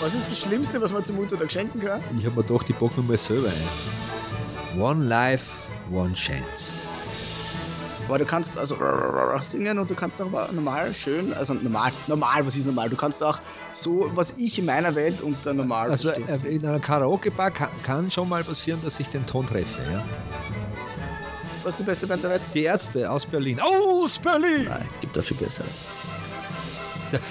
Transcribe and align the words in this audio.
Was 0.00 0.14
ist 0.14 0.30
das 0.30 0.40
Schlimmste, 0.40 0.80
was 0.80 0.92
man 0.92 1.04
zum 1.04 1.16
Muttertag 1.16 1.52
schenken 1.52 1.80
kann? 1.80 2.00
Ich 2.18 2.24
habe 2.24 2.42
mir 2.42 2.60
ich 2.68 2.78
packe 2.78 3.00
mir 3.00 3.08
mal 3.08 3.16
selber 3.18 3.48
ein. 3.48 4.80
One 4.80 5.04
Life, 5.04 5.50
One 5.92 6.14
Chance. 6.14 6.78
Aber 8.08 8.18
du 8.18 8.24
kannst 8.24 8.58
also 8.58 8.76
singen 9.42 9.78
und 9.78 9.88
du 9.90 9.94
kannst 9.94 10.20
auch 10.20 10.52
normal 10.52 10.92
schön, 10.94 11.32
also 11.34 11.54
normal, 11.54 11.92
normal, 12.06 12.44
was 12.44 12.56
ist 12.56 12.66
normal? 12.66 12.88
Du 12.88 12.96
kannst 12.96 13.22
auch 13.22 13.38
so, 13.72 14.10
was 14.14 14.32
ich 14.38 14.58
in 14.58 14.64
meiner 14.64 14.92
Welt 14.94 15.22
unter 15.22 15.52
normal 15.52 15.90
Also 15.90 16.10
verstehe. 16.12 16.50
äh, 16.50 16.56
in 16.56 16.66
einer 16.66 16.80
Karaoke-Bar 16.80 17.50
kann, 17.52 17.68
kann 17.84 18.10
schon 18.10 18.28
mal 18.28 18.42
passieren, 18.42 18.80
dass 18.82 18.98
ich 18.98 19.08
den 19.10 19.24
Ton 19.26 19.46
treffe. 19.46 19.80
Ja? 19.82 20.04
Was 21.62 21.74
ist 21.74 21.80
die 21.80 21.84
beste 21.84 22.06
Band 22.06 22.24
der 22.24 22.30
Welt? 22.30 22.42
Die 22.54 22.62
Ärzte 22.62 23.08
aus 23.08 23.26
Berlin. 23.26 23.60
Aus 23.60 24.18
Berlin! 24.18 24.64
Nein, 24.66 24.88
es 24.94 25.00
gibt 25.00 25.16
dafür 25.16 25.36
bessere. 25.36 25.66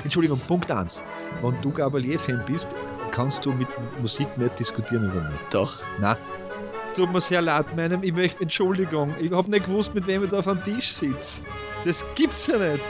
Entschuldigung, 0.03 0.39
Punkt 0.47 0.69
1. 0.71 1.03
Wenn 1.41 1.61
du 1.61 1.71
Gabalier-Fan 1.71 2.43
bist, 2.45 2.69
kannst 3.11 3.45
du 3.45 3.51
mit 3.51 3.67
Musik 4.01 4.37
nicht 4.37 4.57
diskutieren 4.59 5.05
über 5.11 5.21
mich. 5.29 5.39
Doch. 5.51 5.79
Nein. 5.99 6.17
Es 6.85 6.93
tut 6.93 7.11
mir 7.13 7.21
sehr 7.21 7.41
leid, 7.41 7.75
meinem, 7.75 8.01
ich 8.03 8.13
möchte 8.13 8.41
Entschuldigung. 8.43 9.13
Ich 9.21 9.31
habe 9.31 9.49
nicht 9.49 9.65
gewusst, 9.65 9.93
mit 9.93 10.07
wem 10.07 10.23
ich 10.23 10.31
da 10.31 10.39
auf 10.39 10.45
dem 10.45 10.63
Tisch 10.63 10.91
sitze. 10.91 11.41
Das 11.85 12.03
gibt's 12.15 12.47
ja 12.47 12.57
nicht. 12.57 12.83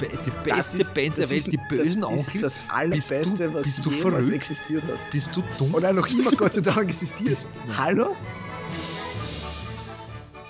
Die, 0.00 0.06
die 0.24 0.32
beste 0.50 0.78
Band 0.78 1.16
der 1.16 1.30
Welt, 1.30 1.38
ist- 1.38 1.52
die 1.52 1.60
bösen 1.68 2.02
das 2.02 2.12
ist 2.12 2.26
Onkel. 2.26 2.40
das 2.40 2.60
allerbeste, 2.68 3.54
was 3.54 3.62
bist 3.62 3.86
du 3.86 3.90
jemals 3.90 4.30
existiert 4.30 4.82
hat. 4.82 4.98
Bist 5.12 5.30
du 5.34 5.42
dumm? 5.58 5.74
Oder 5.74 5.92
noch 5.92 6.06
immer 6.08 6.30
Gott 6.32 6.54
sei 6.54 6.60
Dank 6.60 6.78
existiert. 6.88 7.38
Hallo? 7.78 8.16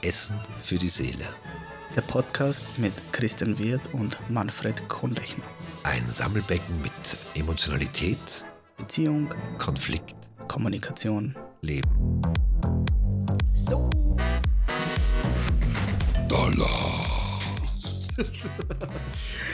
Essen 0.02 0.38
für 0.62 0.77
die 0.77 0.88
Seele. 0.88 1.25
Der 1.96 2.02
Podcast 2.02 2.66
mit 2.77 2.92
Christian 3.10 3.59
Wirth 3.59 3.95
und 3.95 4.18
Manfred 4.28 4.86
Kohnlechner. 4.86 5.45
Ein 5.82 6.06
Sammelbecken 6.06 6.82
mit 6.82 6.92
Emotionalität, 7.34 8.45
Beziehung, 8.77 9.32
Konflikt, 9.56 10.14
Kommunikation. 10.46 11.34
Leben. 11.62 12.20
So. 13.55 13.89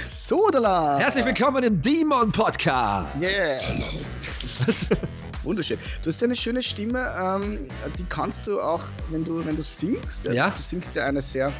So, 0.09 0.51
Dala. 0.51 0.98
Herzlich 0.98 1.25
willkommen 1.25 1.63
im 1.63 1.81
Demon 1.81 2.33
Podcast. 2.33 3.09
Yeah. 3.20 3.61
Wunderschön. 5.45 5.79
Du 6.03 6.09
hast 6.09 6.20
ja 6.20 6.25
eine 6.27 6.37
schöne 6.37 6.63
Stimme, 6.63 7.09
ähm, 7.20 7.69
die 7.98 8.05
kannst 8.05 8.48
du 8.48 8.61
auch, 8.61 8.83
wenn 9.11 9.25
du, 9.25 9.45
wenn 9.45 9.55
du 9.55 9.63
singst. 9.63 10.25
Ja. 10.25 10.51
Du 10.51 10.61
singst 10.61 10.95
ja 10.97 11.07
eine 11.07 11.23
sehr. 11.23 11.53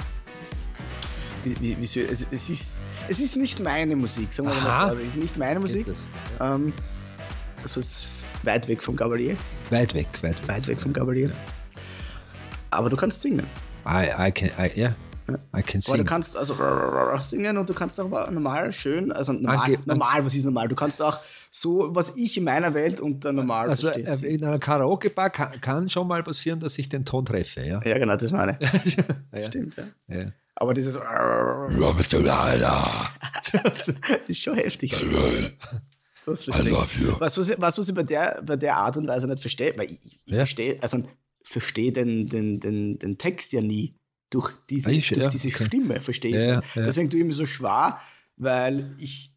Wie, 1.45 1.77
wie, 1.79 1.83
es, 1.83 1.97
es, 1.97 2.49
ist, 2.51 2.83
es 3.09 3.21
ist 3.21 3.37
nicht 3.37 3.59
meine 3.61 3.97
Musik, 3.97 4.33
sagen 4.33 4.49
wir 4.49 4.55
mal. 4.55 4.89
Also, 4.91 5.03
es 5.03 5.09
ist 5.09 5.17
nicht 5.17 5.37
meine 5.37 5.59
Musik. 5.61 5.87
Das? 5.87 6.07
Ähm, 6.41 6.73
das 7.61 7.77
ist 7.77 8.09
weit 8.45 8.69
weg 8.69 8.83
vom 8.83 8.95
Gabalier. 8.97 9.37
Weit 9.71 9.93
weg, 9.95 10.07
weit 10.23 10.41
weg. 10.43 10.49
Weit 10.49 10.69
weg 10.69 10.81
vom 10.81 10.93
Gabalier. 10.93 11.33
Aber 12.71 12.89
du 12.91 12.97
kannst 12.97 13.21
singen. 13.23 13.47
I, 13.87 14.09
I 14.29 14.31
can, 14.33 14.51
I, 14.59 14.71
yeah, 14.79 14.95
I 15.57 15.63
can 15.63 15.81
Aber 15.87 15.97
du 15.97 16.03
sing. 16.03 16.05
kannst 16.07 16.37
also 16.37 16.57
singen 17.21 17.59
und 17.59 17.69
du 17.69 17.75
kannst 17.75 18.01
auch 18.01 18.31
normal 18.31 18.71
schön, 18.73 19.11
also 19.13 19.33
normal, 19.33 19.71
Ange- 19.71 19.79
normal, 19.85 20.25
was 20.25 20.35
ist 20.35 20.45
normal? 20.45 20.69
Du 20.69 20.75
kannst 20.77 21.03
auch 21.03 21.19
so, 21.51 21.91
was 21.95 22.17
ich 22.17 22.37
in 22.37 22.45
meiner 22.45 22.73
Welt 22.75 23.01
unter 23.01 23.33
normal 23.33 23.69
Also 23.71 23.91
verstehe. 23.91 24.31
äh, 24.31 24.35
in 24.35 24.45
einer 24.45 24.59
Karaoke-Bar 24.59 25.31
kann, 25.31 25.61
kann 25.61 25.91
schon 25.91 26.07
mal 26.07 26.23
passieren, 26.23 26.61
dass 26.61 26.79
ich 26.79 26.89
den 26.89 27.05
Ton 27.05 27.25
treffe. 27.25 27.61
Ja? 27.63 27.81
Ja, 27.85 27.99
genau, 27.99 28.17
das 28.17 28.31
meine 28.33 28.59
ich. 28.85 28.97
Ja. 29.35 29.47
Stimmt, 29.47 29.75
ja. 29.77 29.85
Ja. 30.17 30.27
Aber 30.63 30.75
dieses 30.75 30.97
ist 34.29 34.39
schon 34.43 34.55
heftig. 34.57 34.93
Das 36.25 36.45
verstehe 36.45 36.71
ich. 36.71 37.21
Was, 37.21 37.37
was, 37.37 37.61
was, 37.61 37.79
was 37.79 37.89
ich 37.89 37.95
bei 37.95 38.05
der, 38.05 38.41
bei 38.47 38.57
der 38.57 38.77
Art 38.77 38.97
und 38.97 39.09
Weise 39.09 39.27
nicht 39.27 39.41
verstehe, 39.41 39.75
weil 39.77 39.91
ich, 39.91 39.99
ich 40.05 40.21
Ja. 40.27 40.37
verstehe, 40.37 40.79
also 40.81 41.03
verstehe 41.43 41.93
den, 41.93 42.29
den, 42.29 42.61
den, 42.61 42.99
den 42.99 43.19
Text 43.19 43.53
ja 43.53 43.61
nie. 43.61 43.97
Durch 44.31 44.53
diese, 44.71 44.93
ich- 44.93 45.09
durch 45.09 45.21
ja, 45.21 45.29
diese 45.29 45.49
okay. 45.49 45.67
Stimme 45.67 46.01
verstehe 46.01 46.37
ich 46.37 46.43
Ja, 46.43 46.57
nicht. 46.61 46.77
ja. 46.77 46.83
Deswegen 46.85 47.11
tue 47.11 47.21
ich 47.21 47.27
mir 47.27 47.33
so 47.33 47.45
schwer, 47.47 47.99
weil 48.37 48.95
ich, 48.99 49.33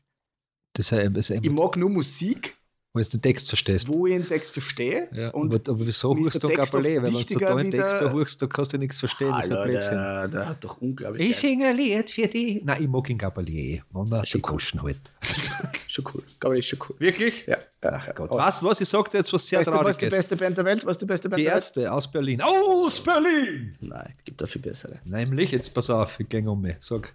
Das 0.73 0.91
ist 0.91 1.29
ich 1.31 1.50
mag 1.50 1.75
nur 1.75 1.89
Musik, 1.89 2.55
wo 2.95 3.00
du 3.01 3.09
den 3.09 3.22
Text 3.22 3.50
verstehst. 3.50 3.88
wo 3.89 4.07
ich 4.07 4.16
einen 4.16 4.28
Text 4.28 4.53
verstehe. 4.53 5.09
Ja, 5.11 5.29
und 5.31 5.53
aber, 5.53 5.69
aber 5.69 5.85
wieso 5.85 6.16
hörst 6.16 6.41
du 6.41 6.47
Gabalé? 6.47 7.01
Weil 7.01 7.13
wenn 7.13 7.13
du 7.13 7.39
da 7.39 7.56
einen 7.56 7.72
Text 7.72 8.01
da 8.01 8.09
hörst, 8.11 8.41
da 8.41 8.47
kannst 8.47 8.72
du 8.73 8.78
nichts 8.78 9.00
verstehen. 9.00 9.31
Das 9.31 9.45
ist 9.45 9.51
ein 9.51 9.63
Blödsinn. 9.63 9.91
der, 9.91 10.28
der 10.29 10.50
hat 10.50 10.63
doch 10.63 10.78
unglaublich. 10.81 11.29
Ich 11.31 11.38
singe 11.38 11.67
ein 11.67 11.75
Lied 11.75 12.09
für 12.09 12.28
dich. 12.28 12.63
Nein, 12.63 12.83
ich 12.83 12.88
mag 12.88 13.09
ihn 13.09 13.17
Gabalier, 13.17 13.83
wenn 13.91 14.11
er 14.13 14.25
Schon 14.25 14.41
die 14.41 14.50
cool. 14.50 14.59
Halt. 14.81 15.11
schon 15.88 16.06
cool. 16.13 16.23
Gabalier 16.39 16.59
ist 16.59 16.67
schon 16.67 16.79
cool. 16.88 16.95
Wirklich? 17.00 17.45
Ja, 17.45 17.57
ja. 17.83 18.01
Gott. 18.16 18.31
Was, 18.31 18.63
was? 18.63 18.79
Ich 18.79 18.88
sagte 18.88 19.17
jetzt 19.17 19.33
was 19.33 19.45
sehr 19.45 19.59
Beste, 19.59 19.73
was 19.73 19.91
ist 19.91 20.01
die 20.01 20.06
Trauriges. 20.07 20.17
beste 20.17 20.38
Band 20.38 20.57
der 20.57 20.66
Welt? 20.66 20.85
Was 20.85 20.97
die 20.97 21.06
beste 21.06 21.29
Band 21.29 21.39
Die 21.39 21.44
der 21.44 21.53
Welt? 21.53 21.63
Ärzte 21.63 21.91
aus 21.91 22.09
Berlin. 22.09 22.41
Aus 22.41 23.01
Berlin! 23.01 23.75
Nein, 23.81 24.13
es 24.17 24.23
gibt 24.23 24.41
dafür 24.41 24.62
bessere. 24.62 25.00
Nämlich, 25.03 25.51
jetzt 25.51 25.73
pass 25.73 25.89
auf, 25.89 26.17
ich 26.19 26.29
gehe 26.29 26.50
um 26.50 26.62
mich. 26.62 26.77
Sag. 26.79 27.13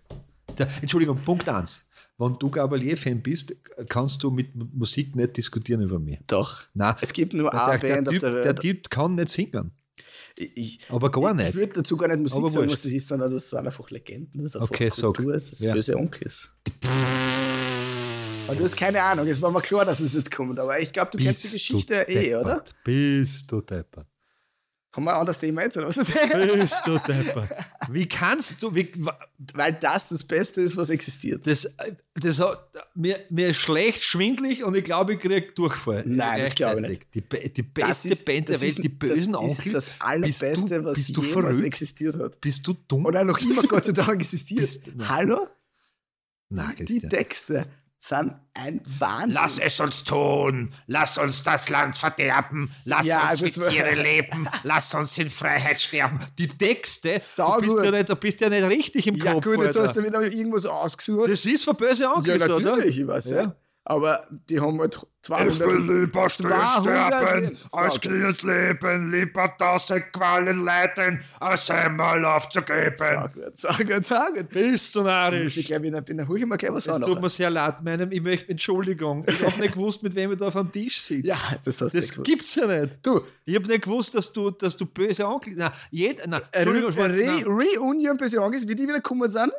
Der, 0.59 0.69
Entschuldigung, 0.83 1.17
Punkt 1.17 1.49
1. 1.49 1.87
Wenn 2.21 2.39
du 2.39 2.51
Gabalier-Fan 2.51 3.23
bist, 3.23 3.57
kannst 3.89 4.23
du 4.23 4.31
mit 4.31 4.55
Musik 4.75 5.17
nicht 5.17 5.37
diskutieren 5.39 5.81
über 5.81 5.99
mich. 5.99 6.19
Doch. 6.27 6.65
Nein. 6.75 6.95
Es 7.01 7.13
gibt 7.15 7.33
nur 7.33 7.51
der, 7.51 7.67
eine 7.67 7.81
der, 7.81 7.89
Band 7.95 8.09
auf 8.09 8.13
typ, 8.15 8.21
der 8.21 8.31
der 8.33 8.45
Welt. 8.45 8.61
Typ 8.61 8.91
kann 8.91 9.15
nicht 9.15 9.31
singen. 9.31 9.73
ich, 10.37 10.81
Aber 10.91 11.11
gar 11.11 11.31
ich, 11.31 11.37
nicht. 11.39 11.49
Ich 11.49 11.55
würde 11.55 11.73
dazu 11.77 11.97
gar 11.97 12.09
nicht 12.09 12.21
Musik 12.21 12.39
Aber 12.39 12.49
sagen, 12.51 12.67
wurscht. 12.67 12.73
was 12.73 12.83
das 12.83 12.93
ist, 12.93 13.09
sondern 13.09 13.33
das 13.33 13.49
sind 13.49 13.59
einfach 13.67 13.91
Legenden. 13.91 14.43
Das 14.43 14.55
ist 14.55 14.57
einfach 14.57 14.71
Okay, 14.71 14.91
sag. 14.91 15.15
Kultur, 15.15 15.33
das 15.33 15.49
ist 15.51 15.63
Ja. 15.65 15.73
böse 15.73 15.97
Onkels. 15.97 16.51
Aber 18.49 18.57
du 18.59 18.65
hast 18.65 18.77
keine 18.77 19.03
Ahnung, 19.03 19.27
es 19.27 19.41
war 19.41 19.51
mir 19.51 19.61
klar, 19.63 19.85
dass 19.85 20.01
es 20.01 20.13
jetzt 20.13 20.31
kommt, 20.31 20.59
aber 20.59 20.81
ich 20.81 20.93
glaube, 20.93 21.11
du 21.13 21.19
kennst 21.19 21.45
die 21.45 21.49
Bist 21.49 21.55
Geschichte 21.69 22.05
du 22.07 22.13
eh, 22.13 22.35
oder? 22.35 22.65
Bist 22.83 23.51
du 23.53 23.61
deppert. 23.61 24.09
Haben 24.93 25.05
wir 25.05 25.13
ein 25.15 25.21
anderes 25.21 25.39
Thema 25.39 25.63
jetzt, 25.63 25.77
oder 25.77 25.87
was? 25.87 25.95
Bist 25.95 26.83
du 26.85 26.99
deppert. 26.99 27.49
Wie 27.91 28.09
kannst 28.09 28.61
du, 28.61 28.75
wie, 28.75 28.91
Weil 29.55 29.75
das 29.75 30.09
das 30.09 30.25
Beste 30.25 30.63
ist, 30.63 30.77
was 30.77 30.91
existiert. 30.91 31.47
das, 31.47 31.71
das 32.15 32.41
hat, 32.41 32.73
mir, 32.97 33.21
mir 33.31 33.51
ist 33.51 33.61
schlecht, 33.61 34.03
schwindlig 34.03 34.65
und 34.65 34.75
ich 34.75 34.83
glaube, 34.83 35.15
ich 35.15 35.21
kriege 35.21 35.53
Durchfall. 35.53 36.03
Nein, 36.07 36.41
das 36.43 36.57
glaube 36.57 36.81
ich 36.81 37.01
Gleichzeitig. 37.13 37.53
Die, 37.55 37.63
die 37.63 37.73
Das 37.81 37.87
beste 37.87 38.09
ist- 38.09 38.25
Band 38.25 38.49
der 38.49 38.55
das 38.55 38.63
Welt, 38.63 38.71
ist- 38.73 38.83
die 38.83 38.89
bösen 38.89 39.33
das 39.35 39.43
Onkel. 39.43 39.67
ist 39.67 39.75
das 39.75 40.01
Allerbeste, 40.01 40.79
du, 40.81 40.85
was 40.85 40.95
bist 40.95 41.17
du 41.17 41.23
jemals 41.23 41.45
verrückt? 41.45 41.67
existiert 41.67 42.19
hat. 42.19 42.41
Bist 42.41 42.67
du 42.67 42.75
dumm? 42.89 43.07
Oder 43.07 43.23
noch 43.23 43.39
immer 43.39 43.63
Gott 43.63 43.85
sei 43.85 43.93
Dank 43.93 44.21
existiert. 44.21 44.61
Bist-. 44.61 44.91
Hallo? 45.09 45.47
Nein, 46.49 46.75
Die 46.79 46.85
Christian. 46.85 47.11
Texte 47.11 47.67
sind 48.03 48.33
ein 48.55 48.81
Wahnsinn. 48.99 49.31
Lass 49.33 49.59
es 49.59 49.79
uns 49.79 50.05
tun. 50.05 50.73
Lass 50.87 51.19
uns 51.19 51.43
das 51.43 51.69
Land 51.69 51.95
verderben. 51.97 52.69
Lass 52.87 53.07
Ja, 53.07 53.31
uns 53.31 53.41
das 53.41 53.57
mit 53.59 53.69
Tiere 53.69 53.95
leben. 54.03 54.49
Lass 54.63 54.95
uns 54.95 55.17
in 55.19 55.29
Freiheit 55.29 55.79
sterben. 55.81 56.19
Die 56.39 56.49
Texte, 56.49 57.21
Sau 57.23 57.57
du 57.57 57.61
bist, 57.61 57.77
gut. 57.77 57.85
ja 57.85 57.91
nicht, 57.91 58.09
du 58.09 58.17
bist 58.17 58.41
ja 58.41 58.49
nicht 58.49 58.65
richtig 58.65 59.07
im 59.07 59.17
ja 59.17 59.35
Kopf. 59.35 59.45
gut, 59.45 59.59
jetzt 59.59 59.77
Alter. 59.77 59.89
hast 59.89 59.97
du 59.97 60.03
wieder 60.03 60.23
irgendwas 60.23 60.65
ausgesucht. 60.65 61.31
das 61.31 61.45
ist 61.45 61.63
für 61.65 61.75
böse 61.75 62.05
ja, 62.05 62.15
Onkel, 62.15 62.37
oder? 62.43 62.49
natürlich, 62.59 63.01
ich 63.01 63.07
weiß 63.07 63.31
ja. 63.33 63.43
Ja. 63.43 63.57
Aber 63.91 64.25
die 64.49 64.61
haben 64.61 64.79
halt 64.79 64.95
Ich 64.95 65.23
200... 65.23 65.59
will 65.59 66.01
lieber 66.01 66.29
200 66.29 66.81
sterben, 66.81 67.59
als 67.73 67.95
Sau. 67.95 68.01
glühend 68.01 68.43
leben, 68.45 69.11
lieber 69.11 69.53
tausend 69.59 70.13
Qualen 70.13 70.65
leiden, 70.65 71.23
als 71.41 71.69
einmal 71.71 72.25
aufzugeben. 72.25 72.95
Sag 72.97 73.35
gut, 73.35 73.57
sag 73.57 73.79
gut, 73.87 74.07
sag 74.07 74.35
gut. 74.35 74.49
Bist 74.51 74.95
du 74.95 75.01
Muss 75.01 75.09
ich 75.09 75.13
narrisch? 75.13 75.55
gleich 75.67 75.83
wieder, 75.83 76.01
bin, 76.03 76.29
hol 76.29 76.39
ich 76.39 76.47
mal 76.47 76.57
gleich 76.57 76.73
was 76.73 76.87
Es 76.87 76.95
an. 76.95 77.03
tut 77.03 77.21
mir 77.21 77.29
sehr 77.29 77.51
leid, 77.51 77.83
meinem, 77.83 78.13
ich 78.13 78.23
möchte 78.23 78.49
Entschuldigung. 78.53 79.25
Ich 79.29 79.43
habe 79.45 79.61
nicht 79.61 79.75
gewusst, 79.75 80.05
mit 80.05 80.15
wem 80.15 80.31
ich 80.33 80.39
da 80.39 80.47
auf 80.47 80.55
dem 80.55 80.71
Tisch 80.71 81.01
sitze. 81.01 81.27
Ja, 81.27 81.37
das 81.65 81.81
hast 81.81 81.93
du 81.93 81.99
Das 81.99 82.11
gewusst. 82.13 82.25
gibt's 82.25 82.55
ja 82.55 82.67
nicht. 82.69 83.05
Du, 83.05 83.21
Ich 83.45 83.57
habe 83.57 83.67
nicht 83.67 83.83
gewusst, 83.83 84.15
dass 84.15 84.33
du, 84.33 84.51
dass 84.53 84.77
du 84.77 84.87
böse 84.87 85.27
Onkel. 85.27 85.55
Nein, 85.57 85.73
jeder. 85.91 86.29
Nein, 86.29 86.43
Re 86.43 86.49
Entschuldigung, 86.61 86.93
Re 86.95 87.25
nein. 87.27 87.45
Reunion 87.45 88.17
Besorgnis, 88.17 88.69
wie 88.69 88.75
die 88.77 88.85
wieder 88.85 88.95
gekommen 88.95 89.29
sind. 89.29 89.51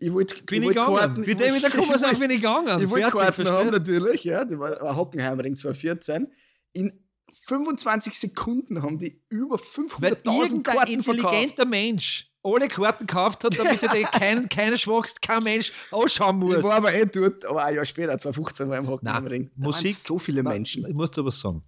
Ich 0.00 0.12
wollte 0.12 0.42
bin 0.44 0.62
ich 0.62 0.66
wollt 0.68 0.76
gegangen. 0.76 0.96
Karten- 0.96 1.22
ich 1.26 1.38
wollt- 1.38 1.54
wieder 1.54 1.70
gekommen 1.70 1.92
ist, 1.94 2.18
bin 2.20 2.30
ich 2.30 2.36
gegangen. 2.36 2.82
Ich 2.82 2.90
wollte 2.90 3.10
Karten 3.10 3.48
haben 3.48 3.70
natürlich, 3.70 4.24
ja. 4.24 4.44
Die 4.44 4.58
war, 4.58 4.96
Hockenheimring 4.96 5.56
2014. 5.56 6.28
In 6.72 6.92
25 7.32 8.18
Sekunden 8.18 8.82
haben 8.82 8.98
die 8.98 9.22
über 9.28 9.58
Weil 9.58 10.12
500.000 10.14 10.42
irgendein 10.42 10.62
Karten 10.62 11.02
verkauft. 11.02 11.24
intelligenter 11.34 11.64
Mensch 11.66 12.24
alle 12.42 12.68
Karten 12.68 13.06
gekauft 13.06 13.44
hat, 13.44 13.58
damit 13.58 13.80
sich 13.80 13.90
kein, 14.12 14.48
keine 14.48 14.78
Schwachst, 14.78 15.20
kein 15.20 15.42
Mensch 15.42 15.72
ausschauen 15.90 16.38
muss. 16.38 16.56
Ich 16.58 16.62
war 16.62 16.76
aber 16.76 16.94
eh 16.94 17.04
dort, 17.04 17.44
aber 17.44 17.64
ein 17.64 17.74
Jahr 17.74 17.84
später, 17.84 18.16
2015 18.16 18.68
war 18.68 18.76
ich 18.76 18.78
im 18.80 18.84
Nein, 18.86 18.92
Hockenheimring. 18.94 19.50
Da 19.56 19.66
Musik. 19.66 19.96
so 19.96 20.18
viele 20.18 20.42
Nein, 20.42 20.54
Menschen. 20.54 20.86
Ich 20.86 20.94
muss 20.94 21.10
dir 21.10 21.24
was 21.24 21.38
sagen. 21.40 21.62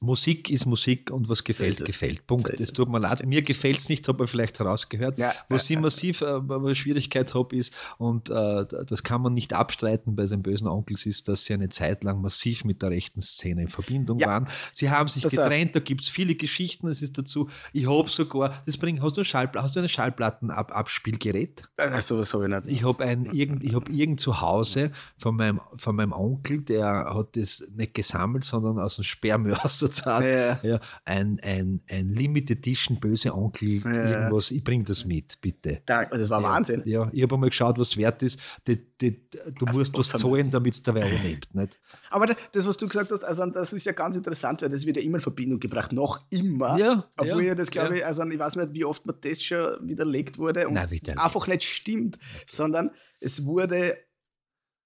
Musik 0.00 0.48
ist 0.48 0.64
Musik 0.64 1.10
und 1.10 1.28
was 1.28 1.42
gefällt, 1.42 1.80
es. 1.80 1.84
gefällt. 1.84 2.24
Punkt. 2.26 2.46
So 2.56 2.62
es. 2.62 2.72
tut 2.72 2.88
mir 2.88 3.00
leid. 3.00 3.26
Mir 3.26 3.42
gefällt 3.42 3.78
es 3.78 3.88
nicht, 3.88 4.06
habe 4.06 4.24
ich 4.24 4.30
vielleicht 4.30 4.58
herausgehört. 4.60 5.18
Ja, 5.18 5.32
was 5.48 5.68
ja, 5.68 5.76
ich 5.76 5.82
massiv 5.82 6.20
äh, 6.20 6.40
eine 6.48 6.74
Schwierigkeit 6.76 7.34
habe, 7.34 7.56
ist, 7.56 7.72
und 7.98 8.30
äh, 8.30 8.64
das 8.86 9.02
kann 9.02 9.22
man 9.22 9.34
nicht 9.34 9.52
abstreiten 9.52 10.14
bei 10.14 10.24
den 10.26 10.42
bösen 10.42 10.68
Onkels, 10.68 11.04
ist, 11.04 11.26
dass 11.26 11.44
sie 11.44 11.54
eine 11.54 11.68
Zeit 11.68 12.04
lang 12.04 12.20
massiv 12.20 12.64
mit 12.64 12.80
der 12.80 12.90
rechten 12.90 13.20
Szene 13.22 13.62
in 13.62 13.68
Verbindung 13.68 14.18
Ja. 14.18 14.28
waren. 14.28 14.48
Sie 14.72 14.88
haben 14.88 15.08
sich 15.08 15.24
auf. 15.24 15.32
getrennt, 15.32 15.74
da 15.74 15.80
gibt 15.80 16.02
es 16.02 16.08
viele 16.08 16.36
Geschichten, 16.36 16.86
es 16.86 17.02
ist 17.02 17.18
dazu. 17.18 17.48
Ich 17.72 17.88
habe 17.88 18.08
sogar, 18.08 18.62
das 18.66 18.76
bringt, 18.76 19.02
hast 19.02 19.16
du, 19.16 19.22
ein 19.22 19.24
Schallpla 19.24 19.62
hast 19.62 19.74
du 19.74 19.80
ein 19.80 19.88
Schallplattenabspielgerät? 19.88 21.68
Äh, 21.76 22.00
sowas 22.02 22.32
habe 22.34 22.44
ich 22.44 22.50
nicht. 22.50 22.76
Ich 22.78 22.84
habe 22.84 23.02
ein 23.04 23.26
irgend, 23.26 23.64
ich 23.64 23.74
hab 23.74 23.88
irgend 23.88 24.20
zu 24.20 24.40
Hause 24.40 24.92
von 25.16 25.34
meinem, 25.34 25.60
von 25.76 25.96
meinem 25.96 26.12
Onkel, 26.12 26.62
der 26.62 27.12
hat 27.14 27.36
das 27.36 27.64
nicht 27.74 27.94
gesammelt, 27.94 28.44
sondern 28.44 28.78
aus 28.78 28.96
dem 28.96 29.04
Sperrmörserzahn, 29.68 30.22
Ja. 30.24 30.60
ja, 30.62 30.80
ein, 31.04 31.38
ein, 31.42 31.80
ein 31.90 32.08
Limited 32.10 32.58
Edition 32.58 32.98
böse 32.98 33.34
Onkel, 33.34 33.80
Ja. 33.84 33.90
irgendwas. 34.24 34.50
Ich 34.50 34.64
bring 34.64 34.84
das 34.84 35.04
mit, 35.04 35.40
bitte. 35.40 35.82
Danke, 35.86 36.12
also 36.12 36.24
das 36.24 36.30
war 36.30 36.42
Wahnsinn. 36.42 36.82
Ja, 36.84 37.08
ich 37.12 37.22
habe 37.22 37.34
einmal 37.34 37.50
geschaut, 37.50 37.78
was 37.78 37.96
wert 37.96 38.22
ist. 38.22 38.40
Die, 38.66 38.76
die, 39.00 39.28
du 39.58 39.66
musst 39.66 39.96
was 39.96 40.08
zahlen, 40.08 40.50
damit 40.50 40.74
es 40.74 40.82
dabei 40.82 41.08
nimmt. 41.22 41.54
Nicht? 41.54 41.78
Aber 42.10 42.26
da- 42.26 42.36
das, 42.52 42.66
was 42.66 42.76
du 42.76 42.88
gesagt 42.88 43.10
hast, 43.12 43.22
also 43.24 43.46
das 43.46 43.72
ist 43.72 43.86
ja 43.86 43.92
ganz 43.92 44.16
interessant, 44.16 44.62
weil 44.62 44.70
das 44.70 44.86
wird 44.86 44.96
ja 44.96 45.02
immer 45.02 45.16
in 45.16 45.22
Verbindung 45.22 45.60
gebracht, 45.60 45.92
noch 45.92 46.20
immer. 46.30 46.78
Ja, 46.78 47.04
Obwohl 47.16 47.44
ja, 47.44 47.54
das 47.54 47.70
glaube 47.70 47.98
ich, 47.98 48.06
also 48.06 48.24
ich 48.24 48.38
weiß 48.38 48.56
nicht, 48.56 48.74
wie 48.74 48.84
oft 48.84 49.06
mir 49.06 49.12
das 49.14 49.42
schon 49.42 49.76
widerlegt 49.88 50.38
wurde 50.38 50.66
und 50.68 50.74
Nein, 50.74 50.90
widerlegt. 50.90 51.22
einfach 51.24 51.46
nicht 51.46 51.62
stimmt, 51.64 52.18
sondern 52.46 52.90
es 53.20 53.44
wurde 53.44 53.96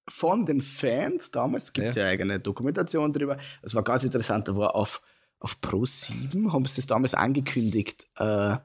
von 0.08 0.46
den 0.46 0.60
Fans, 0.60 1.30
damals 1.30 1.72
gibt 1.72 1.88
es 1.88 1.94
ja. 1.94 2.06
eigene 2.06 2.40
Dokumentation 2.40 3.12
darüber, 3.12 3.36
das 3.62 3.74
war 3.74 3.82
ganz 3.82 4.04
interessant, 4.04 4.48
da 4.48 4.56
war 4.56 4.74
auf, 4.74 5.00
auf 5.38 5.60
Pro 5.60 5.84
7, 5.84 6.52
haben 6.52 6.66
sie 6.66 6.76
das 6.76 6.86
damals 6.86 7.14
angekündigt, 7.14 8.08
äh, 8.16 8.56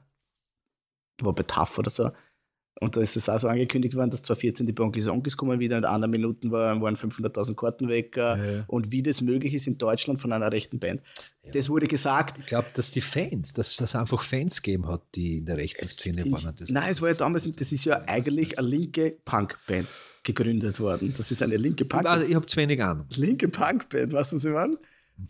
war 1.20 1.34
bei 1.34 1.42
TAF 1.44 1.78
oder 1.78 1.90
so, 1.90 2.10
und 2.80 2.96
da 2.96 3.00
ist 3.00 3.16
es 3.16 3.28
auch 3.28 3.38
so 3.38 3.48
angekündigt 3.48 3.96
worden, 3.96 4.10
dass 4.10 4.22
2014 4.22 4.66
die 4.66 4.72
Broncos 4.72 5.08
Onkels 5.08 5.36
kommen 5.36 5.58
wieder 5.58 5.76
und 5.76 5.82
in 5.82 5.88
einer 5.88 6.06
Minuten 6.06 6.52
waren, 6.52 6.80
waren 6.80 6.94
500.000 6.94 7.56
Karten 7.56 7.88
weg 7.88 8.16
äh, 8.16 8.20
Ja. 8.20 8.64
und 8.68 8.92
wie 8.92 9.02
das 9.02 9.20
möglich 9.20 9.54
ist 9.54 9.66
in 9.66 9.78
Deutschland 9.78 10.20
von 10.20 10.32
einer 10.32 10.52
rechten 10.52 10.78
Band. 10.78 11.02
Das 11.52 11.68
wurde 11.68 11.88
gesagt. 11.88 12.38
Ich 12.38 12.46
glaube, 12.46 12.68
dass 12.74 12.92
die 12.92 13.00
Fans, 13.00 13.52
dass 13.52 13.74
das 13.76 13.96
einfach 13.96 14.22
Fans 14.22 14.62
gegeben 14.62 14.86
hat, 14.86 15.02
die 15.14 15.38
in 15.38 15.46
der 15.46 15.56
rechten 15.56 15.84
Szene 15.84 16.24
waren. 16.30 16.54
Nein, 16.68 16.90
es 16.90 17.02
war 17.02 17.08
ja 17.08 17.14
damals, 17.14 17.50
das 17.50 17.72
ist 17.72 17.84
ja 17.84 18.02
eigentlich 18.06 18.58
eine 18.58 18.68
linke 18.68 19.18
Punkband 19.24 19.88
gegründet 20.34 20.78
worden. 20.80 21.12
Das 21.16 21.30
ist 21.30 21.42
eine 21.42 21.56
linke 21.56 21.84
Also, 21.84 21.96
Punkband. 21.96 22.28
ich 22.28 22.34
habe 22.34 22.46
zu 22.46 22.56
wenig 22.56 22.82
Ahnung. 22.82 23.06
linke 23.16 23.48
Punkband, 23.48 24.12
weißt 24.12 24.32
du, 24.32 24.36
was 24.36 24.44
ich 24.44 24.52
meine? 24.52 24.78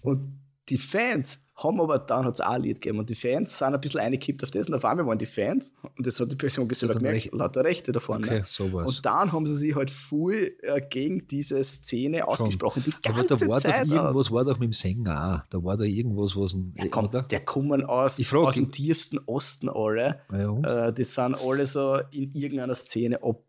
Und 0.02 0.40
die 0.68 0.78
Fans 0.78 1.38
haben 1.56 1.80
aber 1.80 1.98
dann 1.98 2.24
hat 2.24 2.34
es 2.34 2.40
auch 2.40 2.50
ein 2.50 2.62
Lied 2.62 2.80
gegeben 2.80 3.00
und 3.00 3.10
die 3.10 3.16
Fans 3.16 3.58
sind 3.58 3.74
ein 3.74 3.80
bisschen 3.80 3.98
eingekippt 3.98 4.44
auf 4.44 4.50
das 4.52 4.68
und 4.68 4.74
auf 4.74 4.84
einmal 4.84 5.04
waren 5.06 5.18
die 5.18 5.26
Fans 5.26 5.72
und 5.96 6.06
das 6.06 6.20
hat 6.20 6.30
die 6.30 6.36
Person 6.36 6.68
selber 6.72 6.94
dann 6.94 7.02
gemerkt, 7.02 7.24
Recht- 7.24 7.34
lauter 7.34 7.64
Rechte 7.64 7.90
davon. 7.90 8.22
Okay, 8.22 8.40
ne? 8.40 8.42
sowas. 8.46 8.86
Und 8.86 9.04
dann 9.04 9.32
haben 9.32 9.44
sie 9.44 9.56
sich 9.56 9.74
halt 9.74 9.90
voll 9.90 10.52
äh, 10.62 10.80
gegen 10.88 11.26
diese 11.26 11.64
Szene 11.64 12.28
ausgesprochen. 12.28 12.84
Die 12.86 12.92
Aber 13.08 13.24
ganze 13.24 13.44
da 13.44 13.50
war 13.50 13.60
doch 13.60 13.68
Zeit 13.70 13.88
irgendwas, 13.88 14.14
aus. 14.16 14.30
war 14.30 14.44
doch 14.44 14.58
mit 14.60 14.68
dem 14.68 14.72
Sänger 14.72 15.42
auch. 15.42 15.48
Da 15.50 15.64
war 15.64 15.76
da 15.76 15.82
irgendwas, 15.82 16.36
was 16.36 16.54
ein, 16.54 16.74
Ja, 16.76 16.86
komm, 16.88 17.06
oder? 17.06 17.22
der 17.22 17.40
kommen 17.40 17.82
aus, 17.84 18.20
Ich 18.20 18.28
frag 18.28 18.44
aus 18.46 18.54
dem 18.54 18.70
tiefsten 18.70 19.18
Osten 19.26 19.68
alle. 19.68 20.20
Ja? 20.30 20.86
Äh, 20.88 20.92
die 20.92 21.02
sind 21.02 21.34
alle 21.34 21.66
so 21.66 21.98
in 22.12 22.32
irgendeiner 22.34 22.76
Szene 22.76 23.20
ab. 23.20 23.42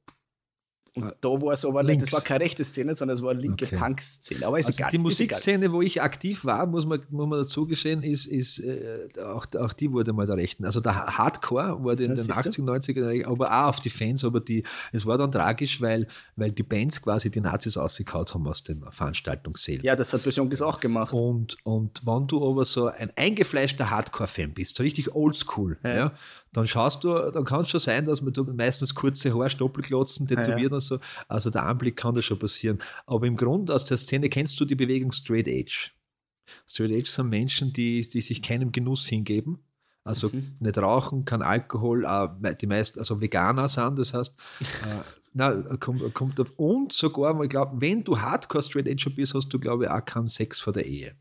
Und 0.96 1.14
da 1.22 1.30
war 1.30 1.54
es 1.54 1.64
aber 1.66 1.82
nicht, 1.84 1.92
Links. 1.92 2.06
das 2.06 2.14
war 2.14 2.22
keine 2.22 2.44
rechte 2.44 2.64
Szene, 2.64 2.94
sondern 2.96 3.18
es 3.18 3.24
war 3.24 3.32
eine 3.32 3.42
linke 3.42 3.66
Okay. 3.66 3.78
Punk-Szene. 3.78 4.46
Aber 4.46 4.60
ist 4.60 4.66
Also 4.68 4.78
egal. 4.80 4.92
die. 4.92 4.98
Musikszene, 4.98 5.72
wo 5.72 5.82
ich 5.82 6.02
aktiv 6.02 6.46
war, 6.46 6.66
muss 6.66 6.86
man, 6.86 7.02
muss 7.10 7.28
man 7.28 7.40
dazu 7.40 7.66
gestehen, 7.66 8.04
ist, 8.04 8.26
ist 8.28 8.60
äh, 8.60 9.08
auch, 9.24 9.46
auch 9.60 9.74
die 9.74 9.92
wurde 9.92 10.14
mal 10.14 10.26
der 10.26 10.38
Rechten. 10.38 10.66
Also 10.66 10.80
der 10.80 11.18
Hardcore 11.18 11.84
wurde 11.84 12.04
in 12.04 12.12
Ja, 12.12 12.16
den 12.16 12.24
siehst 12.24 12.38
80 12.38 12.64
90er, 12.66 13.26
aber 13.26 13.50
auch 13.52 13.70
auf 13.70 13.80
die 13.80 13.90
Fans, 13.90 14.24
aber 14.24 14.40
die, 14.40 14.64
es 14.92 15.06
war 15.06 15.18
dann 15.18 15.32
tragisch, 15.32 15.82
weil, 15.82 16.08
weil 16.36 16.52
die 16.52 16.64
Bands 16.64 17.02
quasi 17.02 17.30
die 17.32 17.42
Nazis 17.42 17.78
ausgekaut 17.78 18.34
haben 18.34 18.48
aus 18.48 18.64
den 18.64 18.84
Veranstaltungssälen. 18.92 19.84
Ja, 19.84 19.96
das 19.96 20.14
hat 20.14 20.24
Bösionkis 20.24 20.62
auch 20.62 20.80
gemacht. 20.80 21.14
Und, 21.14 21.58
und 21.64 22.02
wenn 22.06 22.28
du 22.28 22.48
aber 22.50 22.66
so 22.66 22.88
ein 22.88 23.12
eingefleischter 23.16 23.90
Hardcore-Fan 23.90 24.54
bist, 24.54 24.76
so 24.78 24.84
richtig 24.84 25.14
oldschool, 25.16 25.78
ja. 25.84 26.14
Dann 26.54 26.68
schaust 26.68 27.04
du, 27.04 27.14
dann 27.32 27.46
kann 27.46 27.62
es 27.62 27.70
schon 27.70 27.80
sein, 27.80 28.06
dass 28.06 28.22
man 28.22 28.34
du 28.34 28.44
meistens 28.44 28.96
kurze 28.96 29.34
Haare, 29.34 29.50
Stoppelklotzen, 29.50 30.28
tätowiert 30.28 30.72
und 30.72 30.80
so. 30.80 31.00
Also 31.28 31.50
der 31.50 31.64
Anblick 31.64 31.96
kann 31.96 32.16
da 32.16 32.22
schon 32.22 32.40
passieren. 32.40 32.80
Aber 33.06 33.28
im 33.28 33.36
Grunde 33.36 33.74
aus 33.74 33.86
der 33.86 33.98
Szene 33.98 34.30
kennst 34.30 34.60
du 34.60 34.66
die 34.66 34.76
Bewegung 34.76 35.12
Straight 35.12 35.48
Edge. 35.48 35.92
Straight 36.68 36.92
Edge 36.92 37.10
sind 37.10 37.30
Menschen, 37.30 37.72
die, 37.74 38.08
die 38.08 38.22
sich 38.22 38.42
keinem 38.42 38.72
Genuss 38.72 39.08
hingeben. 39.08 39.60
Also 40.04 40.32
nicht 40.60 40.78
rauchen, 40.78 41.26
kein 41.26 41.44
Alkohol, 41.44 42.06
auch 42.06 42.32
die 42.60 42.66
meisten, 42.66 42.98
also 42.98 43.22
Veganer 43.22 43.68
sind, 43.68 44.00
das 44.00 44.14
heißt, 44.14 44.34
äh, 44.62 45.04
na, 45.34 45.54
kommt, 45.80 46.14
kommt 46.16 46.40
auf, 46.40 46.52
und 46.58 46.94
sogar, 46.94 47.40
ich 47.44 47.50
glaube, 47.50 47.80
wenn 47.80 48.04
du 48.04 48.20
Hardcore 48.20 48.64
Straight 48.64 48.88
Edge 48.88 49.12
bist, 49.12 49.36
hast 49.36 49.50
du, 49.50 49.60
glaube 49.60 49.84
ich, 49.84 49.90
auch 49.92 50.04
keinen 50.04 50.28
Sex 50.28 50.60
vor 50.60 50.74
der 50.74 50.86
Ehe. 50.88 51.16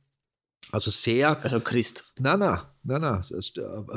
Also 0.73 0.91
sehr, 0.91 1.43
Also 1.43 1.61
Christ. 1.61 2.05
nein, 2.19 2.39
nein, 2.41 2.59
nein, 2.83 3.01
nein, 3.01 3.23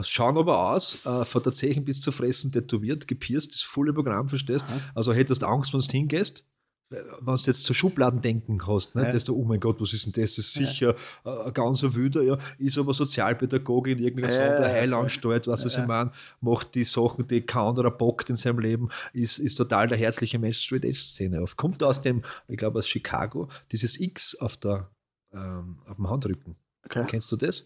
schauen 0.04 0.38
aber 0.38 0.72
aus, 0.74 1.06
äh, 1.06 1.26
von 1.26 1.44
der 1.44 1.54
Zechen 1.54 1.84
bis 1.86 2.02
zu 2.02 2.12
fressen, 2.12 2.52
tätowiert, 2.52 3.08
gepierst, 3.08 3.52
das 3.54 3.62
volle 3.62 3.94
Programm, 3.94 4.30
verstehst? 4.30 4.66
Also 4.96 5.14
hättest 5.14 5.44
Angst, 5.44 5.74
wenn 5.74 5.82
du 5.82 5.88
hingehst, 5.88 6.46
wenn 6.90 7.36
du 7.36 7.42
jetzt 7.46 7.64
zu 7.64 7.74
Schubladen 7.74 8.22
denken 8.22 8.68
hast, 8.68 8.96
ne? 8.96 9.04
Ja. 9.04 9.12
dass 9.12 9.24
du, 9.24 9.34
oh 9.34 9.46
mein 9.46 9.62
Gott, 9.62 9.80
was 9.80 9.94
ist 9.94 10.06
denn 10.06 10.12
das? 10.22 10.36
Das 10.36 10.46
ist 10.46 10.54
sicher 10.56 10.94
äh, 11.24 11.30
ein 11.46 11.54
ganzer 11.54 11.94
Wüder, 11.96 12.22
ja, 12.22 12.38
ist 12.58 12.78
aber 12.78 12.94
Sozialpädagogin 12.94 13.98
in 13.98 14.04
irgendeiner 14.04 14.34
Ja, 14.34 14.58
Sonderheilanstalt, 14.58 15.48
was 15.48 15.66
ich 15.66 15.78
meine, 15.86 16.12
macht 16.42 16.76
die 16.76 16.84
Sachen, 16.84 17.28
die 17.28 17.42
kein 17.42 17.64
anderer 17.64 17.92
bockt 17.92 18.30
in 18.30 18.36
seinem 18.36 18.60
Leben, 18.60 18.90
ist, 19.14 19.40
ist 19.40 19.56
total 19.56 19.88
der 19.88 19.98
herzliche 19.98 20.38
Mensch, 20.38 20.58
Straight 20.60 20.84
Edge 20.84 21.00
Szene 21.00 21.42
auf. 21.42 21.56
Kommt 21.56 21.82
aus 21.82 22.02
dem, 22.02 22.24
ich 22.50 22.58
glaube 22.58 22.80
aus 22.80 22.88
Chicago, 22.90 23.48
dieses 23.72 23.98
X 23.98 24.36
auf, 24.36 24.58
der, 24.58 24.90
ähm, 25.33 25.80
auf 25.88 25.95
dem 25.95 26.10
Handrücken. 26.10 26.56
Okay. 26.86 27.06
Kennst 27.07 27.31
du 27.31 27.38
das? 27.38 27.66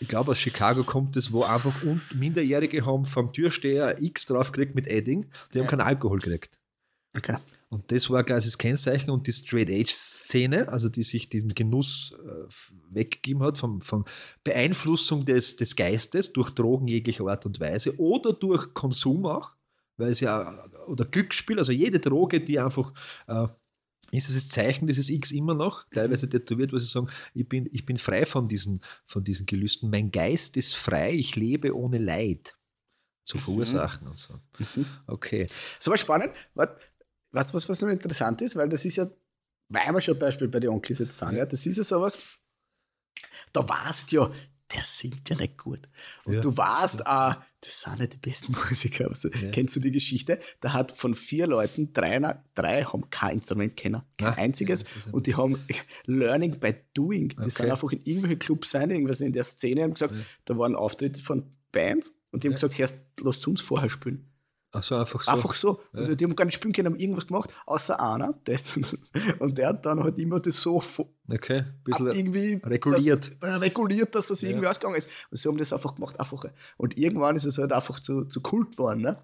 Ich 0.00 0.08
glaube, 0.08 0.32
aus 0.32 0.38
Chicago 0.38 0.82
kommt 0.84 1.16
es, 1.16 1.32
wo 1.32 1.42
einfach 1.42 1.82
und 1.82 2.02
Minderjährige 2.14 2.84
haben 2.84 3.04
vom 3.04 3.32
Türsteher 3.32 4.00
X 4.00 4.26
draufgekriegt 4.26 4.74
mit 4.74 4.88
Edding, 4.88 5.30
die 5.54 5.60
haben 5.60 5.66
keinen 5.66 5.80
Alkohol 5.80 6.18
gekriegt. 6.18 6.60
Okay. 7.16 7.38
Und 7.68 7.90
das 7.90 8.08
war 8.10 8.22
quasi 8.22 8.48
das 8.48 8.58
Kennzeichen 8.58 9.10
und 9.10 9.26
die 9.26 9.32
Straight 9.32 9.70
Edge 9.70 9.92
Szene, 9.92 10.68
also 10.68 10.88
die 10.88 11.02
sich 11.02 11.28
diesen 11.28 11.54
Genuss 11.54 12.14
äh, 12.24 12.48
weggegeben 12.90 13.42
hat, 13.42 13.58
von, 13.58 13.82
von 13.82 14.04
Beeinflussung 14.44 15.24
des, 15.24 15.56
des 15.56 15.74
Geistes 15.74 16.32
durch 16.32 16.50
Drogen 16.50 16.86
jeglicher 16.86 17.26
Art 17.26 17.44
und 17.44 17.58
Weise 17.58 17.98
oder 17.98 18.32
durch 18.32 18.72
Konsum 18.72 19.26
auch, 19.26 19.56
weil 19.96 20.10
es 20.10 20.20
ja, 20.20 20.64
oder 20.86 21.06
Glücksspiel, 21.06 21.58
also 21.58 21.72
jede 21.72 21.98
Droge, 21.98 22.40
die 22.40 22.60
einfach, 22.60 22.92
äh, 23.26 23.48
ist 24.12 24.28
es 24.28 24.34
das 24.34 24.48
Zeichen 24.48 24.86
dieses 24.86 25.10
X 25.10 25.32
immer 25.32 25.54
noch, 25.54 25.84
teilweise 25.90 26.28
tätowiert, 26.28 26.72
wo 26.72 26.78
sie 26.78 26.86
sagen, 26.86 27.08
ich 27.34 27.48
bin, 27.48 27.68
ich 27.72 27.84
bin 27.84 27.96
frei 27.96 28.26
von 28.26 28.48
diesen, 28.48 28.80
von 29.06 29.24
diesen 29.24 29.46
Gelüsten, 29.46 29.90
mein 29.90 30.10
Geist 30.10 30.56
ist 30.56 30.76
frei, 30.76 31.12
ich 31.12 31.36
lebe 31.36 31.76
ohne 31.76 31.98
Leid 31.98 32.56
zu 33.24 33.38
verursachen 33.38 34.06
und 34.06 34.18
so. 34.18 34.38
Okay. 35.06 35.48
So 35.80 35.90
was 35.90 36.00
spannend. 36.00 36.32
Was, 36.54 36.68
was, 37.32 37.54
was, 37.54 37.68
was 37.68 37.82
noch 37.82 37.88
interessant 37.88 38.40
ist, 38.40 38.56
weil 38.56 38.68
das 38.68 38.84
ist 38.84 38.96
ja, 38.96 39.06
weil 39.68 39.92
wir 39.92 40.00
schon 40.00 40.18
Beispiel 40.18 40.48
bei 40.48 40.60
den 40.60 40.70
Onkels 40.70 41.00
jetzt 41.00 41.18
sagen, 41.18 41.36
ja. 41.36 41.44
das 41.44 41.66
ist 41.66 41.76
ja 41.76 41.84
sowas, 41.84 42.38
da 43.52 43.62
du 43.62 44.16
ja, 44.16 44.32
der 44.74 44.82
singt 44.82 45.28
ja 45.30 45.36
nicht 45.36 45.58
gut. 45.58 45.80
Und 46.24 46.34
Ja. 46.34 46.40
du 46.40 46.56
weißt 46.56 47.06
auch, 47.06 47.36
das 47.60 47.82
sind 47.82 47.98
nicht 48.00 48.12
die 48.14 48.16
besten 48.18 48.52
Musiker. 48.68 49.08
Also, 49.08 49.28
Kennst 49.52 49.76
du 49.76 49.80
die 49.80 49.92
Geschichte? 49.92 50.40
Da 50.60 50.72
hat 50.72 50.96
von 50.96 51.14
vier 51.14 51.46
Leuten, 51.46 51.92
drei, 51.92 52.18
drei 52.54 52.84
haben 52.84 53.08
kein 53.10 53.36
Instrument 53.36 53.76
kennen, 53.76 54.02
kein 54.18 54.28
Ah, 54.28 54.32
einziges. 54.32 54.82
ja, 54.82 54.88
ja- 55.06 55.12
und 55.12 55.26
die 55.26 55.34
haben 55.36 55.58
Learning 56.06 56.58
by 56.58 56.74
Doing. 56.94 57.28
Die 57.30 57.50
sind 57.50 57.60
Okay. 57.66 57.70
einfach 57.70 57.90
in 57.92 58.00
irgendwelche 58.04 58.36
Clubs 58.38 58.70
sein, 58.70 58.90
irgendwas 58.90 59.20
in 59.20 59.32
der 59.32 59.44
Szene, 59.44 59.82
haben 59.82 59.94
gesagt, 59.94 60.14
da 60.44 60.58
waren 60.58 60.74
Auftritte 60.74 61.20
von 61.20 61.44
Bands 61.72 62.12
und 62.30 62.42
die 62.42 62.48
haben 62.48 62.54
gesagt, 62.54 62.78
Herr, 62.78 62.88
lass 63.22 63.46
uns 63.46 63.60
vorher 63.60 63.90
spielen. 63.90 64.28
Also 64.76 64.96
einfach 64.96 65.22
so. 65.22 65.30
Einfach 65.30 65.54
so. 65.54 65.80
Und 65.92 66.20
die 66.20 66.24
haben 66.24 66.36
gar 66.36 66.44
nicht 66.44 66.54
spielen 66.54 66.72
können, 66.72 66.86
haben 66.92 66.98
irgendwas 66.98 67.26
gemacht, 67.26 67.52
außer 67.66 67.98
einer. 68.00 68.34
Der 68.46 68.54
ist, 68.54 68.76
und 69.38 69.58
der 69.58 69.68
hat 69.68 69.84
dann 69.86 70.02
halt 70.02 70.18
immer 70.18 70.40
das 70.40 70.60
so 70.62 70.82
Okay, 71.28 71.64
bisschen 71.84 72.06
irgendwie 72.08 72.60
reguliert. 72.64 73.36
Dass, 73.42 73.50
äh, 73.50 73.54
reguliert, 73.56 74.14
dass 74.14 74.28
das 74.28 74.42
Ja. 74.42 74.50
irgendwie 74.50 74.68
ausgegangen 74.68 74.96
ist. 74.96 75.08
Und 75.30 75.38
sie 75.38 75.48
haben 75.48 75.56
das 75.58 75.72
einfach 75.72 75.94
gemacht, 75.94 76.18
einfach. 76.20 76.44
Und 76.76 76.98
irgendwann 76.98 77.34
ist 77.36 77.44
es 77.44 77.58
halt 77.58 77.72
einfach 77.72 78.00
zu, 78.00 78.24
zu 78.24 78.40
Kult 78.40 78.72
geworden. 78.72 79.00
Ne? 79.02 79.18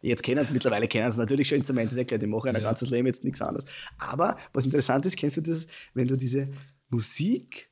Jetzt 0.00 0.22
kennen 0.22 0.46
sie, 0.46 0.52
mittlerweile 0.52 0.88
kennen 0.88 1.10
sie 1.10 1.18
natürlich 1.18 1.48
schon 1.48 1.58
Instrumente, 1.58 1.92
ist 1.94 1.98
ja 1.98 2.04
klar, 2.04 2.18
die 2.18 2.26
machen 2.26 2.54
ein 2.54 2.62
ganzes 2.62 2.90
Leben 2.90 3.06
jetzt 3.06 3.24
nichts 3.24 3.40
anderes. 3.40 3.64
Aber 3.98 4.36
was 4.52 4.64
interessant 4.64 5.06
ist, 5.06 5.16
kennst 5.16 5.36
du 5.36 5.40
das, 5.42 5.66
wenn 5.94 6.08
du 6.08 6.16
diese 6.16 6.48
Musik 6.88 7.70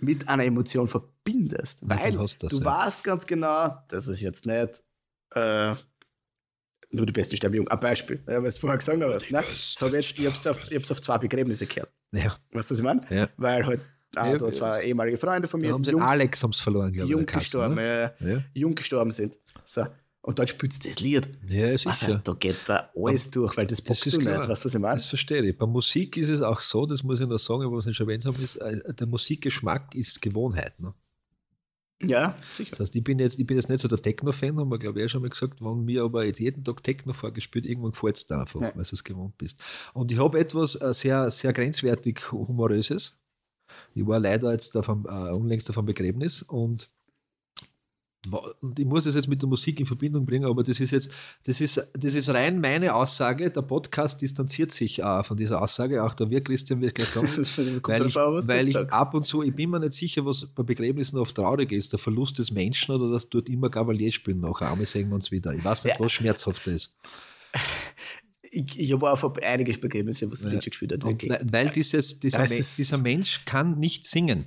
mit 0.00 0.28
einer 0.28 0.44
Emotion 0.44 0.88
verbindest, 0.88 1.80
Ja, 1.82 1.88
dann 1.88 1.98
weil 2.00 2.12
du 2.12 2.18
das, 2.18 2.36
du 2.38 2.58
ja. 2.58 2.64
weißt 2.64 3.04
ganz 3.04 3.26
genau, 3.26 3.76
das 3.88 4.08
ist 4.08 4.20
jetzt 4.20 4.46
nicht 4.46 4.82
äh, 5.34 5.74
nur 6.92 7.06
die 7.06 7.12
beste 7.12 7.36
Sterbeung. 7.36 7.66
Ein 7.68 7.80
Beispiel, 7.80 8.22
ja, 8.28 8.42
was 8.42 8.54
du 8.56 8.60
vorher 8.62 8.78
gesagt 8.78 9.02
hast. 9.02 9.30
Ne? 9.30 9.42
Das 9.48 9.76
hab 9.80 9.92
ich 9.92 10.18
habe 10.26 10.34
es 10.36 10.46
auf, 10.46 10.70
ich 10.70 10.90
auf 10.90 11.00
zwei 11.02 11.18
Begräbnisse 11.18 11.66
gehört. 11.66 11.90
Ja, 12.12 12.36
Weißt 12.52 12.70
du, 12.70 12.74
was 12.74 12.78
ich 12.78 12.82
meine? 12.82 13.00
Ja. 13.10 13.28
Weil 13.36 13.66
halt 13.66 13.80
Ah, 14.14 14.30
Ja, 14.30 14.36
da 14.36 14.52
zwei 14.52 14.68
das- 14.68 14.84
ehemalige 14.84 15.16
Freunde 15.16 15.48
von 15.48 15.58
Da 15.58 15.66
mir, 15.68 15.72
haben 15.72 15.82
die 15.82 15.86
sie 15.86 15.92
jung, 15.92 16.02
Alex 16.02 16.42
haben's 16.42 16.60
verloren, 16.60 16.92
glaube 16.92 17.06
ich. 17.06 17.12
jung 17.12 17.24
gestorben, 17.24 17.76
ne? 17.76 18.12
ja, 18.20 18.42
jung 18.52 18.74
gestorben 18.74 19.10
sind. 19.10 19.38
So. 19.64 19.86
Und 20.20 20.38
dann 20.38 20.46
spielst 20.46 20.84
du 20.84 20.90
das 20.90 21.00
Lied. 21.00 21.26
Ja, 21.48 21.68
Also, 21.68 21.90
sicher. 21.90 22.20
da 22.22 22.32
geht 22.34 22.56
da 22.66 22.90
alles 22.94 23.30
durch, 23.30 23.56
weil 23.56 23.66
das 23.66 23.78
Das 23.78 23.86
bockst 23.86 24.06
ist 24.08 24.12
du 24.16 24.18
klar. 24.20 24.40
nicht. 24.40 24.50
Weißt 24.50 24.64
du, 24.64 24.66
was 24.68 24.74
ich 24.74 24.80
meine? 24.82 24.96
Das 24.96 25.06
verstehe 25.06 25.42
ich. 25.42 25.56
Bei 25.56 25.64
Musik 25.66 26.18
ist 26.18 26.28
es 26.28 26.42
auch 26.42 26.60
so, 26.60 26.84
das 26.84 27.02
muss 27.02 27.20
ich 27.20 27.26
noch 27.26 27.38
sagen, 27.38 27.62
was 27.74 27.86
ich 27.86 27.96
schon 27.96 28.06
erwähnt 28.06 28.26
habe, 28.26 28.40
ist, 28.42 28.56
äh, 28.56 28.92
der 28.92 29.06
Musikgeschmack 29.06 29.94
ist 29.94 30.20
Gewohnheit. 30.20 30.78
Ne? 30.78 30.92
Ja, 32.04 32.36
sicher. 32.54 32.70
Das 32.70 32.80
heißt, 32.80 32.96
ich 32.96 33.04
bin 33.04 33.18
jetzt, 33.18 33.38
ich 33.38 33.46
bin 33.46 33.56
jetzt 33.56 33.68
nicht 33.68 33.80
so 33.80 33.88
der 33.88 34.00
Techno-Fan, 34.02 34.58
haben 34.58 34.70
wir, 34.70 34.78
glaube 34.78 34.98
ich, 35.00 35.06
auch 35.06 35.08
schon 35.10 35.22
mal 35.22 35.28
gesagt, 35.30 35.60
wenn 35.60 35.84
mir 35.84 36.02
aber 36.02 36.24
jetzt 36.24 36.40
jeden 36.40 36.64
Tag 36.64 36.82
Techno 36.82 37.12
vorgespielt, 37.12 37.66
irgendwann 37.66 37.92
gefällt 37.92 38.16
es 38.16 38.26
dir 38.26 38.38
einfach, 38.38 38.60
Ja. 38.60 38.72
weil 38.74 38.82
du 38.84 38.94
es 38.94 39.04
gewohnt 39.04 39.38
bist. 39.38 39.58
Und 39.94 40.10
ich 40.10 40.18
habe 40.18 40.38
etwas 40.40 40.74
äh, 40.80 40.92
sehr, 40.92 41.30
sehr 41.30 41.52
grenzwertig 41.52 42.32
Humoröses. 42.32 43.16
Ich 43.94 44.06
war 44.06 44.18
leider 44.18 44.52
jetzt 44.52 44.76
auf 44.76 44.88
einem, 44.90 45.06
äh, 45.06 45.30
unlängst 45.32 45.70
auf 45.70 45.78
einem 45.78 45.86
Begräbnis 45.86 46.42
und 46.42 46.90
und 48.60 48.78
ich 48.78 48.86
muss 48.86 49.06
es 49.06 49.14
jetzt 49.14 49.26
mit 49.28 49.42
der 49.42 49.48
Musik 49.48 49.80
in 49.80 49.86
Verbindung 49.86 50.24
bringen, 50.24 50.44
aber 50.44 50.62
das 50.62 50.78
ist 50.80 50.92
jetzt, 50.92 51.10
das 51.44 51.60
ist, 51.60 51.82
das 51.94 52.14
ist 52.14 52.28
rein 52.28 52.60
meine 52.60 52.94
Aussage. 52.94 53.50
Der 53.50 53.62
Podcast 53.62 54.22
distanziert 54.22 54.70
sich 54.72 55.00
äh, 55.02 55.22
von 55.24 55.36
dieser 55.36 55.60
Aussage. 55.60 56.02
Auch 56.04 56.14
der 56.14 56.30
wir, 56.30 56.42
Christian, 56.42 56.80
wird 56.80 56.94
gleich 56.94 57.08
sagen, 57.08 57.28
weil 57.82 58.06
ich, 58.06 58.12
du 58.14 58.48
weil 58.48 58.68
ich 58.68 58.76
ab 58.76 59.14
und 59.14 59.24
zu, 59.24 59.42
ich 59.42 59.54
bin 59.54 59.70
mir 59.70 59.80
nicht 59.80 59.92
sicher, 59.94 60.24
was 60.24 60.46
bei 60.46 60.62
Begräbnissen 60.62 61.18
oft 61.18 61.34
traurig 61.34 61.72
ist, 61.72 61.92
der 61.92 61.98
Verlust 61.98 62.38
des 62.38 62.52
Menschen 62.52 62.94
oder 62.94 63.10
dass 63.10 63.28
dort 63.28 63.48
immer 63.48 63.70
Gavalier 63.70 64.12
spielen 64.12 64.40
nachher. 64.40 64.70
Einmal 64.70 64.86
sehen 64.86 65.08
wir 65.08 65.16
uns 65.16 65.30
wieder. 65.32 65.52
Ich 65.54 65.64
weiß 65.64 65.84
nicht, 65.84 65.98
Ja. 65.98 66.04
was 66.04 66.12
schmerzhafter 66.12 66.72
ist. 66.72 66.94
Ich, 68.54 68.78
ich 68.78 68.92
habe 68.92 69.10
auch 69.10 69.34
einige 69.42 69.72
Begebnisse, 69.78 70.30
was 70.30 70.40
das 70.40 70.52
Ja. 70.52 70.58
Lied 70.58 70.64
gespielt 70.66 70.92
hat. 70.92 71.04
Wirklich. 71.04 71.32
weil, 71.50 71.70
dieses, 71.70 72.20
dieser, 72.20 72.40
Das 72.40 72.76
dieser 72.76 72.98
Mensch 72.98 73.46
kann 73.46 73.78
nicht 73.78 74.04
singen. 74.04 74.44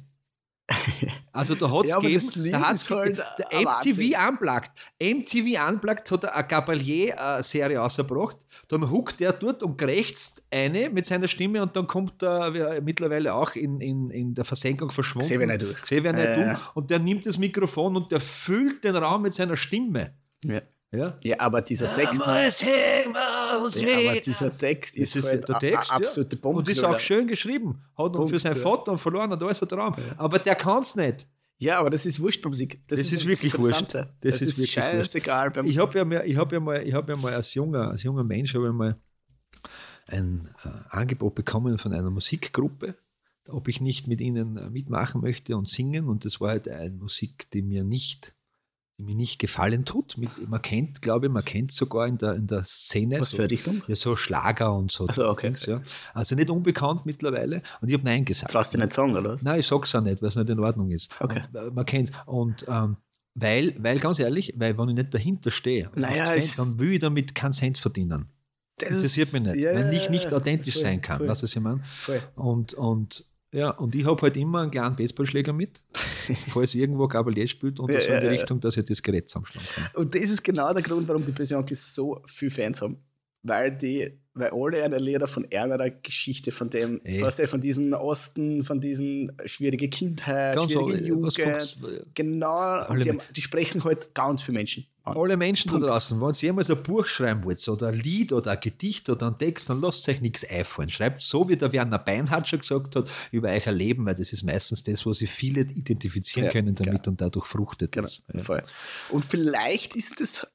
Also 1.32 1.54
da 1.56 1.70
hat 1.70 1.86
es 1.86 1.90
Ja, 1.90 2.00
gegeben, 2.00 2.52
da 2.52 2.62
hat's 2.62 2.90
halt 2.90 3.18
der 3.18 3.62
MTV 3.62 3.66
Wahnsinn. 3.66 4.16
Unplugged. 4.30 4.72
MTV 5.02 5.70
Unplugged 5.70 6.12
hat 6.12 6.26
eine 6.26 6.48
Gabalier-Serie 6.48 7.78
rausgebracht. 7.78 8.38
Dann 8.68 8.90
huckt 8.90 9.20
der 9.20 9.34
dort 9.34 9.62
und 9.62 9.78
krächzt 9.78 10.44
eine 10.50 10.90
mit 10.90 11.06
seiner 11.06 11.28
Stimme 11.28 11.62
und 11.62 11.76
dann 11.76 11.88
kommt 11.88 12.24
er 12.24 12.82
mittlerweile 12.82 13.34
auch 13.34 13.52
in, 13.56 13.80
in, 13.82 14.10
in 14.10 14.34
der 14.34 14.46
Versenkung 14.46 14.92
verschwunden. 14.92 15.28
Xavier 15.28 15.48
Naidoo. 15.48 15.74
Xavier 15.74 16.14
Naidoo. 16.14 16.42
Äh. 16.42 16.56
Und 16.74 16.90
der 16.90 17.00
nimmt 17.00 17.26
das 17.26 17.38
Mikrofon 17.38 17.96
und 17.96 18.12
der 18.12 18.20
füllt 18.20 18.84
den 18.84 18.96
Raum 18.96 19.24
mit 19.24 19.34
seiner 19.34 19.58
Stimme. 19.58 20.16
Ja. 20.44 20.62
Ja? 20.96 21.18
ja, 21.24 21.40
aber 21.40 21.62
dieser 21.62 21.94
Text, 21.96 22.20
ja, 22.22 22.26
aber 23.58 24.20
dieser 24.20 24.58
Text 24.58 24.96
ist, 24.98 25.16
ist 25.16 25.26
halt 25.28 25.48
der 25.48 25.60
Text, 25.60 25.92
a- 25.92 25.96
a- 25.96 25.98
absolute. 25.98 26.36
Bombe. 26.38 26.60
Und 26.60 26.70
ist 26.70 26.84
auch 26.84 27.00
schön 27.00 27.28
geschrieben. 27.28 27.82
Hat 27.98 28.08
ihn 28.08 28.14
für 28.14 28.18
Punkt, 28.20 28.40
sein 28.42 28.56
ja. 28.56 28.62
Vater 28.62 28.92
und 28.94 28.98
verloren 29.00 29.32
und 29.32 29.42
alles 29.42 29.62
ein 29.62 29.70
Traum. 29.70 29.96
Aber 30.18 30.40
der 30.40 30.56
kann 30.56 30.80
es 30.80 30.96
nicht. 30.96 31.28
Ja, 31.58 31.80
aber 31.80 31.90
das 31.90 32.06
ist 32.06 32.20
wurscht 32.20 32.42
bei 32.42 32.50
Musik. 32.50 32.82
Das, 32.88 33.00
Das 33.00 33.12
ist 33.12 33.22
das 33.22 33.28
wirklich 33.28 33.58
wurscht. 33.58 33.94
Das 33.94 34.08
Das, 34.20 34.36
ist 34.36 34.42
ist, 34.42 34.58
wirklich 34.58 34.72
scheißegal 34.74 35.52
bei 35.52 35.62
Ich 35.62 35.78
habe 35.78 35.98
ja, 35.98 36.04
mal- 36.06 36.24
ich 36.26 36.36
ja 36.36 36.60
mal, 36.60 36.84
ich 36.86 36.94
ja 36.94 37.16
mal 37.16 37.34
als 37.34 37.54
junger, 37.54 37.92
als 37.92 38.04
junger 38.04 38.24
Mensch 38.26 38.54
habe 38.54 38.68
ich 38.68 38.74
mal 38.74 38.98
ein 40.08 40.50
äh, 40.66 40.70
Angebot 40.90 41.34
bekommen 41.36 41.78
von 41.78 41.94
einer 41.94 42.10
Musikgruppe, 42.10 42.96
ob 43.48 43.68
ich 43.70 43.80
nicht 43.82 44.08
mit 44.08 44.20
ihnen 44.22 44.58
äh, 44.58 44.70
mitmachen 44.70 45.22
möchte 45.22 45.56
und 45.56 45.68
singen. 45.70 46.08
Und 46.10 46.26
das 46.26 46.42
war 46.42 46.50
halt 46.50 46.68
eine 46.68 46.92
Musik, 46.92 47.50
die 47.52 47.62
mir 47.62 47.84
nicht, 47.86 48.35
die 48.98 49.04
mir 49.04 49.16
nicht 49.16 49.40
gefallen 49.40 49.84
tut. 49.86 50.18
Mit, 50.18 50.48
man 50.48 50.62
kennt, 50.62 51.02
glaube 51.02 51.26
ich, 51.26 51.32
man 51.32 51.44
kennt 51.44 51.72
sogar 51.72 52.08
in 52.08 52.18
der, 52.18 52.34
in 52.36 52.48
der 52.48 52.64
Szene 52.64 53.20
Was 53.20 53.32
so, 53.32 53.38
für 53.38 53.50
Richtung? 53.50 53.82
ja, 53.88 53.96
so 53.96 54.16
Schlager 54.16 54.74
und 54.74 54.92
so. 54.92 55.06
Ach 55.10 55.14
so, 55.14 55.28
okay. 55.30 55.48
Dings, 55.48 55.66
ja. 55.66 55.82
Also 56.14 56.36
nicht 56.36 56.50
unbekannt 56.50 57.06
mittlerweile. 57.06 57.62
Und 57.82 57.90
ich 57.90 57.94
habe 57.94 58.06
Nein 58.06 58.24
gesagt. 58.24 58.52
Traust 58.52 58.74
du 58.74 58.78
nicht 58.78 58.94
sagen, 58.94 59.16
oder? 59.16 59.38
Nein, 59.42 59.60
ich 59.60 59.68
sag's 59.68 59.94
auch 59.96 60.02
nicht, 60.02 60.22
weil 60.22 60.30
es 60.30 60.36
nicht 60.36 60.50
in 60.50 60.60
Ordnung 60.60 60.92
ist. 60.92 61.12
Okay. 61.20 61.44
Und, 61.54 61.56
äh, 61.60 61.72
man 61.72 61.86
kennt's. 61.86 62.12
Und 62.26 62.66
ähm, 62.70 62.98
weil, 63.34 63.76
weil, 63.84 64.00
ganz 64.00 64.20
ehrlich, 64.20 64.54
weil 64.58 64.78
wenn 64.78 64.90
ich 64.90 64.96
nicht 64.96 65.14
dahinter 65.14 65.52
stehe, 65.52 65.92
Naja, 65.96 66.34
es- 66.34 66.54
Fan, 66.54 66.66
dann 66.70 66.80
will 66.80 66.94
ich 66.94 67.00
damit 67.00 67.36
keinen 67.36 67.52
Cent 67.52 67.78
verdienen. 67.78 68.28
Das 68.78 68.90
Interessiert 68.92 69.34
mich 69.34 69.44
nicht. 69.44 69.56
ja, 69.58 69.74
weil 69.74 69.94
ich 69.94 70.10
nicht 70.10 70.34
authentisch 70.34 70.74
voll, 70.76 70.84
sein 70.84 71.02
kann. 71.02 71.18
voll, 71.20 71.28
was 71.28 71.44
ich 71.44 71.60
meine? 71.60 71.82
voll. 71.84 72.22
Und, 72.36 72.74
und, 72.76 73.26
ja, 73.56 73.70
und 73.70 73.96
ich 73.96 74.06
habe 74.06 74.22
halt 74.22 74.36
immer 74.36 74.62
einen 74.62 74.72
kleinen 74.72 74.96
Baseballschläger 74.98 75.54
mit, 75.54 75.82
falls 76.50 76.76
irgendwo 76.76 77.08
Gabalier 77.08 77.48
spielt 77.48 77.80
und 77.80 77.90
Ja, 77.90 77.96
das 77.96 78.06
so 78.06 78.12
in 78.12 78.20
die 78.20 78.26
ja, 78.26 78.32
ja. 78.34 78.38
Richtung, 78.38 78.60
dass 78.60 78.76
ich 78.76 78.84
das 78.84 79.02
Gerät 79.02 79.30
zusammenschlagen 79.30 79.70
kann. 79.74 80.02
Und 80.04 80.14
das 80.14 80.24
ist 80.24 80.44
genau 80.44 80.74
der 80.74 80.84
Grund, 80.84 81.08
warum 81.08 81.24
die 81.26 81.32
Böse 81.32 81.64
so 81.74 82.22
viele 82.26 82.52
Fans 82.52 82.82
haben. 82.82 82.98
Weil 83.44 83.78
die, 83.78 84.20
weil 84.36 84.52
alle 84.52 84.84
eine 84.84 84.98
Lieder 84.98 85.28
von 85.28 85.48
einer 85.52 85.90
Geschichte, 85.90 86.52
von 86.52 86.70
dem, 86.70 87.02
Ey. 87.04 87.22
weißt 87.22 87.40
du, 87.40 87.48
von 87.48 87.62
diesen 87.62 87.94
Osten, 87.94 88.64
von 88.64 88.82
diesen 88.82 89.32
schwierige 89.46 89.90
Kindheit, 89.90 90.56
Ganz 90.56 90.72
schwierige 90.72 90.98
so, 91.00 91.06
Jugend. 91.06 91.78
Genau, 92.14 92.48
Alle 92.48 92.90
und 92.90 93.06
die, 93.06 93.10
haben, 93.10 93.22
die 93.36 93.42
sprechen 93.42 93.84
halt 93.84 94.14
ganz 94.14 94.44
viele 94.44 94.58
Menschen 94.58 94.86
an. 95.06 95.16
Alle 95.18 95.38
Menschen 95.38 95.70
Punkt. 95.70 95.84
da 95.84 95.90
draußen, 95.90 96.20
wenn 96.20 96.30
ihr 96.30 96.34
jemals 96.34 96.70
ein 96.70 96.84
Buch 96.84 97.06
schreiben 97.06 97.44
wollt, 97.46 97.66
oder 97.68 97.88
ein 97.88 97.96
Lied 98.00 98.34
oder 98.34 98.52
ein 98.52 98.60
Gedicht 98.60 99.10
oder 99.10 99.28
ein 99.28 99.38
Text, 99.38 99.70
dann 99.70 99.82
lasst 99.82 100.08
euch 100.10 100.22
nichts 100.22 100.48
einfallen. 100.50 100.90
Schreibt 100.90 101.22
so, 101.22 101.48
wie 101.48 101.56
der 101.56 101.72
Werner 101.72 102.00
Beinhardt 102.00 102.50
schon 102.50 102.60
gesagt 102.60 102.96
hat, 102.96 103.10
über 103.32 103.50
euer 103.50 103.72
Leben, 103.72 104.06
weil 104.06 104.16
das 104.16 104.34
ist 104.34 104.44
meistens 104.44 104.84
das, 104.84 105.06
wo 105.06 105.14
sich 105.14 105.30
viele 105.30 105.62
identifizieren 105.62 106.48
Ja, 106.48 106.52
können 106.52 106.76
damit 106.76 107.04
genau. 107.04 107.12
und 107.12 107.22
dadurch 107.22 107.46
fruchtet 107.46 107.92
Genau, 107.94 108.08
das. 108.28 108.48
Ja. 108.48 108.64
Und 109.10 109.24
vielleicht 109.24 109.96
ist 109.96 110.20
es 110.22 110.48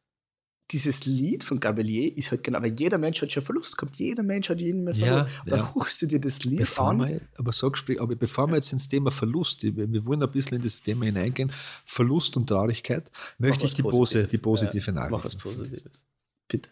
dieses 0.73 1.05
Lied 1.07 1.43
von 1.45 1.59
Gabelier 1.61 2.17
ist 2.17 2.31
halt 2.31 2.45
genau, 2.45 2.63
weil 2.63 2.73
jeder 2.79 2.97
Mensch 2.99 3.21
hat 3.23 3.33
schon 3.33 3.43
Verlust 3.43 3.77
gehabt. 3.77 3.97
Jeder 3.97 4.23
Mensch 4.23 4.49
hat 4.49 4.61
jeden 4.61 4.85
mal 4.85 4.95
Ja, 4.97 5.07
verloren. 5.27 5.31
Dann 5.47 5.59
ja. 5.61 5.75
huchst 5.75 6.01
du 6.03 6.07
dir 6.07 6.21
das 6.21 6.45
Lied 6.45 6.61
Bevor 6.61 6.91
an. 6.91 6.99
wir, 7.01 7.21
aber 7.39 7.53
sag, 7.53 7.77
sprich- 7.77 8.01
aber 8.01 8.15
bevor 8.17 8.47
wir 8.49 8.57
jetzt 8.57 8.73
ins 8.73 8.89
Thema 8.89 9.11
Verlust, 9.11 9.63
wir 9.63 10.07
wollen 10.07 10.23
ein 10.23 10.31
bisschen 10.31 10.57
in 10.59 10.63
das 10.63 10.81
Thema 10.83 11.05
hineingehen, 11.07 11.53
Verlust 11.85 12.37
und 12.37 12.47
Traurigkeit, 12.49 13.11
möchte 13.39 13.67
ich 13.67 13.75
die, 13.75 13.83
Pose, 13.83 14.27
die 14.27 14.39
positive 14.39 14.87
Ja, 14.87 14.93
Nachricht. 14.93 15.11
Mach 15.13 15.25
was 15.25 15.35
Positives. 15.37 16.07
Bitte. 16.49 16.71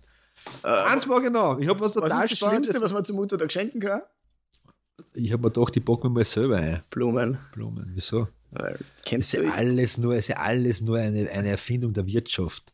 Eins 0.65 1.09
war 1.09 1.21
genau. 1.21 1.57
Ich 1.61 1.69
habe 1.69 1.79
was 1.79 1.95
Was 1.95 2.03
total 2.03 2.25
ist 2.25 2.33
das 2.33 2.41
Schlimmste, 2.51 2.81
was 2.81 2.93
man 2.93 3.05
Mutter 3.15 3.37
da 3.37 3.49
schenken 3.49 3.79
kann? 3.79 4.03
Ich 5.15 5.33
habe 5.33 5.43
mir 5.43 5.51
gedacht, 5.51 5.75
die 5.75 5.81
packen 5.81 6.05
wir 6.05 6.11
mal 6.11 6.25
selber 6.25 6.57
ein. 6.57 6.83
Blumen. 6.91 7.39
Blumen. 7.53 7.91
Wieso? 7.95 8.29
Weil, 8.51 8.73
Das 8.75 8.87
Kennst 9.05 9.35
ist 9.35 9.43
du 9.43 9.47
ja 9.47 9.55
alles 9.55 9.99
nur, 9.99 10.17
ist 10.17 10.29
ja 10.29 10.37
alles 10.37 10.81
nur 10.83 10.99
eine, 10.99 11.29
eine 11.31 11.49
Erfindung 11.49 11.93
der 11.93 12.07
Wirtschaft. 12.07 12.73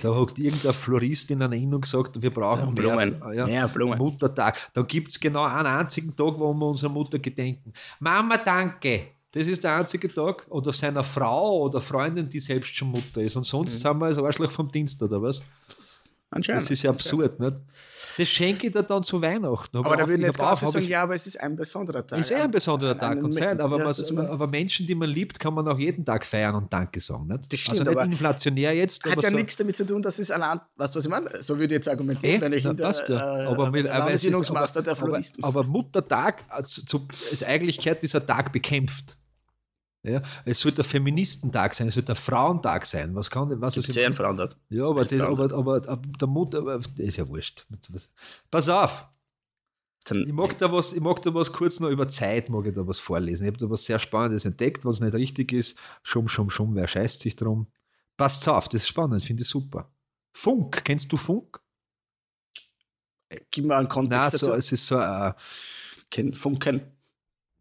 Da 0.00 0.14
hat 0.18 0.38
irgendein 0.38 0.72
Florist 0.72 1.30
in 1.30 1.42
einer 1.42 1.54
Innung 1.54 1.82
gesagt, 1.82 2.20
wir 2.20 2.30
brauchen 2.32 2.68
Ja, 2.68 2.74
Blumen. 2.74 3.18
Mehr, 3.18 3.32
ja, 3.34 3.46
Ja, 3.46 3.66
Blumen. 3.66 3.98
Muttertag. 3.98 4.70
Da 4.72 4.82
gibt 4.82 5.10
es 5.10 5.20
genau 5.20 5.44
einen 5.44 5.66
einzigen 5.66 6.16
Tag, 6.16 6.38
wo 6.38 6.52
wir 6.54 6.66
unserer 6.66 6.90
Mutter 6.90 7.18
gedenken. 7.18 7.72
Mama, 7.98 8.38
danke. 8.38 9.08
Das 9.32 9.46
ist 9.46 9.62
der 9.62 9.76
einzige 9.76 10.12
Tag. 10.12 10.46
Oder 10.48 10.72
seiner 10.72 11.04
Frau 11.04 11.60
oder 11.64 11.80
Freundin, 11.80 12.28
die 12.28 12.40
selbst 12.40 12.74
schon 12.74 12.88
Mutter 12.88 13.20
ist. 13.20 13.36
Und 13.36 13.44
sonst 13.44 13.74
Mhm. 13.74 13.78
sind 13.80 13.98
wir 13.98 14.06
als 14.06 14.18
Arschloch 14.18 14.50
vom 14.50 14.70
Dienst, 14.72 15.00
oder 15.02 15.20
was? 15.22 15.42
anscheinend? 16.30 16.62
Das 16.62 16.70
ist 16.70 16.82
ja 16.82 16.90
absurd, 16.90 17.38
nicht? 17.38 17.56
Das 18.20 18.28
schenke 18.28 18.66
ich 18.66 18.72
dir 18.72 18.82
dann 18.82 19.02
zu 19.02 19.20
Weihnachten. 19.22 19.76
Aber 19.78 19.96
da 19.96 20.04
auch- 20.04 20.08
würden 20.08 20.20
ich 20.20 20.26
jetzt 20.26 20.40
hab 20.40 20.58
sagen, 20.58 20.78
ich- 20.82 20.88
ja, 20.90 21.02
aber 21.02 21.14
es 21.14 21.26
ist 21.26 21.40
ein 21.40 21.56
besonderer 21.56 22.06
Tag. 22.06 22.20
ist 22.20 22.30
eh 22.30 22.34
ein 22.34 22.50
besonderer 22.50 22.92
An 22.92 22.98
Tag 22.98 23.10
einem 23.12 23.24
und 23.24 23.32
feiern, 23.34 23.60
aber, 23.60 23.82
was, 23.84 23.96
das 23.96 24.14
aber 24.16 24.46
Menschen, 24.46 24.86
die 24.86 24.94
man 24.94 25.08
liebt, 25.08 25.38
kann 25.40 25.54
man 25.54 25.66
auch 25.66 25.78
jeden 25.78 26.04
Tag 26.04 26.24
feiern 26.26 26.54
und 26.54 26.72
Danke 26.72 27.00
sagen. 27.00 27.26
Nicht? 27.28 27.52
Das 27.52 27.60
stimmt, 27.60 27.80
also 27.80 27.90
nicht 27.90 27.98
aber 27.98 28.10
inflationär 28.10 28.74
jetzt, 28.74 29.04
Hat 29.04 29.12
aber 29.12 29.22
ja 29.22 29.30
so, 29.30 29.36
nichts 29.36 29.56
damit 29.56 29.76
zu 29.76 29.86
tun, 29.86 30.02
dass 30.02 30.18
es 30.18 30.30
allein, 30.30 30.60
weißt 30.76 30.94
du, 30.94 30.98
was 30.98 31.04
ich 31.04 31.10
meine? 31.10 31.42
So 31.42 31.54
würde 31.54 31.66
ich 31.66 31.78
jetzt 31.78 31.88
argumentieren, 31.88 32.36
Eh, 32.36 32.40
wenn 32.40 32.52
ich 32.52 32.64
na, 32.64 32.70
in 32.70 32.76
der 32.76 32.84
passt 32.84 33.08
ja. 33.08 33.44
äh, 33.44 33.46
aber, 33.46 33.70
mit, 33.70 33.86
aber, 33.88 34.12
es 34.12 34.24
ist, 34.24 34.30
der 34.30 34.36
aber, 34.36 34.96
Floristen. 34.96 35.42
aber, 35.42 35.60
aber 35.60 35.68
Muttertag 35.68 36.44
als, 36.48 36.84
zu, 36.84 37.06
als 37.30 37.42
Eigentlichkeit 37.42 38.02
dieser 38.02 38.24
Tag 38.24 38.52
bekämpft. 38.52 39.16
Ja, 40.02 40.22
es 40.46 40.60
sollte 40.60 40.80
ein 40.82 40.88
Feministentag 40.88 41.74
sein, 41.74 41.88
es 41.88 41.94
sollte 41.94 42.12
ein 42.12 42.16
Frauentag 42.16 42.86
sein. 42.86 43.14
Was 43.14 43.30
kann 43.30 43.60
was 43.60 43.76
ist 43.76 43.96
ein 43.98 44.14
Frauentag. 44.14 44.56
Ja, 44.70 44.86
aber, 44.86 45.04
das, 45.04 45.20
aber, 45.20 45.52
aber, 45.52 45.88
aber 45.88 45.96
der 46.20 46.28
Mutter, 46.28 46.58
aber, 46.58 46.78
das 46.78 46.88
ist 46.96 47.18
ja 47.18 47.28
wurscht. 47.28 47.66
Pass 48.50 48.68
auf, 48.70 49.06
Dann- 50.04 50.26
ich 50.26 50.32
mag, 50.32 50.56
da 50.58 50.72
was, 50.72 50.94
ich 50.94 51.00
mag 51.00 51.20
da 51.20 51.34
was 51.34 51.52
kurz 51.52 51.80
noch 51.80 51.90
über 51.90 52.08
Zeit, 52.08 52.48
mag 52.48 52.66
ich 52.66 52.74
da 52.74 52.86
was 52.86 52.98
vorlesen. 52.98 53.44
Ich 53.44 53.48
habe 53.52 53.58
da 53.58 53.68
was 53.68 53.84
sehr 53.84 53.98
Spannendes 53.98 54.46
entdeckt, 54.46 54.86
was 54.86 55.00
nicht 55.00 55.14
richtig 55.14 55.52
ist. 55.52 55.76
Schum, 56.02 56.28
schum, 56.28 56.48
schum, 56.48 56.74
wer 56.74 56.88
scheißt 56.88 57.20
sich 57.20 57.36
drum? 57.36 57.66
Passt 58.16 58.48
auf, 58.48 58.68
das 58.68 58.82
ist 58.82 58.88
spannend, 58.88 59.22
finde 59.22 59.42
ich 59.42 59.48
super. 59.48 59.92
Funk, 60.32 60.82
kennst 60.84 61.12
du 61.12 61.18
Funk? 61.18 61.60
Gib 63.50 63.66
mir 63.66 63.76
einen 63.76 63.88
Kontext 63.88 64.38
so, 64.38 64.46
dazu. 64.46 64.58
es 64.58 64.72
ist 64.72 64.86
so, 64.86 64.98
äh, 64.98 65.34
Ken, 66.10 66.32
vom 66.32 66.58
Ken. 66.58 66.80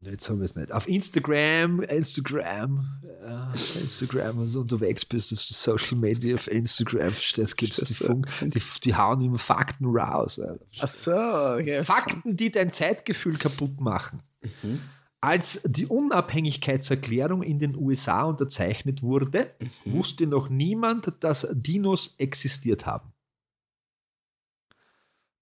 Jetzt 0.01 0.29
haben 0.29 0.39
wir 0.39 0.45
es 0.45 0.55
nicht. 0.55 0.71
Auf 0.71 0.87
Instagram, 0.87 1.81
Instagram, 1.81 3.01
äh, 3.25 3.79
Instagram, 3.81 4.39
wenn 4.39 4.51
du 4.53 4.61
unterwegs 4.61 5.05
bist 5.05 5.33
auf 5.33 5.39
Social 5.39 5.97
Media, 5.97 6.35
auf 6.35 6.49
Instagram, 6.49 7.13
das 7.35 7.55
gibt 7.55 7.77
Ist 7.77 7.89
die? 7.89 7.93
Funk, 7.93 8.27
die, 8.41 8.61
die 8.83 8.95
hauen 8.95 9.21
immer 9.21 9.37
Fakten 9.37 9.85
raus. 9.85 10.39
Alter. 10.39 10.65
Ach 10.79 10.87
so, 10.87 11.11
okay. 11.11 11.83
Fakten, 11.83 12.35
die 12.37 12.51
dein 12.51 12.71
Zeitgefühl 12.71 13.37
kaputt 13.37 13.79
machen. 13.79 14.21
Mhm. 14.63 14.79
Als 15.21 15.61
die 15.65 15.85
Unabhängigkeitserklärung 15.85 17.43
in 17.43 17.59
den 17.59 17.75
USA 17.75 18.23
unterzeichnet 18.23 19.01
wurde, 19.03 19.51
Mhm. 19.83 19.91
wusste 19.93 20.27
noch 20.27 20.49
niemand, 20.49 21.11
dass 21.19 21.45
Dinos 21.51 22.15
existiert 22.17 22.85
haben. 22.85 23.11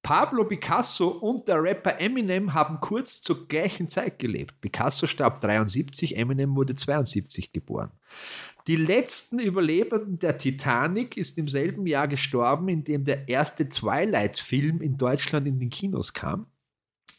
Pablo 0.07 0.45
Picasso 0.45 1.09
und 1.09 1.49
der 1.49 1.61
Rapper 1.61 1.99
Eminem 1.99 2.53
haben 2.53 2.79
kurz 2.79 3.21
zur 3.21 3.45
gleichen 3.45 3.89
Zeit 3.89 4.19
gelebt. 4.19 4.61
Picasso 4.61 5.05
starb 5.05 5.41
73, 5.41 6.15
Eminem 6.15 6.55
wurde 6.55 6.75
72 6.75 7.51
geboren. 7.51 7.91
Die 8.67 8.77
letzten 8.77 9.37
Überlebenden 9.37 10.17
der 10.17 10.37
Titanic 10.37 11.17
ist 11.17 11.37
im 11.37 11.49
selben 11.49 11.85
Jahr 11.87 12.07
gestorben, 12.07 12.69
in 12.69 12.85
dem 12.85 13.03
der 13.03 13.27
erste 13.27 13.67
Twilight-Film 13.67 14.81
in 14.81 14.95
Deutschland 14.95 15.45
in 15.45 15.59
den 15.59 15.69
Kinos 15.69 16.13
kam. 16.13 16.47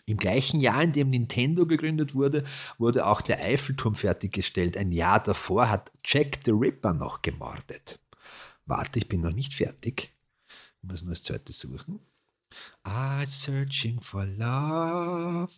Im 0.07 0.17
gleichen 0.17 0.59
Jahr, 0.59 0.83
in 0.83 0.95
dem 0.95 1.11
Nintendo 1.11 1.67
gegründet 1.67 2.15
wurde, 2.15 2.45
wurde 2.79 3.05
auch 3.05 3.21
der 3.21 3.45
Eiffelturm 3.45 3.97
fertiggestellt. 3.97 4.79
Ein 4.79 4.93
Jahr 4.93 5.23
davor 5.23 5.69
hat 5.69 5.93
Jack 6.07 6.39
the 6.47 6.53
Ripper 6.53 6.95
noch 6.95 7.21
gemordet. 7.21 8.01
Warte, 8.65 8.99
ich 8.99 9.11
bin 9.11 9.21
noch 9.21 9.35
nicht 9.35 9.53
fertig. 9.53 10.11
Ich 10.81 10.89
muss 10.89 11.03
nur 11.03 11.11
das 11.11 11.23
zweite 11.23 11.53
suchen. 11.53 12.01
I 12.85 13.25
searching 13.27 14.01
for 14.01 14.25
love. 14.25 15.53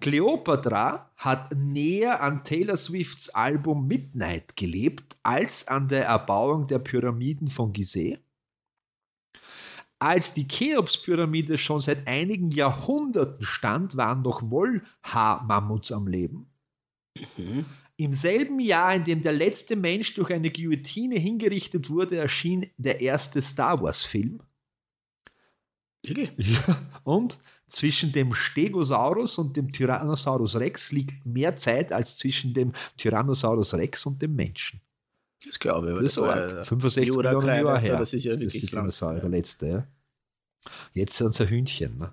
Cleopatra 0.00 1.10
hat 1.16 1.54
näher 1.56 2.20
an 2.20 2.44
Taylor 2.44 2.76
Swifts 2.76 3.30
Album 3.30 3.86
Midnight 3.86 4.56
gelebt 4.56 5.16
als 5.22 5.66
an 5.68 5.88
der 5.88 6.06
Erbauung 6.06 6.66
der 6.66 6.78
Pyramiden 6.78 7.48
von 7.48 7.72
Gizeh. 7.72 8.18
Als 9.98 10.34
die 10.34 10.46
Cheops-Pyramide 10.46 11.56
schon 11.56 11.80
seit 11.80 12.06
einigen 12.06 12.50
Jahrhunderten 12.50 13.44
stand, 13.44 13.96
waren 13.96 14.22
noch 14.22 14.42
Wollhaarmammuts 14.42 15.92
am 15.92 16.06
Leben. 16.06 16.50
Im 17.96 18.12
selben 18.12 18.60
Jahr, 18.60 18.96
in 18.96 19.04
dem 19.04 19.22
der 19.22 19.32
letzte 19.32 19.76
Mensch 19.76 20.14
durch 20.14 20.32
eine 20.32 20.50
Guillotine 20.50 21.14
hingerichtet 21.14 21.88
wurde, 21.88 22.16
erschien 22.16 22.70
der 22.76 23.00
erste 23.00 23.40
Star 23.40 23.80
Wars-Film. 23.80 24.42
Wirklich? 26.04 26.32
Ja. 26.38 26.80
Und 27.04 27.38
zwischen 27.66 28.12
dem 28.12 28.34
Stegosaurus 28.34 29.38
und 29.38 29.56
dem 29.56 29.72
Tyrannosaurus 29.72 30.56
Rex 30.56 30.92
liegt 30.92 31.24
mehr 31.26 31.56
Zeit 31.56 31.92
als 31.92 32.18
zwischen 32.18 32.54
dem 32.54 32.72
Tyrannosaurus 32.96 33.74
Rex 33.74 34.06
und 34.06 34.20
dem 34.20 34.34
Menschen. 34.34 34.80
Das 35.44 35.58
glaube 35.58 35.92
ich. 35.92 35.98
Das 35.98 36.14
das 36.14 36.22
war 36.22 36.64
65 36.64 37.08
Jura 37.08 37.32
Millionen 37.32 37.64
Jahre 37.66 37.80
her. 37.80 37.96
Das 37.96 38.12
ist 38.12 38.24
ja 38.24 38.32
das 38.32 38.40
wirklich 38.40 38.64
ist 38.64 38.72
lang. 38.72 38.90
Der 39.20 39.28
letzte, 39.28 39.66
ja. 39.66 39.86
Jetzt 40.92 41.16
sind 41.16 41.38
ein 41.38 41.48
Hühnchen. 41.48 41.98
Ne? 41.98 42.12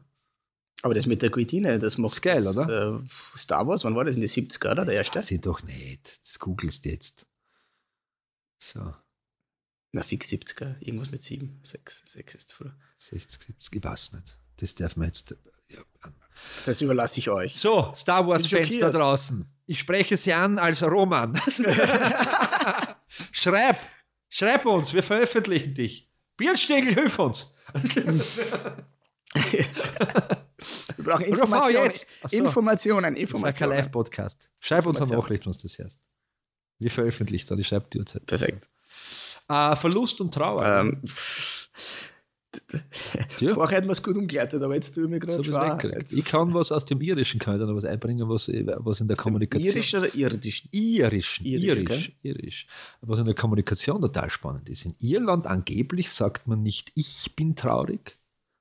Aber 0.82 0.94
das 0.94 1.06
mit 1.06 1.22
der 1.22 1.30
Guillotine, 1.30 1.80
das 1.80 1.98
macht 1.98 2.14
Ist 2.14 2.22
geil, 2.22 2.44
das, 2.44 2.58
oder? 2.58 3.00
Äh, 3.02 3.38
Star 3.38 3.68
Wars, 3.68 3.84
wann 3.84 3.96
war 3.96 4.04
das? 4.04 4.16
In 4.16 4.22
den 4.22 4.30
70er, 4.30 4.72
oder? 4.72 4.86
Der 4.86 4.96
erste? 4.96 5.20
Das 5.20 5.28
sind 5.28 5.46
doch 5.46 5.62
nicht. 5.64 6.20
Das 6.24 6.40
googelst 6.40 6.86
du 6.86 6.90
jetzt. 6.90 7.26
So, 8.60 8.94
Na, 9.94 10.04
fix 10.04 10.30
70er. 10.30 10.78
Irgendwas 10.80 11.12
mit 11.12 11.22
7, 11.22 11.60
6, 11.64 12.04
6 12.06 12.36
ist 12.36 12.50
zu 12.50 12.56
früh. 12.58 12.70
60, 12.98 13.48
70, 13.48 13.76
ich 13.76 13.84
weiß 13.84 14.14
nicht. 14.14 14.38
Das 14.58 14.76
darf 14.76 14.96
man 14.96 15.08
jetzt. 15.08 15.36
Ja. 15.70 15.80
Das 16.66 16.82
überlasse 16.82 17.20
ich 17.20 17.30
euch. 17.30 17.56
So, 17.56 17.92
Star 17.94 18.26
Wars-Fans 18.28 18.80
da 18.80 18.90
draußen. 18.90 19.46
Ich 19.68 19.80
spreche 19.80 20.18
Sie 20.18 20.34
an 20.34 20.60
als 20.60 20.84
Roman. 20.84 21.40
schreib, 23.32 23.78
schreib 24.30 24.66
uns, 24.66 24.94
wir 24.94 25.04
veröffentlichen 25.04 25.74
dich. 25.74 26.10
Bierstegel, 26.38 26.94
hilf 26.94 27.20
uns. 27.20 27.54
Wir 30.98 31.06
brauchen 31.06 31.26
Informationen. 31.26 31.86
jetzt. 31.86 32.20
So. 32.28 32.38
Informationen, 32.38 33.16
Das 33.16 33.24
ist 33.24 33.32
kein 33.32 33.38
Informationen. 33.38 33.72
Live-Podcast. 33.78 34.50
Schreib 34.60 34.86
uns 34.86 35.02
eine. 35.02 35.16
Nachricht, 35.16 35.46
wenn 35.46 35.52
du 35.52 35.60
das 35.62 35.78
hörst. 35.78 36.00
Wir 36.80 36.92
veröffentlichen 36.92 37.44
es 37.44 37.48
dann, 37.48 37.60
ich 37.60 37.68
schreibe 37.68 37.88
die 37.92 38.00
Uhrzeit. 38.00 38.26
Perfekt. 38.26 38.70
Äh, 39.52 39.76
Verlust 39.76 40.22
und 40.22 40.34
Trauer. 40.34 40.66
Ähm, 40.66 41.02
Tja, 43.38 43.54
vorher 43.54 43.78
hätten 43.78 43.88
wir 43.88 43.94
es 43.94 44.04
gut 44.04 44.18
umgeleitet, 44.18 44.62
aber 44.62 44.76
jetzt 44.76 44.94
tue 44.94 45.06
ich 45.06 45.10
mir 45.10 45.20
so 45.32 45.42
gerade 45.42 45.80
schwer. 45.80 45.98
Jetzt 46.00 46.14
ich 46.14 46.26
kann 46.26 46.54
was 46.54 46.72
aus 46.74 46.84
dem 46.84 47.00
Irischen, 47.00 47.40
kann 47.40 47.56
ich 47.56 47.66
dann 47.66 47.74
was 47.76 47.86
einbringen, 47.86 48.28
was, 48.28 48.50
was 48.50 49.00
in 49.00 49.08
der 49.08 49.16
Kommunikation. 49.16 49.70
Irisch 49.74 49.96
oder 49.96 50.14
irdisch? 50.14 50.68
Irischen, 50.72 51.46
Irisch, 51.46 51.78
irisch, 51.78 52.12
irisch. 52.24 52.68
Was 53.02 53.20
in 53.20 53.26
der 53.26 53.36
Kommunikation 53.36 54.02
total 54.02 54.30
spannend 54.30 54.68
ist. 54.70 54.86
In 54.86 54.96
Irland 55.00 55.48
angeblich 55.48 56.12
sagt 56.12 56.48
man 56.48 56.62
nicht, 56.62 56.92
ich 56.96 57.34
bin 57.38 57.56
traurig, 57.56 58.18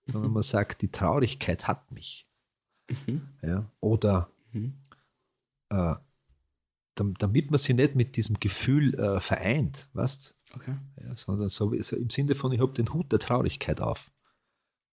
sondern 0.07 0.33
man 0.33 0.43
sagt, 0.45 0.83
die 0.83 0.89
Traurigkeit 0.93 1.67
hat 1.67 1.91
mich. 1.91 2.27
Mhm. 3.07 3.23
Ja? 3.43 3.67
Oder 3.81 4.31
Mhm. 4.53 4.75
äh, 5.71 5.95
dam- 6.95 7.15
damit 7.19 7.51
man 7.51 7.59
sie 7.59 7.75
nicht 7.75 7.95
mit 7.97 8.17
diesem 8.17 8.39
Gefühl 8.41 8.95
äh, 8.95 9.21
vereint, 9.21 9.89
weißt 9.95 10.35
Okay. 10.55 10.77
ja, 11.03 11.17
sondern 11.17 11.49
so, 11.49 11.73
so 11.81 11.97
im 11.97 12.11
Sinne 12.11 12.35
von, 12.35 12.53
ich 12.53 12.61
habe 12.61 12.73
den 12.73 12.93
Hut 12.93 13.13
der 13.13 13.19
Traurigkeit 13.19 13.81
auf. 13.81 14.11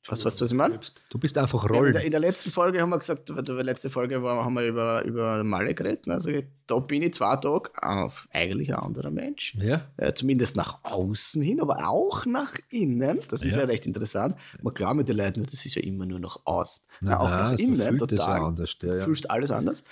Was, 0.07 0.23
was, 0.25 0.39
was 0.41 0.49
ich 0.49 0.57
meine? 0.57 0.79
Du 1.09 1.19
bist 1.19 1.38
einfach 1.38 1.65
In 1.65 1.69
Rollen. 1.75 1.93
der, 1.93 2.03
in 2.03 2.12
der 2.12 2.21
letzten 2.21 2.51
Folge 2.51 2.81
haben 2.81 2.89
wir 2.89 2.97
gesagt, 2.97 3.35
weil 3.35 3.43
die 3.43 3.51
letzte 3.51 3.89
Folge 3.89 4.23
war, 4.23 4.43
haben 4.45 4.53
wir 4.53 4.65
über, 4.65 5.03
über 5.03 5.43
Malle 5.43 5.75
geredet. 5.75 6.07
Also 6.07 6.31
da 6.67 6.79
bin 6.79 7.01
ich 7.03 7.13
zwei 7.13 7.35
Tage 7.35 7.69
auf 7.81 8.27
eigentlich 8.31 8.73
ein 8.73 8.79
anderer 8.79 9.12
Mensch. 9.12 9.55
Ja? 9.55 9.91
Äh, 9.97 10.13
zumindest 10.13 10.55
nach 10.55 10.79
außen 10.83 11.41
hin, 11.41 11.59
aber 11.59 11.88
auch 11.89 12.25
nach 12.25 12.55
innen. 12.69 13.19
Das 13.29 13.43
ist 13.43 13.55
Ja. 13.55 13.62
ja, 13.62 13.67
recht 13.67 13.85
interessant. 13.85 14.38
Man 14.63 14.73
glaubt 14.73 14.95
mit 14.95 15.09
den 15.09 15.17
Leuten, 15.17 15.43
das 15.43 15.65
ist 15.65 15.75
ja 15.75 15.81
immer 15.83 16.05
nur 16.05 16.19
nach 16.19 16.39
außen. 16.45 16.83
Na, 17.01 17.12
Na, 17.12 17.19
auch 17.19 17.29
na, 17.29 17.38
nach 17.51 17.57
so 17.57 17.63
innen, 17.63 17.97
total. 17.97 18.39
anders, 18.41 18.75
ja, 18.81 18.89
du 18.89 18.97
ja. 18.97 19.03
fühlst 19.03 19.29
alles 19.29 19.51
anders. 19.51 19.83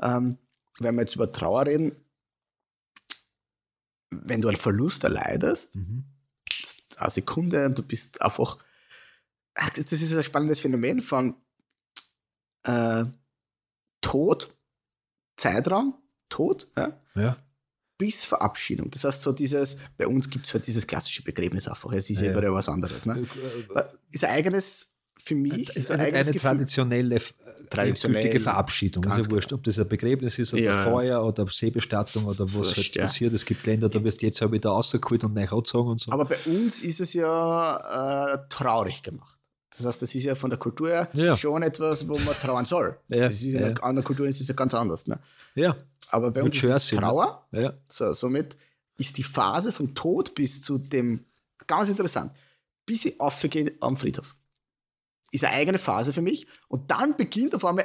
Ähm, 0.00 0.38
wenn 0.78 0.94
wir 0.94 1.02
jetzt 1.02 1.14
über 1.16 1.30
Trauer 1.30 1.66
reden, 1.66 1.92
wenn 4.10 4.40
du 4.40 4.48
einen 4.48 4.56
Verlust 4.56 5.04
erleidest, 5.04 5.76
Mhm. 5.76 6.04
eine 6.96 7.10
Sekunde 7.10 7.66
und 7.66 7.78
du 7.78 7.82
bist 7.82 8.20
einfach. 8.22 8.56
Ach, 9.54 9.70
das 9.70 9.92
ist 9.92 10.14
ein 10.14 10.22
spannendes 10.24 10.60
Phänomen 10.60 11.00
von 11.00 11.34
äh, 12.64 13.04
Tod, 14.00 14.54
Zeitraum, 15.36 15.94
Tod, 16.28 16.68
ja, 16.76 17.00
Ja. 17.14 17.36
bis 17.98 18.24
Verabschiedung. 18.24 18.90
Das 18.90 19.04
heißt, 19.04 19.22
so 19.22 19.32
dieses, 19.32 19.76
bei 19.98 20.06
uns 20.06 20.30
gibt 20.30 20.46
es 20.46 20.54
halt 20.54 20.66
dieses 20.66 20.86
klassische 20.86 21.22
Begräbnis 21.22 21.68
einfach. 21.68 21.92
Es 21.92 22.08
ist 22.10 22.20
ja 22.20 22.26
Ja. 22.26 22.32
überall 22.32 22.54
was 22.54 22.68
anderes. 22.68 23.04
Ne? 23.06 23.26
Ist 24.10 24.24
ein 24.24 24.30
eigenes, 24.30 24.94
für 25.18 25.34
mich, 25.34 25.68
ist 25.76 25.90
ein 25.90 26.00
Eine, 26.00 26.16
eine 26.18 26.32
traditionelle, 26.34 27.16
äh, 27.16 27.20
Traditionell, 27.68 28.22
gültige 28.22 28.40
Verabschiedung. 28.42 29.04
Ist 29.04 29.26
ja 29.26 29.30
wurscht, 29.30 29.52
ob 29.52 29.62
das 29.64 29.78
ein 29.78 29.86
Begräbnis 29.88 30.38
ist 30.38 30.52
oder 30.54 30.62
Ja. 30.62 30.84
Feuer 30.84 31.22
oder 31.24 31.46
Seebestattung 31.46 32.24
oder 32.24 32.44
was 32.46 32.52
Wurscht, 32.54 32.76
halt 32.78 32.94
ja. 32.96 33.02
passiert. 33.02 33.32
Es 33.34 33.44
gibt 33.44 33.64
Länder, 33.66 33.88
da 33.88 34.02
wirst 34.02 34.22
du 34.22 34.26
jetzt 34.26 34.42
auch 34.42 34.50
wieder 34.50 34.70
rausgeholt 34.70 35.22
und 35.24 35.34
neu 35.34 35.46
angezogen 35.46 35.90
und 35.90 36.00
so. 36.00 36.10
Aber 36.10 36.24
bei 36.24 36.38
uns 36.46 36.82
ist 36.82 37.00
es 37.00 37.12
ja 37.14 38.34
äh, 38.34 38.38
traurig 38.48 39.02
gemacht. 39.02 39.38
Das 39.70 39.84
heißt, 39.86 40.02
das 40.02 40.14
ist 40.14 40.24
ja 40.24 40.34
von 40.34 40.50
der 40.50 40.58
Kultur 40.58 40.88
her 40.88 41.08
Ja. 41.12 41.36
schon 41.36 41.62
etwas, 41.62 42.06
wo 42.08 42.18
man 42.18 42.34
trauern 42.34 42.66
soll. 42.66 42.98
Ja, 43.08 43.20
Das 43.28 43.34
ist 43.34 43.44
in 43.44 43.60
ja. 43.60 43.68
anderen 43.82 44.04
Kultur 44.04 44.26
ist 44.26 44.40
es 44.40 44.48
ja 44.48 44.54
ganz 44.54 44.74
anders. 44.74 45.06
Ne? 45.06 45.18
Ja, 45.54 45.76
Aber 46.08 46.30
bei 46.30 46.42
Wird 46.42 46.46
uns 46.46 46.56
ist 46.56 46.62
es 46.64 46.68
Jersey, 46.70 46.94
ne? 46.96 47.00
Trauer. 47.02 47.46
ja. 47.52 47.72
So, 47.88 48.12
somit 48.12 48.56
ist 48.98 49.16
die 49.16 49.22
Phase 49.22 49.70
vom 49.72 49.94
Tod 49.94 50.34
bis 50.34 50.60
zu 50.60 50.78
dem, 50.78 51.24
ganz 51.66 51.88
interessant, 51.88 52.32
bis 52.84 53.04
ich 53.04 53.20
aufgehe 53.20 53.72
am 53.80 53.96
Friedhof. 53.96 54.34
Ist 55.30 55.44
eine 55.44 55.54
eigene 55.54 55.78
Phase 55.78 56.12
für 56.12 56.22
mich. 56.22 56.46
Und 56.68 56.90
dann 56.90 57.16
beginnt 57.16 57.54
auf 57.54 57.64
einmal 57.64 57.84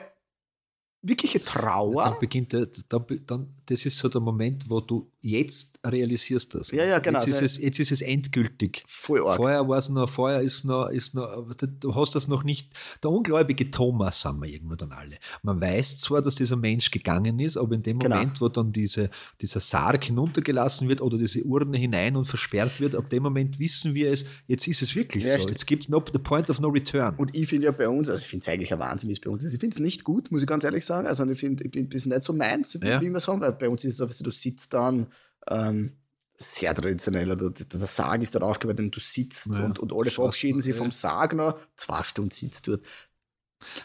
wirkliche 1.03 1.39
Trauer. 1.39 2.05
Dann 2.05 2.19
beginnt 2.19 2.51
der, 2.53 2.67
dann, 2.89 3.05
dann, 3.27 3.55
das 3.67 3.85
ist 3.85 3.99
so 3.99 4.09
der 4.09 4.21
Moment, 4.21 4.67
wo 4.67 4.81
du 4.81 5.11
jetzt 5.25 5.79
realisierst 5.85 6.53
das. 6.55 6.71
Ja, 6.71 6.85
ja, 6.85 6.99
genau. 6.99 7.17
Jetzt 7.19 7.27
ist, 7.27 7.33
Also- 7.41 7.45
es, 7.45 7.57
jetzt 7.59 7.79
ist 7.79 7.91
es 7.91 8.01
endgültig. 8.01 8.83
Voll 8.87 9.21
arg. 9.25 9.37
Vorher 9.37 9.67
war 9.67 9.77
es 9.77 9.89
noch, 9.89 10.07
vorher 10.09 10.41
ist 10.41 10.63
noch, 10.65 10.87
ist 10.89 11.15
noch, 11.15 11.45
du 11.79 11.95
hast 11.95 12.13
das 12.15 12.27
noch 12.27 12.43
nicht, 12.43 12.71
der 13.03 13.09
ungläubige 13.11 13.69
Thomas 13.71 14.21
sind 14.21 14.39
wir 14.41 14.47
irgendwo 14.49 14.75
dann 14.75 14.91
alle. 14.91 15.15
Man 15.41 15.59
weiß 15.59 15.97
zwar, 15.99 16.21
dass 16.21 16.35
dieser 16.35 16.55
Mensch 16.55 16.91
gegangen 16.91 17.39
ist, 17.39 17.57
aber 17.57 17.73
in 17.75 17.83
dem 17.83 17.99
Genau. 17.99 18.15
Moment, 18.17 18.39
wo 18.41 18.49
dann 18.49 18.71
diese, 18.71 19.09
dieser 19.41 19.59
Sarg 19.59 20.03
hinuntergelassen 20.05 20.87
wird 20.89 21.01
oder 21.01 21.17
diese 21.17 21.43
Urne 21.43 21.77
hinein 21.77 22.15
und 22.15 22.25
versperrt 22.25 22.79
wird, 22.79 22.95
ab 22.95 23.09
dem 23.09 23.23
Moment 23.23 23.57
wissen 23.59 23.93
wir 23.95 24.11
es, 24.11 24.25
jetzt 24.47 24.67
ist 24.67 24.81
es 24.81 24.95
wirklich 24.95 25.23
Ja, 25.23 25.33
so. 25.33 25.39
stimmt. 25.39 25.51
Jetzt 25.51 25.65
gibt 25.65 25.83
es 25.83 25.89
no, 25.89 26.03
the 26.11 26.19
point 26.19 26.49
of 26.49 26.59
no 26.59 26.67
return. 26.69 27.15
Und 27.15 27.35
ich 27.35 27.47
finde 27.47 27.65
ja 27.65 27.71
bei 27.71 27.89
uns, 27.89 28.09
also 28.09 28.21
ich 28.21 28.27
finde 28.27 28.43
es 28.43 28.47
eigentlich 28.49 28.71
ein 28.73 28.79
Wahnsinn, 28.79 29.09
wie 29.09 29.13
es 29.13 29.19
bei 29.19 29.29
uns 29.31 29.43
ist. 29.43 29.53
Ich 29.53 29.59
finde 29.59 29.75
es 29.75 29.79
nicht 29.79 30.03
gut, 30.03 30.31
muss 30.31 30.41
ich 30.41 30.47
ganz 30.47 30.63
ehrlich 30.63 30.85
sagen. 30.85 31.07
Also 31.07 31.25
ich 31.25 31.39
finde, 31.39 31.63
ich 31.63 31.71
bin 31.71 31.89
das 31.89 32.05
nicht 32.05 32.23
so 32.23 32.33
meins, 32.33 32.79
wie 32.81 32.87
Ja. 32.87 33.01
wie 33.01 33.09
wir 33.09 33.19
sagen, 33.19 33.41
weil 33.41 33.53
bei 33.53 33.69
uns 33.69 33.83
ist 33.85 33.91
es 33.93 33.97
so, 33.97 34.07
weißt 34.07 34.19
du, 34.19 34.25
du 34.25 34.31
sitzt 34.31 34.73
dann 34.73 35.07
ähm, 35.49 35.97
sehr 36.37 36.75
traditionell, 36.75 37.31
oder 37.31 37.49
der, 37.49 37.65
der 37.65 37.87
Sarg 37.87 38.21
ist 38.21 38.35
dann 38.35 38.43
aufgebaut 38.43 38.79
und 38.79 38.95
du 38.95 38.99
sitzt 38.99 39.47
Ja, 39.47 39.63
und, 39.63 39.79
und 39.79 39.93
alle 39.93 40.11
verabschieden 40.11 40.57
du, 40.57 40.63
sich 40.63 40.75
vom 40.75 40.91
Sarg 40.91 41.33
noch, 41.33 41.57
zwei 41.77 42.03
Stunden 42.03 42.31
sitzt 42.31 42.67
dort. 42.67 42.81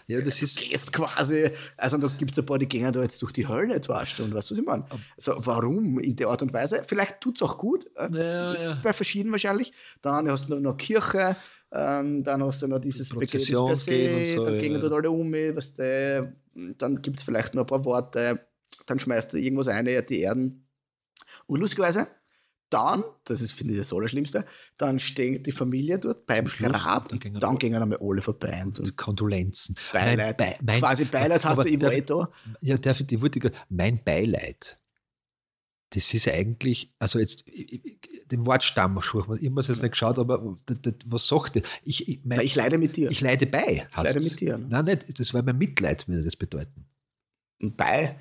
ja, 0.09 0.21
das 0.21 0.43
ist, 0.43 0.59
gehst 0.59 0.93
quasi, 0.93 1.51
also 1.77 1.97
da 1.97 2.09
gibt 2.09 2.33
es 2.33 2.39
ein 2.39 2.47
paar, 2.47 2.59
die 2.59 2.67
gehen 2.67 2.93
da 2.93 3.03
jetzt 3.03 3.23
durch 3.23 3.33
die 3.33 3.47
Hölle 3.47 3.81
zwei 3.81 4.05
Stunden, 4.05 4.35
weißt 4.35 4.51
du, 4.51 4.55
was 4.55 4.59
ich 4.59 4.67
meine? 4.67 4.85
Also 5.17 5.35
warum 5.39 6.01
in 6.01 6.17
der 6.17 6.29
Art 6.29 6.43
und 6.43 6.53
Weise? 6.53 6.83
Vielleicht 6.85 7.21
tut 7.21 7.37
es 7.37 7.43
auch 7.43 7.57
gut, 7.57 7.87
Ja, 7.97 8.53
ist 8.53 8.63
ja. 8.63 8.79
bei 8.83 8.93
verschiedenen 8.93 9.33
wahrscheinlich. 9.33 9.73
Dann 10.03 10.29
hast 10.29 10.49
du 10.49 10.59
noch, 10.59 10.77
Kirche, 10.77 11.37
ähm, 11.73 12.25
dann 12.25 12.43
hast 12.43 12.63
du 12.63 12.67
noch 12.67 12.81
dieses 12.81 13.09
se, 13.09 14.35
so, 14.35 14.45
dann 14.45 14.55
ja. 14.55 14.61
gehen 14.61 14.81
dort 14.81 14.93
alle 14.93 15.11
um, 15.11 15.33
weißt 15.33 15.79
du, 15.79 16.37
dann 16.77 17.01
gibt 17.01 17.19
es 17.19 17.23
vielleicht 17.25 17.55
noch 17.55 17.63
ein 17.63 17.67
paar 17.67 17.85
Worte, 17.85 18.45
dann 18.87 18.99
schmeißt 18.99 19.33
du 19.33 19.39
irgendwas 19.39 19.69
ein, 19.69 19.85
die 19.85 20.21
Erden. 20.21 20.67
Und 21.47 21.61
lustigerweise, 21.61 22.09
dann, 22.71 23.03
das 23.25 23.43
ist, 23.43 23.53
finde 23.53 23.73
ich, 23.75 23.81
das 23.81 23.93
Allerschlimmste, 23.93 24.45
dann 24.77 24.99
steht 25.01 25.45
die 25.47 25.51
Familie 25.53 25.99
dort 25.99 26.25
beim 26.27 26.47
Schluss, 26.47 26.71
Grab 26.71 27.09
dann 27.09 27.17
und 27.17 27.21
gehen 27.23 27.35
dann 27.35 27.51
alle- 27.51 27.59
gehen 27.59 27.75
einmal 27.75 27.99
alle 28.01 28.23
vorbei 28.23 28.63
und, 28.65 28.79
und 28.79 28.97
Kondolenzen. 28.97 29.75
Beileid. 29.93 30.39
Mein, 30.39 30.55
mein, 30.63 30.79
Quasi 30.79 31.05
Beileid 31.07 31.45
hast 31.45 31.65
du, 31.65 31.69
ich 31.69 31.79
darf- 31.79 31.93
eh 31.93 32.01
da. 32.03 32.31
Ja, 32.61 32.79
darf 32.79 33.01
ich, 33.01 33.07
die 33.09 33.21
wollte 33.21 33.41
ich, 33.41 33.53
mein 33.69 34.03
Beileid. 34.05 34.79
Das 35.93 36.15
ist 36.15 36.29
eigentlich, 36.29 36.95
also 37.01 37.19
jetzt, 37.19 37.43
ich- 37.49 37.85
ich- 37.85 38.27
den 38.31 38.47
Wortstamm, 38.47 38.97
ich 39.01 39.13
habe 39.13 39.41
es 39.59 39.67
jetzt 39.67 39.83
nicht 39.83 39.91
geschaut, 39.91 40.17
aber 40.21 40.57
d- 40.69 40.77
d- 40.77 40.95
was 41.07 41.27
sagt 41.27 41.57
das? 41.57 41.65
Ich, 41.83 42.07
ich, 42.09 42.21
mein, 42.25 42.39
ich 42.43 42.55
leide 42.55 42.79
mit 42.79 42.95
dir. 42.97 43.11
ich 43.11 43.21
leide 43.21 43.47
bei. 43.47 43.89
heißt 43.97 43.97
leide 43.97 44.19
es. 44.21 44.31
mit 44.31 44.39
dir, 44.41 44.57
ne? 44.57 44.67
Nein, 44.69 44.85
nicht, 44.85 45.19
das 45.19 45.35
war 45.35 45.43
mein 45.43 45.59
Mitleid, 45.59 46.07
würde 46.07 46.23
das 46.23 46.37
bedeuten. 46.37 46.87
Und 47.61 47.77
bei, 47.77 48.17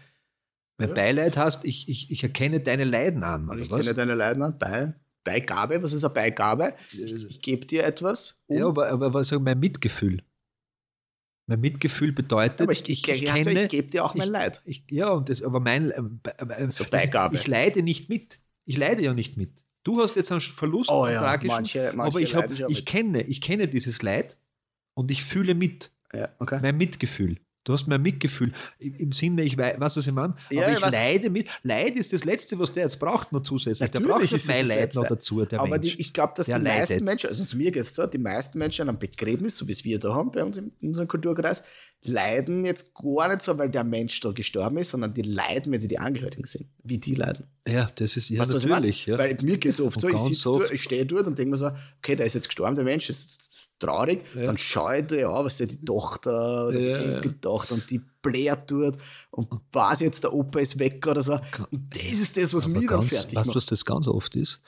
Mein 0.80 0.90
Ja. 0.90 0.96
Beileid 0.96 1.38
heißt, 1.38 1.66
ich, 1.66 1.88
ich, 1.90 2.10
ich 2.10 2.24
erkenne 2.24 2.62
deine 2.62 2.86
Leiden 2.86 3.22
an, 3.24 3.50
oder 3.50 3.60
ich 3.60 3.70
was? 3.70 3.82
kenne 3.82 3.94
deine 3.94 4.16
Leiden 4.16 4.42
an, 4.42 4.58
bei, 4.58 4.94
Beigabe, 5.26 5.84
was 5.84 5.94
ist 5.94 6.04
eine 6.06 6.14
Beigabe? 6.14 6.74
Ich, 6.92 7.14
ich 7.14 7.42
gebe 7.42 7.66
dir 7.66 7.84
etwas. 7.84 8.42
um- 8.48 8.58
Ja, 8.58 8.66
aber, 8.68 8.88
aber 8.90 9.14
was 9.14 9.30
mein 9.32 9.60
Mitgefühl. 9.60 10.24
Mein 11.48 11.60
Mitgefühl 11.62 12.12
bedeutet, 12.14 12.62
aber 12.62 12.72
ich, 12.72 12.88
ich, 12.88 13.08
ich, 13.08 13.24
ich, 13.24 13.46
ich 13.48 13.68
gebe 13.70 13.90
dir 13.90 14.06
auch 14.06 14.16
mein 14.16 14.28
ich- 14.28 14.32
Leid. 14.34 14.62
Ich, 14.66 14.84
ja, 14.90 15.10
und 15.10 15.30
das, 15.30 15.44
aber 15.44 15.60
mein 15.60 15.92
äh, 15.92 16.02
So 16.72 16.84
das- 16.86 16.90
Beigabe. 16.90 17.36
Ich 17.36 17.46
leide 17.48 17.84
nicht 17.84 18.08
mit. 18.08 18.40
Ich 18.66 18.78
leide 18.78 19.04
ja 19.04 19.14
nicht 19.14 19.36
mit. 19.36 19.52
Du 19.84 20.00
hast 20.02 20.16
jetzt 20.16 20.32
einen 20.32 20.42
Verlust, 20.42 20.90
Oh 20.92 21.08
ja, 21.08 21.20
tragischen, 21.20 21.48
manche- 21.56 21.92
manche 21.96 22.12
aber 22.12 22.20
ich, 22.22 22.36
hab, 22.36 22.52
ich, 22.70 22.86
kenne, 22.86 23.24
ich 23.24 23.42
kenne 23.42 23.68
dieses 23.68 24.02
Leid 24.02 24.38
und 24.94 25.10
ich 25.12 25.24
fühle 25.24 25.56
mit. 25.56 25.92
Ja, 26.14 26.30
okay. 26.40 26.60
Mein 26.62 26.78
Mitgefühl. 26.78 27.38
Du 27.66 27.74
hast 27.74 27.88
mein 27.88 28.02
Mitgefühl 28.02 28.54
im 28.80 29.12
Sinne, 29.12 29.44
ich 29.44 29.58
weiß, 29.58 29.76
was 29.80 29.98
ich 30.08 30.12
meine, 30.14 30.34
Ja, 30.50 30.64
aber 30.64 30.72
ich 30.74 30.80
leide 30.92 31.30
mit. 31.30 31.50
Leid 31.64 31.96
ist 31.98 32.14
das 32.14 32.24
Letzte, 32.24 32.58
was 32.58 32.72
der 32.72 32.84
jetzt 32.84 33.00
braucht 33.00 33.32
noch 33.32 33.42
zusätzlich. 33.44 33.92
der 33.92 34.00
braucht 34.00 34.24
ist 34.24 34.32
nicht 34.32 34.42
es 34.44 34.48
mein 34.48 34.66
Leid 34.68 34.96
noch 34.96 35.06
dazu, 35.08 35.46
Aber 35.58 35.78
die, 35.78 36.00
ich 36.00 36.14
glaube, 36.14 36.34
dass 36.38 36.46
die 36.46 36.54
der 36.54 36.62
meisten 36.62 36.94
leidet. 36.94 37.06
Menschen, 37.06 37.30
also 37.30 37.44
zu 37.46 37.58
mir 37.58 37.72
geht 37.72 37.82
es 37.84 37.94
so, 37.94 38.06
die 38.08 38.18
meisten 38.18 38.58
Menschen 38.58 38.88
am 38.90 38.98
Begräbnis, 38.98 39.58
so 39.58 39.68
wie 39.68 39.74
es 39.74 39.84
wir 39.84 40.00
da 40.00 40.14
haben 40.16 40.32
bei 40.32 40.44
uns 40.44 40.58
in 40.58 40.72
unserem 40.82 41.08
Kulturkreis, 41.10 41.62
leiden 42.02 42.64
jetzt 42.64 42.94
gar 42.96 43.28
nicht 43.28 43.42
so, 43.42 43.58
weil 43.58 43.70
der 43.70 43.84
Mensch 43.84 44.20
da 44.22 44.32
gestorben 44.32 44.78
ist, 44.78 44.92
sondern 44.92 45.14
die 45.14 45.22
leiden, 45.24 45.72
wenn 45.74 45.82
sie 45.82 45.90
die 45.90 46.00
Angehörigen 46.00 46.46
sind. 46.46 46.66
Wie 46.84 46.98
die 46.98 47.14
leiden. 47.16 47.46
ja, 47.68 47.90
das 47.94 48.16
ist 48.16 48.30
ja 48.30 48.40
Weißt 48.40 48.54
natürlich. 48.54 49.06
Ja. 49.06 49.18
Weil 49.18 49.38
mir 49.42 49.58
geht 49.58 49.74
es 49.74 49.82
oft 49.82 49.98
Und 49.98 50.18
so, 50.18 50.32
ich 50.32 50.46
oft- 50.46 50.72
ich 50.72 50.82
stehe 50.82 51.06
dort 51.06 51.28
und 51.28 51.38
denke 51.38 51.52
mir 51.52 51.58
so, 51.58 51.72
okay, 51.98 52.16
da 52.16 52.24
ist 52.24 52.36
jetzt 52.36 52.48
gestorben, 52.48 52.76
der 52.76 52.86
Mensch, 52.86 53.10
ist 53.10 53.69
traurig. 53.80 54.24
Ja. 54.36 54.44
Dann 54.46 54.58
schaue 54.58 55.00
ich 55.00 55.08
da 55.08 55.16
ja, 55.16 55.44
was 55.46 55.60
ist 55.60 55.72
die 55.72 55.86
Tochter 55.86 56.68
oder 56.68 56.80
Ja, 56.80 56.98
die 57.00 57.04
ja. 57.10 57.16
Enkeltochter 57.16 57.76
und 57.76 57.90
die 57.90 58.02
blärt 58.22 58.70
dort 58.70 58.98
und 59.32 59.48
weiß 59.72 60.02
jetzt, 60.02 60.24
der 60.24 60.34
Opa 60.34 60.60
ist 60.60 60.78
weg 60.80 61.06
oder 61.08 61.24
so. 61.24 61.40
Und 61.72 61.96
das 61.96 62.04
ist 62.20 62.38
das, 62.38 62.54
was 62.54 62.66
Aber 62.66 62.74
mich 62.80 62.88
dann 62.88 63.02
fertig 63.04 63.36
weißt 63.38 63.48
du, 63.48 63.50
macht. 63.52 63.56
was 63.56 63.66
das 63.66 63.86
ganz 63.86 64.08
oft 64.08 64.36
ist? 64.36 64.62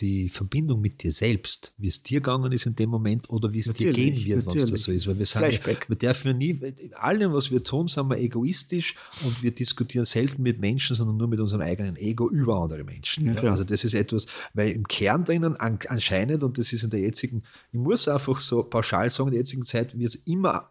Die 0.00 0.28
Verbindung 0.28 0.82
mit 0.82 1.02
dir 1.02 1.10
selbst, 1.10 1.72
wie 1.78 1.88
es 1.88 2.02
dir 2.02 2.20
gegangen 2.20 2.52
ist 2.52 2.66
in 2.66 2.76
dem 2.76 2.90
Moment 2.90 3.30
oder 3.30 3.52
wie 3.52 3.60
es 3.60 3.72
dir 3.72 3.86
Natürlich, 3.88 4.26
gehen 4.26 4.44
wird, 4.44 4.46
wenn 4.46 4.62
es 4.62 4.70
das 4.70 4.82
so 4.82 4.92
ist. 4.92 5.06
Weil 5.06 5.18
wir 5.18 5.24
sagen, 5.24 5.46
Flashback. 5.46 5.88
wir 5.88 5.96
dürfen 5.96 6.28
ja 6.28 6.34
nie, 6.34 6.50
in 6.50 6.92
allem, 6.94 7.32
was 7.32 7.50
wir 7.50 7.64
tun, 7.64 7.88
sind 7.88 8.10
wir 8.10 8.18
egoistisch 8.18 8.94
und 9.24 9.42
wir 9.42 9.52
diskutieren 9.52 10.04
selten 10.04 10.42
mit 10.42 10.60
Menschen, 10.60 10.96
sondern 10.96 11.16
nur 11.16 11.28
mit 11.28 11.40
unserem 11.40 11.62
eigenen 11.62 11.96
Ego 11.96 12.28
über 12.28 12.56
andere 12.60 12.84
Menschen. 12.84 13.24
Ja, 13.24 13.42
Ja, 13.42 13.50
also 13.52 13.64
das 13.64 13.84
ist 13.84 13.94
etwas, 13.94 14.26
weil 14.52 14.72
im 14.72 14.86
Kern 14.86 15.24
drinnen 15.24 15.56
an, 15.56 15.78
anscheinend, 15.88 16.42
und 16.42 16.58
das 16.58 16.72
ist 16.72 16.82
in 16.82 16.90
der 16.90 17.00
jetzigen, 17.00 17.42
ich 17.72 17.78
muss 17.78 18.06
einfach 18.06 18.38
so 18.40 18.62
pauschal 18.62 19.10
sagen, 19.10 19.28
in 19.28 19.32
der 19.32 19.40
jetzigen 19.40 19.62
Zeit 19.62 19.98
wird 19.98 20.08
es 20.08 20.16
immer, 20.26 20.70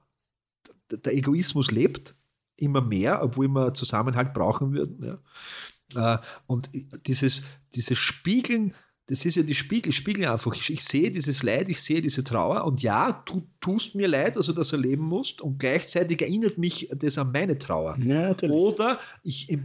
der 0.92 1.00
der 1.00 1.14
Egoismus 1.16 1.72
lebt, 1.72 2.16
immer 2.58 2.82
mehr, 2.82 3.24
obwohl 3.24 3.48
wir 3.48 3.74
Zusammenhalt 3.74 4.34
brauchen 4.34 4.74
würden. 4.74 5.04
Ja. 5.04 6.16
Äh, 6.16 6.20
Und 6.48 6.70
dieses, 7.08 7.44
dieses 7.74 7.98
Spiegeln, 7.98 8.74
das 9.08 9.24
ist 9.24 9.36
ja 9.36 9.44
die 9.44 9.54
Spiegel, 9.54 9.92
Spiegel 9.92 10.26
einfach. 10.26 10.54
Ich, 10.56 10.72
ich 10.72 10.84
sehe 10.84 11.12
dieses 11.12 11.44
Leid, 11.44 11.70
ich 11.70 11.82
sehe 11.82 12.02
diese 12.02 12.24
Trauer 12.24 12.66
und 12.66 12.82
ja, 12.82 13.24
du 13.26 13.48
tust 13.62 13.96
mir 13.96 14.08
leid, 14.08 14.36
dass 14.36 14.48
du 14.48 14.54
das 14.54 14.72
erleben 14.72 15.04
musst 15.04 15.42
und 15.42 15.60
gleichzeitig 15.60 16.22
erinnert 16.22 16.58
mich 16.58 16.90
das 16.96 17.18
an 17.18 17.32
meine 17.32 17.58
Trauer. 17.60 17.98
Ja. 18.00 18.36
Oder 18.50 19.00
ich 19.24 19.56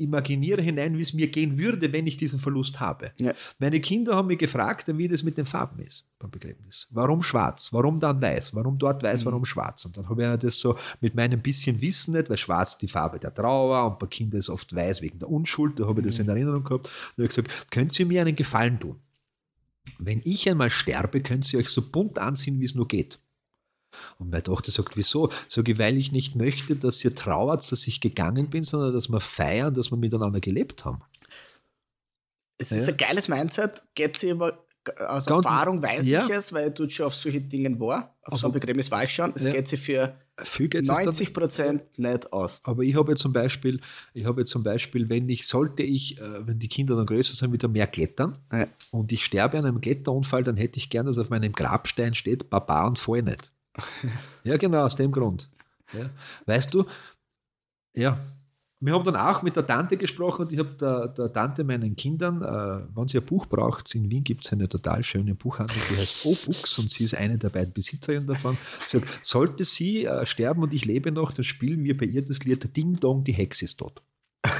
imaginiere 0.00 0.62
hinein, 0.62 0.96
wie 0.96 1.02
es 1.02 1.12
mir 1.12 1.28
gehen 1.28 1.58
würde, 1.58 1.92
wenn 1.92 2.06
ich 2.06 2.16
diesen 2.16 2.40
Verlust 2.40 2.80
habe. 2.80 3.12
Ja. 3.20 3.34
Meine 3.58 3.80
Kinder 3.80 4.16
haben 4.16 4.28
mich 4.28 4.38
gefragt, 4.38 4.86
wie 4.96 5.08
das 5.08 5.22
mit 5.22 5.38
den 5.38 5.46
Farben 5.46 5.80
ist 5.84 6.04
beim 6.18 6.30
Begräbnis. 6.30 6.88
Warum 6.90 7.22
schwarz? 7.22 7.72
Warum 7.72 8.00
dann 8.00 8.20
weiß? 8.20 8.54
Warum 8.54 8.78
dort 8.78 9.02
Mhm. 9.02 9.06
weiß? 9.06 9.24
Warum 9.26 9.44
schwarz? 9.44 9.84
Und 9.84 9.96
dann 9.96 10.08
habe 10.08 10.32
ich 10.34 10.38
das 10.40 10.58
so 10.58 10.76
mit 11.00 11.14
meinem 11.14 11.40
bisschen 11.40 11.80
Wissen 11.80 12.14
nicht, 12.14 12.28
weil 12.30 12.36
schwarz 12.36 12.78
die 12.78 12.88
Farbe 12.88 13.18
der 13.18 13.32
Trauer 13.34 13.86
und 13.86 13.98
bei 13.98 14.06
Kindern 14.06 14.40
ist 14.40 14.50
oft 14.50 14.74
weiß 14.74 15.02
wegen 15.02 15.18
der 15.18 15.30
Unschuld, 15.30 15.78
da 15.78 15.86
habe 15.86 16.00
ich 16.00 16.06
das 16.06 16.18
Mhm. 16.18 16.24
in 16.24 16.28
Erinnerung 16.30 16.64
gehabt. 16.64 16.86
Da 16.86 16.90
habe 17.12 17.22
ich 17.24 17.28
gesagt, 17.28 17.70
könnt 17.70 17.98
ihr 17.98 18.06
mir 18.06 18.20
einen 18.22 18.36
Gefallen 18.36 18.78
tun? 18.80 18.96
Wenn 19.98 20.20
ich 20.24 20.48
einmal 20.48 20.70
sterbe, 20.70 21.20
könnt 21.20 21.50
ihr 21.52 21.58
euch 21.58 21.68
so 21.70 21.90
bunt 21.90 22.18
anziehen, 22.18 22.60
wie 22.60 22.64
es 22.64 22.74
nur 22.74 22.86
geht. 22.86 23.18
Und 24.18 24.30
meine 24.30 24.42
Tochter 24.42 24.70
sagt, 24.72 24.96
wieso? 24.96 25.30
Sag 25.48 25.68
ich, 25.68 25.78
weil 25.78 25.96
ich 25.96 26.12
nicht 26.12 26.36
möchte, 26.36 26.76
dass 26.76 27.04
ihr 27.04 27.14
trauert, 27.14 27.70
dass 27.72 27.86
ich 27.86 28.00
gegangen 28.00 28.50
bin, 28.50 28.62
sondern 28.62 28.92
dass 28.92 29.08
wir 29.08 29.20
feiern, 29.20 29.74
dass 29.74 29.90
wir 29.90 29.96
miteinander 29.98 30.40
gelebt 30.40 30.84
haben. 30.84 31.02
Es 32.58 32.72
ist 32.72 32.86
Ja. 32.88 32.92
ein 32.94 32.96
geiles 32.98 33.28
Mindset, 33.28 33.82
geht 33.94 34.18
sie 34.18 34.32
aber 34.32 34.64
aus 35.08 35.26
Ganz- 35.26 35.44
Erfahrung 35.44 35.82
weiß 35.82 36.06
ja. 36.08 36.24
ich 36.24 36.30
es, 36.30 36.52
weil 36.52 36.68
ich 36.68 36.74
dort 36.74 36.92
schon 36.92 37.06
auf 37.06 37.14
solche 37.14 37.40
Dingen 37.40 37.78
war. 37.80 38.16
Auf 38.22 38.38
so 38.38 38.46
einem 38.46 38.52
Aber- 38.52 38.60
Begräbnis 38.60 38.90
war 38.90 39.04
ich 39.04 39.12
schon. 39.14 39.32
Es 39.34 39.44
Ja. 39.44 39.52
geht 39.52 39.68
sie 39.68 39.76
für 39.76 40.14
Viel 40.42 40.68
geht 40.68 40.82
es 40.82 40.88
dann- 40.88 41.04
90 41.04 41.34
Prozent 41.34 41.98
nicht 41.98 42.32
aus. 42.32 42.60
Aber 42.64 42.82
ich 42.82 42.96
habe 42.96 43.12
jetzt 43.12 43.20
zum 43.20 43.32
Beispiel, 43.34 43.78
ich 44.14 44.24
habe 44.24 44.40
jetzt 44.40 44.50
zum 44.50 44.62
Beispiel, 44.62 45.08
wenn 45.10 45.28
ich, 45.28 45.46
sollte 45.46 45.82
ich, 45.82 46.18
äh, 46.18 46.46
wenn 46.46 46.58
die 46.58 46.68
Kinder 46.68 46.96
dann 46.96 47.04
größer 47.04 47.34
sind, 47.36 47.52
wieder 47.52 47.68
mehr 47.68 47.86
klettern 47.86 48.38
Ja. 48.50 48.66
und 48.90 49.12
ich 49.12 49.22
sterbe 49.24 49.58
an 49.58 49.66
einem 49.66 49.80
Kletterunfall, 49.82 50.42
dann 50.44 50.56
hätte 50.56 50.78
ich 50.78 50.88
gerne, 50.88 51.10
dass 51.10 51.18
auf 51.18 51.28
meinem 51.28 51.52
Grabstein 51.52 52.14
steht, 52.14 52.48
Baba 52.48 52.86
und 52.86 52.98
fall 52.98 53.22
nicht. 53.22 53.52
ja, 54.44 54.56
genau, 54.56 54.84
aus 54.84 54.96
dem 54.96 55.12
Grund. 55.12 55.48
Ja. 55.92 56.10
Weißt 56.46 56.72
du, 56.72 56.84
ja, 57.94 58.18
wir 58.82 58.94
haben 58.94 59.04
dann 59.04 59.16
auch 59.16 59.42
mit 59.42 59.56
der 59.56 59.66
Tante 59.66 59.98
gesprochen 59.98 60.42
und 60.42 60.52
ich 60.52 60.58
habe 60.58 60.70
der, 60.70 61.08
der 61.08 61.32
Tante 61.32 61.64
meinen 61.64 61.94
Kindern, 61.96 62.42
äh, 62.42 62.96
wenn 62.96 63.08
sie 63.08 63.18
ein 63.18 63.26
Buch 63.26 63.44
braucht, 63.46 63.94
in 63.94 64.10
Wien 64.10 64.24
gibt 64.24 64.46
es 64.46 64.52
eine 64.52 64.68
total 64.68 65.04
schöne 65.04 65.34
Buchhandlung, 65.34 65.82
die 65.90 65.96
heißt 65.98 66.24
O-Books 66.24 66.78
und 66.78 66.90
sie 66.90 67.04
ist 67.04 67.14
eine 67.14 67.36
der 67.36 67.50
beiden 67.50 67.74
Besitzerinnen 67.74 68.26
davon. 68.26 68.56
Sie 68.86 68.98
sagt, 68.98 69.26
sollte 69.26 69.64
sie 69.64 70.06
äh, 70.06 70.24
sterben 70.24 70.62
und 70.62 70.72
ich 70.72 70.86
lebe 70.86 71.12
noch, 71.12 71.32
dann 71.32 71.44
spielen 71.44 71.84
wir 71.84 71.96
bei 71.96 72.06
ihr 72.06 72.24
das 72.24 72.44
Lied 72.44 72.74
Ding 72.74 72.98
Dong, 72.98 73.22
die 73.22 73.32
Hex 73.32 73.60
ist 73.60 73.76
tot. 73.78 74.02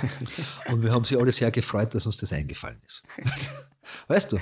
und 0.70 0.83
wir 0.83 0.92
haben 0.92 1.04
sie 1.04 1.16
alle 1.16 1.33
sehr 1.33 1.50
gefreut, 1.50 1.94
dass 1.94 2.04
uns 2.04 2.18
das 2.18 2.35
eingefallen 2.35 2.80
ist. 2.87 3.02
weißt 4.09 4.33
du? 4.33 4.38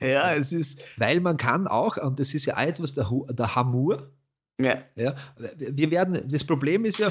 Ja, 0.00 0.34
es 0.34 0.52
ist. 0.52 0.80
Weil 0.96 1.20
man 1.20 1.36
kann 1.36 1.66
auch, 1.68 1.96
und 1.96 2.18
das 2.18 2.34
ist 2.34 2.46
ja 2.46 2.56
auch 2.56 2.62
etwas 2.62 2.92
der, 2.92 3.08
der 3.30 3.54
Hamur, 3.54 4.10
Ja, 4.60 4.78
ja, 4.96 5.14
wir 5.56 5.90
werden, 5.90 6.28
das 6.28 6.44
Problem 6.44 6.84
ist 6.84 6.98
ja, 6.98 7.10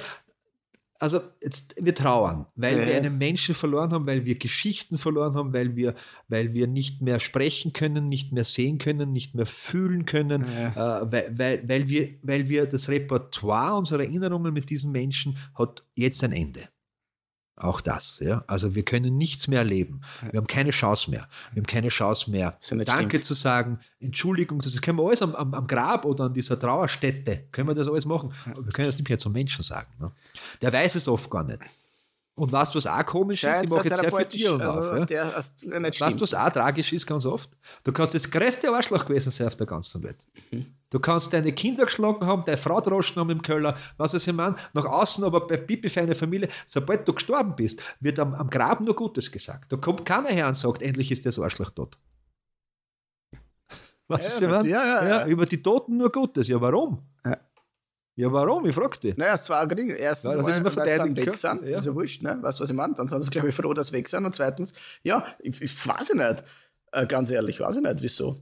also 1.00 1.20
jetzt, 1.42 1.74
wir 1.84 1.96
trauern, 1.96 2.46
weil 2.56 2.78
Ja. 2.78 2.88
wir 2.88 2.96
einen 2.98 3.18
Menschen 3.18 3.56
verloren 3.56 3.92
haben, 3.92 4.06
weil 4.06 4.24
wir 4.24 4.38
Geschichten 4.38 5.00
verloren 5.00 5.34
haben, 5.34 5.52
weil 5.52 5.76
wir, 5.76 5.96
weil 6.28 6.54
wir 6.54 6.68
nicht 6.68 7.02
mehr 7.02 7.20
sprechen 7.20 7.74
können, 7.74 8.08
nicht 8.08 8.32
mehr 8.32 8.44
sehen 8.44 8.78
können, 8.78 9.12
nicht 9.12 9.34
mehr 9.34 9.48
fühlen 9.48 10.06
können, 10.06 10.44
äh, 10.44 10.76
weil, 10.76 11.34
weil, 11.38 11.68
weil, 11.68 11.88
wir, 11.88 12.10
weil 12.22 12.50
wir 12.50 12.68
das 12.68 12.88
Repertoire 12.88 13.76
unserer 13.80 14.04
Erinnerungen 14.04 14.54
mit 14.54 14.70
diesen 14.70 14.92
Menschen 14.92 15.38
hat 15.56 15.84
jetzt 15.96 16.24
ein 16.24 16.34
Ende. 16.34 16.70
Auch 17.58 17.82
das, 17.82 18.20
ja. 18.20 18.44
Also 18.48 18.74
wir 18.74 18.84
können 18.84 19.18
nichts 19.18 19.48
mehr 19.48 19.60
erleben. 19.60 20.02
Wir 20.32 20.40
haben 20.40 20.48
keine 20.48 20.72
Chance 20.72 21.12
mehr. 21.12 21.28
Wir 21.54 21.62
haben 21.62 21.68
keine 21.68 21.90
Chance 21.90 22.32
mehr, 22.32 22.58
Danke 22.70 23.18
stimmt. 23.18 23.26
zu 23.26 23.34
sagen, 23.36 23.80
Entschuldigung, 24.00 24.62
das 24.62 24.82
können 24.82 24.98
wir 24.98 25.06
alles 25.06 25.22
am, 25.22 25.36
am, 25.36 25.54
am 25.54 25.68
Grab 25.68 26.06
oder 26.06 26.26
an 26.26 26.34
dieser 26.34 26.60
Trauerstätte, 26.60 27.46
können 27.52 27.68
wir 27.68 27.76
das 27.76 27.88
alles 27.88 28.06
machen. 28.06 28.34
Aber 28.46 28.66
wir 28.66 28.72
können 28.74 28.88
das 28.88 28.98
nicht 28.98 29.08
mehr 29.08 29.18
zum 29.18 29.34
Menschen 29.34 29.64
sagen. 29.64 29.92
Ne? 30.00 30.12
Der 30.62 30.74
weiß 30.74 30.96
es 30.96 31.08
oft 31.08 31.30
gar 31.30 31.44
nicht. 31.44 31.60
Und 32.36 32.52
weißt 32.52 32.74
du, 32.74 32.78
was 32.78 32.88
auch 32.88 33.06
komisch 33.06 33.44
ist? 33.44 33.64
Ich 33.64 33.70
mache 33.70 33.88
jetzt 33.88 34.00
sehr 34.00 34.12
viel 34.12 34.26
Tieren 34.26 34.62
also, 34.62 34.80
auf. 34.80 35.10
Ja? 35.10 35.36
Weißt 35.36 36.16
du, 36.16 36.22
was 36.22 36.34
auch 36.34 36.50
tragisch 36.50 36.94
ist, 36.94 37.06
ganz 37.06 37.26
oft? 37.26 37.50
Du 37.84 37.92
kannst 37.92 38.16
das 38.16 38.32
größte 38.32 38.72
Arschloch 38.74 39.06
gewesen 39.06 39.32
sein 39.32 39.48
auf 39.48 39.56
der 39.58 39.68
ganzen 39.68 40.02
Welt. 40.02 40.26
Du 40.90 41.00
kannst 41.00 41.34
deine 41.34 41.52
Kinder 41.52 41.86
geschlagen 41.86 42.26
haben, 42.26 42.44
deine 42.46 42.58
Frau 42.58 42.80
droschen 42.80 43.18
haben 43.18 43.30
im 43.30 43.42
Keller, 43.42 43.78
was 43.98 44.14
weiß 44.14 44.28
ich 44.28 44.34
meine, 44.34 44.56
nach 44.74 44.86
außen 44.86 45.24
aber 45.24 45.46
bei 45.46 45.58
Pipi 45.58 45.90
für 45.90 46.02
eine 46.02 46.16
Familie, 46.16 46.50
sobald 46.66 47.08
du 47.08 47.14
gestorben 47.14 47.56
bist, 47.56 47.82
wird 48.00 48.18
am, 48.20 48.34
am 48.34 48.50
Grab 48.50 48.80
nur 48.82 48.96
Gutes 48.96 49.32
gesagt. 49.32 49.72
Da 49.72 49.78
kommt 49.78 50.06
keiner 50.06 50.30
her 50.30 50.48
und 50.48 50.56
sagt, 50.56 50.82
endlich 50.82 51.12
ist 51.12 51.26
das 51.26 51.38
Arschloch 51.38 51.70
tot. 51.72 51.98
Was 54.08 54.22
Ja, 54.22 54.28
ist 54.28 54.42
meine? 54.42 54.70
ja, 54.70 54.86
ja, 54.86 55.08
ja. 55.08 55.28
Über 55.28 55.46
die 55.46 55.62
Toten 55.62 55.98
nur 55.98 56.12
Gutes. 56.12 56.48
Ja, 56.48 56.60
warum? 56.60 57.02
Ja. 57.26 57.38
Ja, 58.22 58.32
warum? 58.32 58.66
Ich 58.68 58.76
frag 58.76 59.00
dich. 59.02 59.18
Naja, 59.18 59.34
es 59.34 59.50
war 59.50 59.66
gering. 59.68 59.90
Erstens, 59.90 60.36
Ja, 60.36 60.42
mal, 60.42 60.64
weil 60.76 60.88
sie 60.90 60.98
dann 60.98 61.16
weg 61.16 61.36
sind. 61.36 61.64
ja. 61.66 61.78
Ist 61.78 61.86
ja 61.86 61.96
wurscht, 61.96 62.22
ne? 62.22 62.38
Weißt 62.42 62.60
du, 62.60 62.64
was 62.64 62.70
ich 62.70 62.76
meine? 62.76 62.94
Dann 62.94 63.08
sind 63.08 63.22
sie, 63.24 63.30
glaube 63.30 63.50
ich, 63.50 63.56
froh, 63.56 63.74
dass 63.74 63.88
sie 63.88 63.94
weg 63.94 64.08
sind. 64.08 64.26
Und 64.26 64.36
zweitens, 64.36 64.74
ja, 65.04 65.26
ich, 65.40 65.60
ich 65.62 65.88
weiß 65.88 66.10
ich 66.12 66.16
nicht. 66.16 66.44
Äh, 66.92 67.08
ganz 67.08 67.32
ehrlich, 67.32 67.60
weiß 67.60 67.78
ich 67.78 67.82
nicht, 67.82 68.02
wieso. 68.02 68.42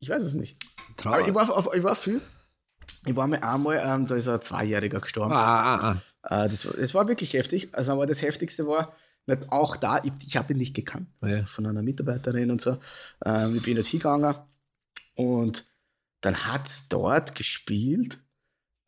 Ich 0.00 0.08
weiß 0.08 0.22
es 0.22 0.34
nicht. 0.34 0.58
Trauer. 0.96 1.14
Aber 1.16 1.28
ich 1.28 1.34
war, 1.34 1.48
auf, 1.56 1.68
ich 1.74 1.82
war 1.82 1.94
viel. 1.94 2.20
Ich 3.06 3.14
war 3.14 3.26
mal 3.26 3.38
einmal, 3.40 3.80
ähm, 3.84 4.06
da 4.06 4.14
ist 4.16 4.28
ein 4.28 4.40
Zweijähriger 4.40 5.00
gestorben. 5.00 5.32
Ah, 5.32 5.76
ah, 5.76 5.96
ah. 6.22 6.44
Äh, 6.44 6.48
das, 6.48 6.66
war- 6.66 6.74
das 6.74 6.94
war 6.94 7.06
wirklich 7.08 7.32
heftig. 7.34 7.68
Also, 7.72 7.92
aber 7.92 8.06
das 8.06 8.20
Heftigste 8.22 8.66
war, 8.66 8.94
nicht 9.26 9.50
auch 9.52 9.76
da, 9.76 10.02
ich, 10.02 10.12
ich 10.26 10.36
habe 10.36 10.52
ihn 10.54 10.58
nicht 10.58 10.74
gekannt. 10.74 11.06
Also 11.20 11.36
Ja. 11.36 11.46
Von 11.46 11.66
einer 11.66 11.82
Mitarbeiterin 11.82 12.50
und 12.50 12.60
so. 12.60 12.78
Ähm, 13.24 13.56
ich 13.56 13.62
bin 13.62 13.76
nicht 13.76 13.88
hingegangen. 13.88 14.34
Und 15.14 15.64
dann 16.20 16.34
hat 16.46 16.66
es 16.66 16.88
dort 16.88 17.34
gespielt. 17.34 18.18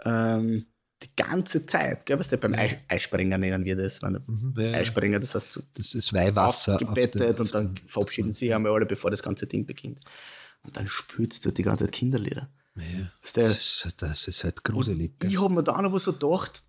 Ähm, 0.04 0.66
die 1.02 1.14
ganze 1.14 1.66
Zeit. 1.66 2.06
Gell, 2.06 2.18
was 2.18 2.28
der 2.28 2.38
beim 2.38 2.54
Ja. 2.54 2.61
Eis, 2.61 2.76
Eisspringen 2.88 3.38
nennen 3.40 3.64
wir 3.64 3.76
das. 3.76 4.00
Wenn 4.02 4.22
Mhm, 4.26 4.54
ja. 4.56 4.72
Eisspringen, 4.78 5.20
das 5.20 5.35
heißt, 5.35 5.54
du 5.56 5.62
Das 5.74 5.94
ist 5.94 6.12
Weihwasser. 6.12 6.76
auf 6.76 6.82
aufgebettet 6.82 7.20
den- 7.38 7.40
und 7.46 7.54
dann 7.54 7.74
verabschieden 7.87 8.32
sie 8.32 8.52
einmal 8.54 8.72
alle, 8.72 8.87
bevor 8.87 9.11
das 9.11 9.22
ganze 9.22 9.46
Ding 9.46 9.66
beginnt. 9.66 10.00
Und 10.62 10.76
dann 10.76 10.88
spürst 10.88 11.44
du 11.44 11.50
die 11.50 11.62
ganze 11.62 11.85
Zeit 11.85 11.92
Kinderlieder. 11.92 12.48
Ja. 12.76 12.82
Weißt 13.22 13.37
du, 13.37 13.40
Das 13.42 13.59
ist, 13.59 13.85
halt- 13.85 14.02
das 14.02 14.26
ist 14.28 14.44
halt 14.44 14.64
gruselig. 14.64 15.18
gell? 15.18 15.30
ich 15.30 15.40
habe 15.40 15.52
mir 15.54 15.62
dann 15.62 15.85
aber 15.85 16.00
so 16.00 16.12
gedacht, 16.12 16.62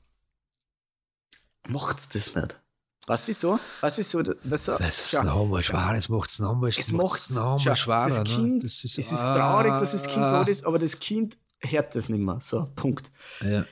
macht's 1.68 2.10
das 2.10 2.36
nicht. 2.36 2.60
Weißt 3.08 3.24
du 3.24 3.28
wieso? 3.30 3.60
Weißt 3.80 3.98
du 3.98 4.02
wieso? 4.02 4.20
Weißt 4.44 4.68
du, 4.68 4.72
Das 4.78 5.14
ist 5.14 5.24
nochmal 5.24 5.64
schwer, 5.64 5.94
es 5.96 6.10
macht 6.10 6.30
es 6.30 6.40
nochmal 6.40 6.70
es 6.72 6.92
macht's 6.92 7.30
nochmal 7.30 7.60
schau, 7.60 7.76
schwerer. 7.76 8.10
Das 8.10 8.18
ne? 8.18 8.24
Kind, 8.26 8.64
das 8.66 8.84
es 8.84 8.96
ist 8.98 9.10
traurig, 9.12 9.72
dass 9.80 9.94
das 9.94 10.04
Kind 10.08 10.24
Ah. 10.24 10.40
tot 10.40 10.50
ist, 10.50 10.66
aber 10.66 10.78
das 10.80 11.00
Kind 11.00 11.38
hört 11.62 11.96
das 11.96 12.10
nicht 12.10 12.20
mehr. 12.22 12.40
So, 12.42 12.72
Punkt. 12.76 13.12
Ja. 13.44 13.66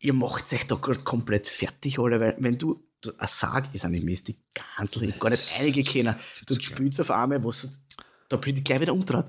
Ihr 0.00 0.12
macht 0.14 0.52
euch 0.52 0.66
da 0.66 0.74
gerade 0.76 1.00
komplett 1.00 1.46
fertig, 1.46 1.98
oder? 1.98 2.18
Weil, 2.20 2.36
wenn 2.38 2.58
du, 2.58 2.84
du 3.00 3.12
ein 3.18 3.28
Sarg 3.28 3.72
ist 3.74 3.84
eigentlich 3.84 4.04
Mist, 4.04 4.28
die 4.28 4.36
ganz 4.54 4.96
ich 4.96 5.12
hab 5.12 5.20
gar 5.20 5.30
nicht 5.30 5.52
einige 5.58 5.82
kennen. 5.84 6.16
Du 6.46 6.58
spielst 6.60 7.00
auf 7.00 7.10
einmal, 7.10 7.42
was, 7.44 7.80
da 8.28 8.36
bin 8.36 8.56
ich 8.56 8.64
gleich 8.64 8.80
wieder 8.80 8.92
umgedreht. 8.92 9.26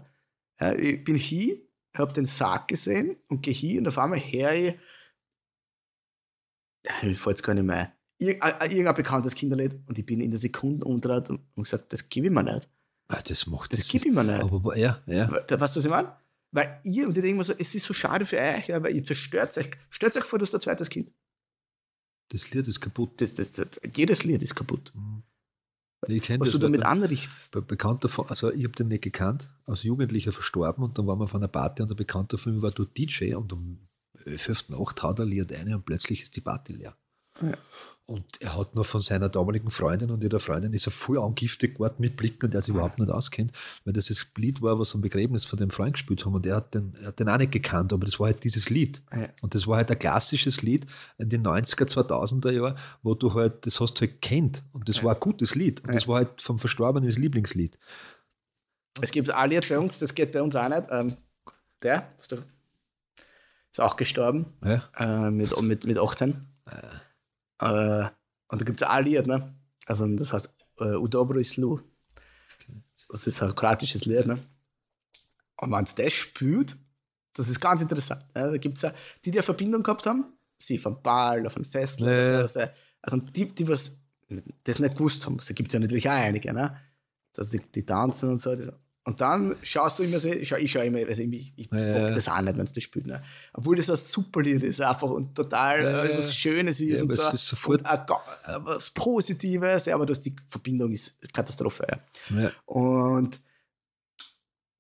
Ja, 0.59 0.73
ich 0.73 1.03
bin 1.03 1.15
hier, 1.15 1.57
habe 1.95 2.13
den 2.13 2.25
Sarg 2.25 2.67
gesehen 2.69 3.17
und 3.27 3.41
gehe 3.43 3.53
hier 3.53 3.79
und 3.79 3.87
auf 3.87 3.97
einmal 3.99 4.19
höre 4.19 4.53
ich, 4.53 4.75
ja, 6.85 6.91
mir 7.07 7.15
fällt 7.15 7.37
es 7.37 7.43
gar 7.43 7.53
nicht 7.53 7.63
mehr 7.63 7.75
ein, 7.77 7.91
Ir 8.19 8.35
äh, 8.43 8.67
irgendein 8.69 8.95
bekanntes 8.95 9.35
Kinderlied 9.35 9.79
und 9.87 9.97
ich 9.97 10.05
bin 10.05 10.21
in 10.21 10.29
der 10.31 10.39
Sekunde 10.39 10.85
umgedreht 10.85 11.29
und, 11.29 11.41
und 11.55 11.63
gesagt, 11.63 11.91
das 11.93 12.07
gebe 12.09 12.27
ich 12.27 12.33
mir 12.33 12.43
nicht. 12.43 12.67
Ah, 13.09 13.21
das 13.25 13.47
macht 13.47 13.73
Das 13.73 13.81
ist- 13.81 13.91
gebe 13.91 14.07
ich 14.07 14.13
mir 14.13 14.23
nicht. 14.23 14.41
Aber, 14.41 14.77
ja, 14.77 15.01
ja. 15.05 15.29
Weißt 15.31 15.49
du, 15.51 15.59
was 15.59 15.77
ich 15.77 15.89
meine? 15.89 16.15
Weil 16.53 16.79
ihr, 16.83 17.07
und 17.07 17.17
ich 17.17 17.23
denke 17.23 17.39
mir 17.39 17.43
so, 17.43 17.53
es 17.57 17.73
ist 17.73 17.85
so 17.85 17.93
schade 17.93 18.25
für 18.25 18.37
euch, 18.37 18.69
weil 18.69 18.95
ihr 18.95 19.03
zerstört 19.03 19.57
euch. 19.57 19.71
Stellt 19.89 20.15
euch 20.15 20.23
vor, 20.23 20.37
du 20.37 20.43
hast 20.43 20.53
ein 20.53 20.61
zweites 20.61 20.87
Kind. 20.87 21.11
Das 22.29 22.51
Lied 22.51 22.67
ist 22.67 22.79
kaputt. 22.79 23.19
Das, 23.19 23.33
das, 23.33 23.51
das, 23.51 23.81
jedes 23.95 24.23
Lied 24.23 24.41
ist 24.43 24.55
kaputt. 24.55 24.93
Ich 26.07 26.21
kenne 26.21 26.41
Was 26.41 26.51
du 26.51 26.59
damit 26.59 26.83
anrichtest. 26.83 27.53
Be 27.53 27.61
Bekannter 27.61 28.07
von, 28.07 28.27
also 28.27 28.51
ich 28.51 28.63
habe 28.65 28.75
den 28.75 28.89
nicht 28.89 29.03
gekannt, 29.03 29.51
als 29.65 29.83
Jugendlicher 29.83 30.31
verstorben 30.31 30.83
und 30.83 30.97
dann 30.97 31.07
waren 31.07 31.19
wir 31.19 31.23
auf 31.23 31.35
einer 31.35 31.47
Party 31.47 31.81
und 31.81 31.89
ein 31.89 31.97
Bekannter 31.97 32.37
von 32.37 32.55
mir 32.55 32.61
war 32.61 32.71
dort 32.71 32.95
DJ 32.97 33.33
und 33.33 33.51
um 33.51 33.87
5. 34.15 34.69
Nacht 34.69 35.01
haut 35.01 35.19
er 35.19 35.25
Lied 35.25 35.51
eine 35.53 35.75
und 35.75 35.85
plötzlich 35.85 36.21
ist 36.21 36.35
die 36.35 36.41
Party 36.41 36.73
leer. 36.73 36.95
Ja. 37.41 37.57
Und 38.05 38.41
er 38.41 38.57
hat 38.57 38.75
noch 38.75 38.85
von 38.85 38.99
seiner 38.99 39.29
damaligen 39.29 39.71
Freundin 39.71 40.11
und 40.11 40.21
ihrer 40.23 40.41
Freundin 40.41 40.73
ist 40.73 40.87
er 40.87 40.91
voll 40.91 41.17
angiftet 41.17 41.75
geworden 41.75 41.95
mit 41.99 42.17
Blicken, 42.17 42.51
der 42.51 42.61
sich 42.61 42.73
überhaupt 42.73 42.99
nicht 42.99 43.09
auskennt, 43.09 43.53
weil 43.85 43.93
das 43.93 44.07
das 44.07 44.27
Lied 44.35 44.61
war, 44.61 44.77
was 44.77 44.93
am 44.93 44.99
Begräbnis 44.99 45.45
von 45.45 45.57
dem 45.57 45.69
Freund 45.69 45.93
gespielt 45.93 46.25
haben 46.25 46.35
und 46.35 46.45
er 46.45 46.57
hat, 46.57 46.73
den, 46.75 46.93
er 46.99 47.07
hat 47.07 47.19
den 47.19 47.29
auch 47.29 47.37
nicht 47.37 47.53
gekannt, 47.53 47.93
aber 47.93 48.05
das 48.05 48.19
war 48.19 48.27
halt 48.27 48.43
dieses 48.43 48.69
Lied. 48.69 49.01
Ja. 49.15 49.29
Und 49.41 49.55
das 49.55 49.67
war 49.67 49.77
halt 49.77 49.89
ein 49.89 49.97
klassisches 49.97 50.61
Lied 50.61 50.85
in 51.17 51.29
den 51.29 51.43
90er, 51.43 51.85
2000er 51.85 52.51
Jahren, 52.51 52.77
wo 53.03 53.15
du 53.15 53.33
halt, 53.33 53.65
das 53.65 53.79
hast 53.79 53.93
du 53.95 54.01
halt 54.01 54.21
kennt 54.21 54.65
und 54.73 54.89
das 54.89 55.01
war 55.01 55.13
ein 55.13 55.19
gutes 55.21 55.55
Lied 55.55 55.81
und 55.87 55.95
das 55.95 56.05
war 56.05 56.17
halt 56.17 56.41
vom 56.41 56.59
Verstorbenen 56.59 57.07
das 57.07 57.17
Lieblingslied. 57.17 57.79
Es 59.01 59.11
gibt 59.11 59.31
ein 59.31 59.49
Lied 59.49 59.69
bei 59.69 59.79
uns, 59.79 59.99
das 59.99 60.13
geht 60.13 60.33
bei 60.33 60.41
uns 60.41 60.57
auch 60.57 60.67
nicht. 60.67 60.83
Ähm, 60.91 61.15
der 61.81 62.11
ist, 62.19 62.33
doch, 62.33 62.43
ist 63.71 63.79
auch 63.79 63.95
gestorben 63.95 64.47
Ja. 64.63 64.83
äh, 64.97 65.31
mit, 65.31 65.59
mit, 65.61 65.85
mit 65.85 65.97
18. 65.97 66.45
Äh, 67.63 68.09
und 68.49 68.61
da 68.61 68.65
gibt 68.65 68.81
es 68.81 68.87
auch 68.87 68.91
ein 68.91 69.05
Lied, 69.05 69.25
ne? 69.25 69.55
Also 69.85 70.05
das 70.07 70.33
heißt 70.33 70.49
äh, 70.79 70.95
Udobro 70.95 71.39
is 71.39 71.57
Lu. 71.57 71.79
Das 73.09 73.27
ist 73.27 73.41
ein 73.41 73.55
kroatisches 73.55 74.05
Lied, 74.05 74.27
ne? 74.27 74.39
Und 75.57 75.71
wenn 75.71 75.83
es 75.83 75.95
das 75.95 76.13
spielt, 76.13 76.75
das 77.33 77.49
ist 77.49 77.61
ganz 77.61 77.81
interessant. 77.81 78.25
Ja, 78.35 78.51
da 78.51 78.57
gibt 78.57 78.77
es 78.77 78.91
die, 79.23 79.31
die 79.31 79.37
eine 79.39 79.43
Verbindung 79.43 79.81
gehabt 79.81 80.05
haben, 80.05 80.25
sie 80.59 80.77
vom 80.77 81.01
Ball, 81.01 81.45
auf 81.47 81.55
ein 81.55 81.65
Fest, 81.65 81.99
Ja, 81.99 82.07
oder 82.07 82.47
so, 82.47 82.59
ja. 82.59 82.65
also, 82.65 82.73
also 83.01 83.17
die, 83.17 83.45
die 83.53 83.67
was 83.67 83.97
das 84.63 84.79
nicht 84.79 84.97
gewusst 84.97 85.25
haben, 85.25 85.37
da 85.37 85.53
gibt 85.53 85.69
es 85.69 85.73
ja 85.73 85.79
natürlich 85.79 86.09
auch 86.09 86.13
einige, 86.13 86.53
ne? 86.53 86.77
Also 87.37 87.57
die, 87.57 87.63
die 87.71 87.85
tanzen 87.85 88.29
und 88.29 88.41
so. 88.41 88.55
Das, 88.55 88.71
und 89.05 89.19
dann 89.19 89.55
schaust 89.63 89.99
du 89.99 90.03
immer 90.03 90.17
so, 90.19 90.29
ich 90.29 90.47
schaue 90.47 90.85
immer, 90.85 90.99
also 90.99 91.21
ich, 91.23 91.53
ich 91.57 91.69
Ja, 91.71 92.09
das 92.11 92.29
auch 92.29 92.39
nicht, 92.41 92.55
wenn 92.57 92.63
es 92.63 92.71
das 92.71 92.83
spielt. 92.83 93.05
Ne? 93.05 93.21
Obwohl 93.53 93.75
das 93.75 93.89
ein 93.89 93.97
super 93.97 94.41
Lied 94.41 94.63
ist, 94.63 94.79
einfach 94.81 95.09
und 95.09 95.35
total 95.35 95.83
Ja, 95.83 96.05
äh, 96.05 96.17
was 96.17 96.33
Schönes 96.33 96.79
ist 96.79 96.97
Ja, 96.97 97.01
und 97.03 97.11
so. 97.11 97.21
ist 97.33 97.47
sofort- 97.47 97.79
und 97.81 97.85
auch, 97.87 98.05
ga- 98.05 98.23
äh, 98.47 98.59
was 98.63 98.89
Positives, 98.91 99.85
ja, 99.87 99.95
aber 99.95 100.05
das, 100.05 100.21
die 100.21 100.33
Verbindung 100.47 100.91
ist 100.91 101.17
Katastrophe. 101.33 101.85
Ja. 102.29 102.51
Und 102.65 103.41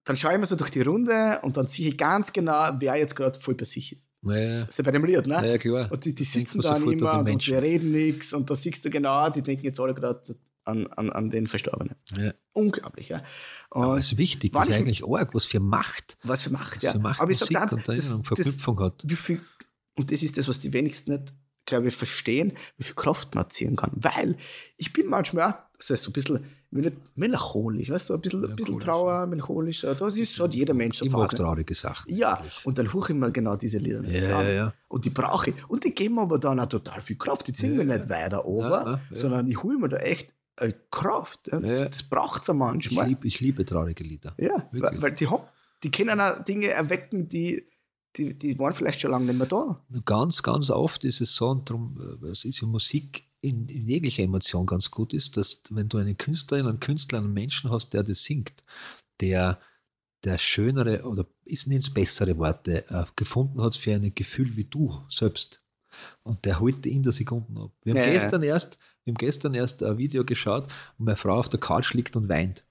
dann 0.05 0.17
schaue 0.17 0.33
ich 0.33 0.39
mir 0.39 0.45
so 0.45 0.55
durch 0.55 0.69
die 0.71 0.81
Runde 0.81 1.39
und 1.43 1.55
dann 1.57 1.67
sehe 1.67 1.87
ich 1.89 1.97
ganz 1.97 2.31
genau, 2.33 2.69
wer 2.79 2.95
jetzt 2.97 3.15
gerade 3.15 3.39
voll 3.39 3.55
bei 3.55 3.65
sich 3.65 3.93
ist. 3.93 4.09
Ja, 4.25 4.63
ist 4.63 4.77
ja 4.77 4.83
bei 4.85 4.91
dem 4.91 5.03
Lied, 5.05 5.27
ne? 5.27 5.45
Ja, 5.45 5.57
klar. 5.57 5.89
Und 5.91 6.05
die, 6.05 6.15
die 6.15 6.23
sitzen 6.23 6.61
dann 6.61 6.81
immer 6.89 7.19
und, 7.19 7.29
und 7.29 7.45
die 7.45 7.53
reden 7.55 7.91
nichts 7.91 8.33
und 8.33 8.49
da 8.49 8.55
siehst 8.55 8.83
du 8.85 8.89
genau, 8.89 9.29
die 9.29 9.41
denken 9.41 9.65
jetzt 9.65 9.79
alle 9.81 9.93
gerade 9.93 10.21
an, 10.63 10.87
an, 10.87 11.09
an 11.09 11.29
den 11.29 11.47
Verstorbenen. 11.47 11.95
Ja. 12.17 12.33
Unglaublich, 12.53 13.09
ja. 13.09 13.21
Und 13.69 13.83
Aber 13.83 13.97
es 13.97 14.11
ist 14.11 14.17
wichtig, 14.17 14.53
das 14.53 14.63
ist 14.63 14.69
ich- 14.69 14.75
eigentlich 14.75 15.03
arg, 15.07 15.33
was 15.33 15.45
für 15.45 15.59
Macht, 15.59 16.17
was 16.23 16.43
für 16.43 16.51
Macht, 16.51 16.75
was 16.77 16.83
ja. 16.83 16.91
für 16.93 16.99
Macht 16.99 17.19
Aber 17.21 17.31
ich 17.31 17.37
sag 17.39 17.45
Musik 17.49 17.57
ganz, 17.57 17.73
und 17.73 17.87
Erinnerung, 17.89 18.23
das, 18.23 18.29
das, 18.29 18.37
Verknüpfung 18.45 18.79
hat. 18.81 19.01
wie 19.05 19.15
viel, 19.15 19.41
und 19.95 20.11
das 20.11 20.21
ist 20.23 20.37
das, 20.37 20.47
was 20.47 20.59
die 20.59 20.71
wenigsten 20.73 21.11
nicht, 21.13 21.33
glaube 21.65 21.87
ich, 21.87 21.95
verstehen, 21.95 22.53
wie 22.77 22.83
viel 22.83 22.95
Kraft 22.95 23.33
man 23.35 23.45
erzielen 23.45 23.75
kann. 23.75 23.91
Weil 23.95 24.35
ich 24.77 24.93
bin 24.93 25.07
manchmal 25.07 25.53
auch 25.53 25.57
so 25.79 25.95
so 25.95 26.09
ein 26.09 26.13
bisschen, 26.13 26.45
will 26.71 26.83
nicht 26.83 26.95
melancholisch, 27.15 27.89
weißt 27.89 28.09
du, 28.09 28.13
ein 28.15 28.21
bisschen, 28.21 28.45
ein 28.49 28.55
bisschen 28.55 28.79
Trauer, 28.79 29.25
melancholisch, 29.27 29.81
das 29.81 30.15
ist, 30.17 30.39
hat 30.39 30.53
jeder 30.55 30.73
Mensch 30.73 30.97
so 30.99 31.05
Ich 31.05 31.11
mag 31.11 31.21
Phasen. 31.29 31.37
traurige 31.37 31.73
Sachen. 31.75 32.13
Ja, 32.13 32.35
eigentlich. 32.35 32.65
und 32.65 32.77
dann 32.77 32.91
huche 32.93 33.13
ich 33.13 33.19
mir 33.19 33.31
genau 33.31 33.55
diese 33.55 33.77
Lieder. 33.79 34.01
Ja, 34.03 34.09
nicht 34.09 34.23
ja, 34.23 34.43
ja. 34.43 34.73
Und 34.89 35.05
die 35.05 35.09
brauche 35.09 35.49
ich. 35.51 35.55
Und 35.69 35.83
die 35.83 35.93
geben 35.93 36.15
mir 36.15 36.21
aber 36.21 36.37
dann 36.39 36.59
auch 36.59 36.65
total 36.67 37.01
viel 37.01 37.17
Kraft. 37.17 37.47
Die 37.47 37.53
ziehen 37.53 37.77
Ja, 37.77 37.83
mir 37.83 37.97
nicht 37.97 38.09
weiter 38.09 38.43
ja. 38.45 38.99
sondern 39.11 39.47
ich 39.47 39.61
hole 39.61 39.77
mir 39.77 39.89
da 39.89 39.97
echt 39.97 40.31
äh, 40.57 40.73
Kraft. 40.91 41.47
Ja, 41.51 41.59
Das, 41.59 41.79
Ja. 41.79 41.85
das 41.85 42.03
braucht 42.03 42.41
es 42.41 42.47
ja 42.47 42.53
Ich, 42.53 42.59
manchmal. 42.59 43.07
lieb, 43.07 43.25
ich 43.25 43.39
liebe 43.39 43.65
traurige 43.65 44.03
Lieder. 44.03 44.33
ja, 44.37 44.67
weil, 44.71 44.81
wirklich. 44.81 45.01
weil 45.01 45.11
die, 45.13 45.27
hab, 45.27 45.53
die 45.83 45.91
können 45.91 46.19
auch 46.19 46.43
Dinge 46.43 46.67
erwecken, 46.67 47.27
die, 47.27 47.67
die, 48.15 48.37
die 48.37 48.57
waren 48.59 48.73
vielleicht 48.73 49.01
schon 49.01 49.11
lange 49.11 49.25
nicht 49.25 49.37
mehr 49.37 49.47
da. 49.47 49.83
Ganz, 50.05 50.43
ganz 50.43 50.69
oft 50.69 51.03
ist 51.03 51.21
es 51.21 51.35
so, 51.35 51.49
und 51.49 51.69
darum, 51.69 52.19
äh, 52.23 52.27
es 52.27 52.45
ist 52.45 52.61
in 52.61 52.69
Musik 52.69 53.25
in, 53.41 53.67
in 53.67 53.85
jeglicher 53.87 54.23
Emotion 54.23 54.65
ganz 54.65 54.89
gut 54.89 55.13
ist, 55.13 55.35
dass 55.35 55.61
wenn 55.69 55.89
du 55.89 55.97
eine 55.97 56.15
Künstlerin, 56.15 56.65
einen 56.67 56.79
Künstler, 56.79 57.17
einen 57.19 57.33
Menschen 57.33 57.69
hast, 57.71 57.93
der 57.93 58.03
das 58.03 58.23
singt, 58.23 58.63
der 59.19 59.59
der 60.23 60.37
schönere 60.37 61.03
oder 61.03 61.25
ist 61.43 61.67
nicht 61.67 61.75
ins 61.75 61.93
bessere 61.93 62.37
Worte 62.37 62.87
äh, 62.89 63.03
gefunden 63.15 63.61
hat 63.61 63.75
für 63.75 63.93
ein 63.93 64.15
Gefühl 64.15 64.55
wie 64.55 64.63
du 64.63 65.03
selbst. 65.09 65.61
Und 66.23 66.45
der 66.45 66.59
holt 66.59 66.85
in 66.85 67.03
der 67.03 67.11
Sekunde 67.11 67.61
ab. 67.61 67.71
Wir 67.83 67.93
haben 67.93 67.99
Ja, 68.01 68.05
ja. 68.07 68.13
gestern 68.13 68.43
erst, 68.43 68.77
wir 69.03 69.11
haben 69.11 69.17
gestern 69.17 69.53
erst 69.53 69.83
ein 69.83 69.97
Video 69.97 70.23
geschaut, 70.23 70.67
wo 70.97 71.03
meine 71.05 71.15
Frau 71.15 71.37
auf 71.39 71.49
der 71.49 71.59
Couch 71.59 71.93
liegt 71.93 72.15
und 72.15 72.29
weint. 72.29 72.65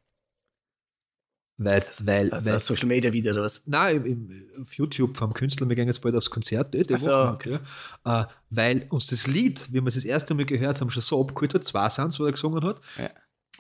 Weil, 1.58 1.84
weil, 2.00 2.32
Also 2.32 2.50
weil 2.50 2.58
Social 2.60 2.88
Media 2.88 3.12
Video 3.12 3.32
oder 3.32 3.42
was? 3.42 3.62
Nein, 3.66 4.04
im, 4.04 4.30
im, 4.30 4.62
auf 4.62 4.72
YouTube 4.74 5.16
vom 5.16 5.32
Künstler, 5.32 5.68
wir 5.68 5.76
gehen 5.76 5.86
jetzt 5.86 6.00
bald 6.00 6.14
aufs 6.16 6.30
Konzert, 6.30 6.74
die 6.74 6.86
Ach 6.92 6.98
so, 6.98 7.10
Woche, 7.10 7.28
okay. 7.34 7.58
ja. 8.04 8.22
äh, 8.22 8.26
weil 8.50 8.86
uns 8.90 9.06
das 9.06 9.26
Lied, 9.26 9.68
wie 9.72 9.80
wir 9.80 9.86
es 9.86 9.94
das 9.94 10.04
erste 10.04 10.34
Mal 10.34 10.46
gehört 10.46 10.80
haben, 10.80 10.90
schon 10.90 11.02
so 11.02 11.20
abgeholt 11.20 11.54
hat, 11.54 11.64
zwei 11.64 11.88
sind 11.88 12.06
was 12.06 12.18
er 12.18 12.32
gesungen 12.32 12.64
hat, 12.64 12.80
Ja. 12.96 13.10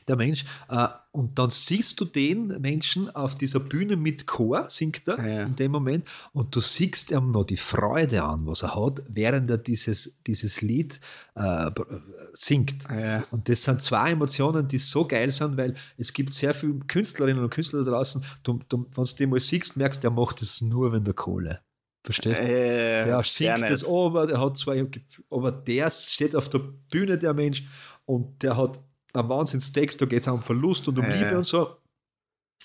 Der 0.08 0.16
Mensch, 0.16 0.44
äh, 0.68 0.88
und 1.12 1.38
dann 1.38 1.50
siehst 1.50 2.00
du 2.00 2.06
den 2.06 2.46
Menschen 2.60 3.10
auf 3.14 3.36
dieser 3.36 3.60
Bühne 3.60 3.96
mit 3.96 4.26
Chor, 4.26 4.68
singt 4.68 5.06
er 5.06 5.18
Ja. 5.26 5.42
in 5.42 5.56
dem 5.56 5.72
Moment, 5.72 6.08
und 6.32 6.54
du 6.56 6.60
siehst 6.60 7.10
ihm 7.10 7.30
noch 7.32 7.44
die 7.44 7.56
Freude 7.58 8.22
an, 8.22 8.46
was 8.46 8.62
er 8.62 8.74
hat, 8.74 9.02
während 9.08 9.50
er 9.50 9.58
dieses, 9.58 10.18
dieses 10.26 10.62
Lied 10.62 11.00
äh, 11.34 11.70
singt. 12.32 12.84
Ja. 12.90 13.24
Und 13.30 13.48
das 13.48 13.62
sind 13.62 13.82
zwei 13.82 14.10
Emotionen, 14.12 14.66
die 14.68 14.78
so 14.78 15.06
geil 15.06 15.32
sind, 15.32 15.56
weil 15.56 15.74
es 15.98 16.12
gibt 16.12 16.34
sehr 16.34 16.54
viele 16.54 16.78
Künstlerinnen 16.86 17.42
und 17.42 17.50
Künstler 17.50 17.84
da 17.84 17.90
draußen, 17.92 18.24
du, 18.42 18.60
du, 18.68 18.86
wenn 18.94 19.04
du 19.04 19.14
die 19.18 19.26
mal 19.26 19.40
siehst, 19.40 19.76
merkst, 19.76 20.02
der 20.02 20.10
macht 20.10 20.40
das 20.40 20.60
nur 20.60 20.92
wenn 20.92 21.04
der 21.04 21.14
Kohle. 21.14 21.60
Verstehst 22.04 22.40
du? 22.40 22.44
Äh, 22.44 23.04
Der 23.04 23.22
singt 23.22 23.62
das 23.70 23.86
aber, 23.86 24.26
der 24.26 24.40
hat 24.40 24.56
zwar, 24.56 24.74
aber 25.30 25.52
der 25.52 25.90
steht 25.90 26.34
auf 26.34 26.48
der 26.48 26.58
Bühne, 26.90 27.16
der 27.16 27.32
Mensch, 27.32 27.62
und 28.06 28.42
der 28.42 28.56
hat 28.56 28.80
einen 29.12 29.28
Wahnsinnstext, 29.28 30.00
da 30.00 30.06
geht 30.06 30.20
es 30.20 30.28
um 30.28 30.42
Verlust 30.42 30.88
und 30.88 30.98
um 30.98 31.04
Ja, 31.04 31.14
Liebe 31.14 31.36
und 31.36 31.44
so. 31.44 31.76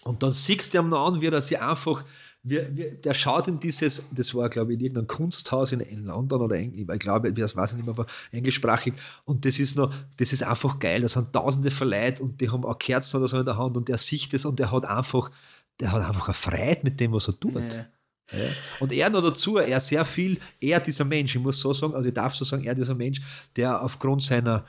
Und 0.03 0.21
dann 0.23 0.31
siehst 0.31 0.73
du 0.73 0.77
ihm 0.77 0.89
noch 0.89 1.07
an, 1.07 1.21
wie 1.21 1.27
er 1.27 1.41
sich 1.41 1.59
einfach, 1.59 2.03
wie, 2.43 2.61
wie, 2.71 2.91
der 2.91 3.13
schaut 3.13 3.47
in 3.47 3.59
dieses, 3.59 4.09
das 4.11 4.33
war 4.35 4.47
glaube 4.49 4.71
ich 4.71 4.79
in 4.79 4.85
irgendeinem 4.85 5.07
Kunsthaus 5.07 5.71
in, 5.71 5.79
in 5.79 6.05
London 6.05 6.41
oder 6.41 6.55
Eng, 6.55 6.73
ich 6.73 6.99
glaube, 6.99 7.33
das 7.33 7.55
weiß 7.55 7.71
ich 7.71 7.77
nicht 7.77 7.85
mehr, 7.85 7.95
aber 7.95 8.05
englischsprachig. 8.31 8.93
Und 9.25 9.43
das 9.43 9.59
ist 9.59 9.75
noch, 9.75 9.93
das 10.17 10.33
ist 10.33 10.43
einfach 10.43 10.79
geil. 10.79 11.01
Da 11.01 11.09
sind 11.09 11.33
tausende 11.33 11.71
verleiht 11.71 12.21
und 12.21 12.39
die 12.39 12.49
haben 12.49 12.63
auch 12.63 12.77
Kerzen 12.77 13.17
oder 13.17 13.27
so 13.27 13.39
in 13.39 13.45
der 13.45 13.57
Hand 13.57 13.75
und 13.75 13.89
der 13.89 13.97
sieht 13.97 14.33
das 14.33 14.45
und 14.45 14.59
der 14.59 14.71
hat 14.71 14.85
einfach, 14.85 15.31
der 15.79 15.91
hat 15.91 16.07
einfach 16.07 16.27
eine 16.27 16.35
Freiheit 16.35 16.83
mit 16.83 16.99
dem, 16.99 17.11
was 17.11 17.27
er 17.27 17.39
tut. 17.39 17.55
Ja. 17.55 17.87
Ja. 18.31 18.49
Und 18.81 18.91
er 18.91 19.09
noch 19.09 19.21
dazu, 19.21 19.57
er 19.57 19.79
sehr 19.79 20.03
viel, 20.03 20.39
er 20.59 20.79
dieser 20.81 21.05
Mensch, 21.05 21.35
ich 21.35 21.41
muss 21.41 21.59
so 21.59 21.73
sagen, 21.73 21.95
also 21.95 22.07
ich 22.07 22.13
darf 22.13 22.35
so 22.35 22.43
sagen, 22.43 22.65
er 22.65 22.75
dieser 22.75 22.95
Mensch, 22.95 23.21
der 23.55 23.81
aufgrund 23.81 24.21
seiner 24.21 24.65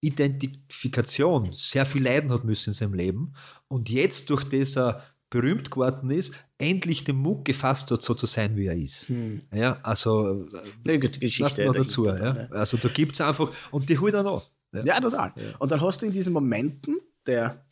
Identifikation 0.00 1.52
sehr 1.52 1.86
viel 1.86 2.02
leiden 2.04 2.30
hat 2.32 2.44
müssen 2.44 2.70
in 2.70 2.74
seinem 2.74 2.94
Leben 2.94 3.32
und 3.68 3.90
jetzt 3.90 4.30
durch 4.30 4.44
das 4.44 4.76
er 4.76 5.02
berühmt 5.30 5.70
geworden 5.70 6.10
ist, 6.10 6.32
endlich 6.56 7.04
den 7.04 7.16
Mut 7.16 7.44
gefasst 7.44 7.90
hat, 7.90 8.02
so 8.02 8.14
zu 8.14 8.26
sein, 8.26 8.56
wie 8.56 8.66
er 8.66 8.76
ist. 8.76 9.08
Hm. 9.10 9.42
Ja, 9.52 9.78
also 9.82 10.46
Eine 10.84 10.98
gute 10.98 11.08
lass 11.12 11.20
Geschichte. 11.20 11.66
mal 11.66 11.74
dazu. 11.74 12.04
dahinter 12.04 12.24
Ja. 12.26 12.32
dann, 12.32 12.48
ne? 12.50 12.56
Also 12.56 12.76
da 12.78 12.88
gibt 12.88 13.12
es 13.12 13.20
einfach, 13.20 13.52
und 13.70 13.88
die 13.90 13.98
holt 13.98 14.14
er 14.14 14.22
noch. 14.22 14.50
Ja. 14.72 14.84
Ja, 14.84 15.00
total. 15.00 15.32
Und 15.58 15.70
dann 15.70 15.80
hast 15.82 16.00
du 16.02 16.06
in 16.06 16.12
diesen 16.12 16.32
Momenten, 16.32 16.96
der, 17.26 17.62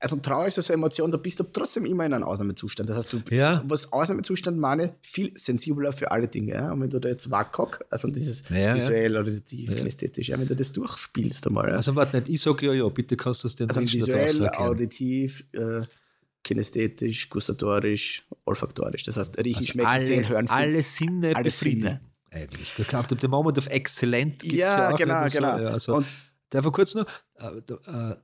also 0.00 0.16
Trauer 0.16 0.46
ist 0.46 0.56
ja 0.56 0.62
so 0.62 0.72
eine 0.72 0.80
Emotion, 0.82 1.10
da 1.10 1.16
bist 1.16 1.40
du 1.40 1.44
trotzdem 1.44 1.84
immer 1.84 2.06
in 2.06 2.12
einem 2.14 2.24
Ausnahmezustand. 2.24 2.88
Das 2.88 2.96
heißt, 2.98 3.12
du, 3.12 3.20
Ja. 3.30 3.62
was 3.66 3.92
Ausnahmezustand 3.92 4.56
meine, 4.58 4.94
viel 5.02 5.32
sensibler 5.36 5.92
für 5.92 6.10
alle 6.10 6.28
Dinge. 6.28 6.54
Ja? 6.54 6.72
Und 6.72 6.82
wenn 6.82 6.90
du 6.90 7.00
da 7.00 7.08
jetzt 7.08 7.30
WAKOK, 7.30 7.84
also 7.90 8.08
dieses 8.08 8.48
Ja, 8.48 8.56
ja. 8.56 8.74
visuell, 8.76 9.16
auditiv, 9.16 9.70
Ja. 9.70 9.76
kinästhetisch, 9.76 10.28
ja, 10.28 10.38
wenn 10.38 10.46
du 10.46 10.54
das 10.54 10.70
durchspielst 10.72 11.46
einmal, 11.48 11.68
ja? 11.70 11.74
Also 11.76 11.94
warte 11.96 12.16
nicht, 12.16 12.28
ich 12.28 12.40
sage 12.40 12.66
ja, 12.66 12.72
ja, 12.74 12.88
bitte 12.88 13.16
kannst 13.16 13.42
du 13.44 13.48
das 13.48 13.56
den 13.56 13.68
also 13.68 13.80
Menschen 13.80 14.00
visuell, 14.00 14.48
auditiv, 14.50 15.44
äh, 15.52 15.82
kinästhetisch, 16.44 17.28
gustatorisch, 17.28 18.24
olfaktorisch. 18.44 19.02
Das 19.04 19.16
heißt, 19.16 19.36
riechen, 19.38 19.56
Also 19.56 19.72
schmecken, 19.72 20.06
sehen, 20.06 20.28
hören, 20.28 20.48
fühlen. 20.48 20.58
alle 20.60 20.82
Sinne 20.82 21.34
Alle 21.36 21.44
befriedigen. 21.44 21.82
Sinne. 21.88 22.00
Eigentlich. 22.30 22.72
Da 22.76 22.84
kommt 22.84 23.22
der 23.22 23.28
Moment 23.28 23.58
of 23.58 23.66
Exzellent. 23.68 24.40
gibt's 24.40 24.56
Ja, 24.56 24.90
auch 24.92 24.96
genau, 24.96 25.26
so. 25.28 25.36
genau. 25.38 25.58
Ja, 25.58 25.68
also, 25.70 25.94
Und 25.96 26.06
darf 26.50 26.64
ich 26.66 26.72
kurz 26.72 26.94
noch? 26.94 27.06
Äh, 27.36 27.46
äh, 27.56 28.16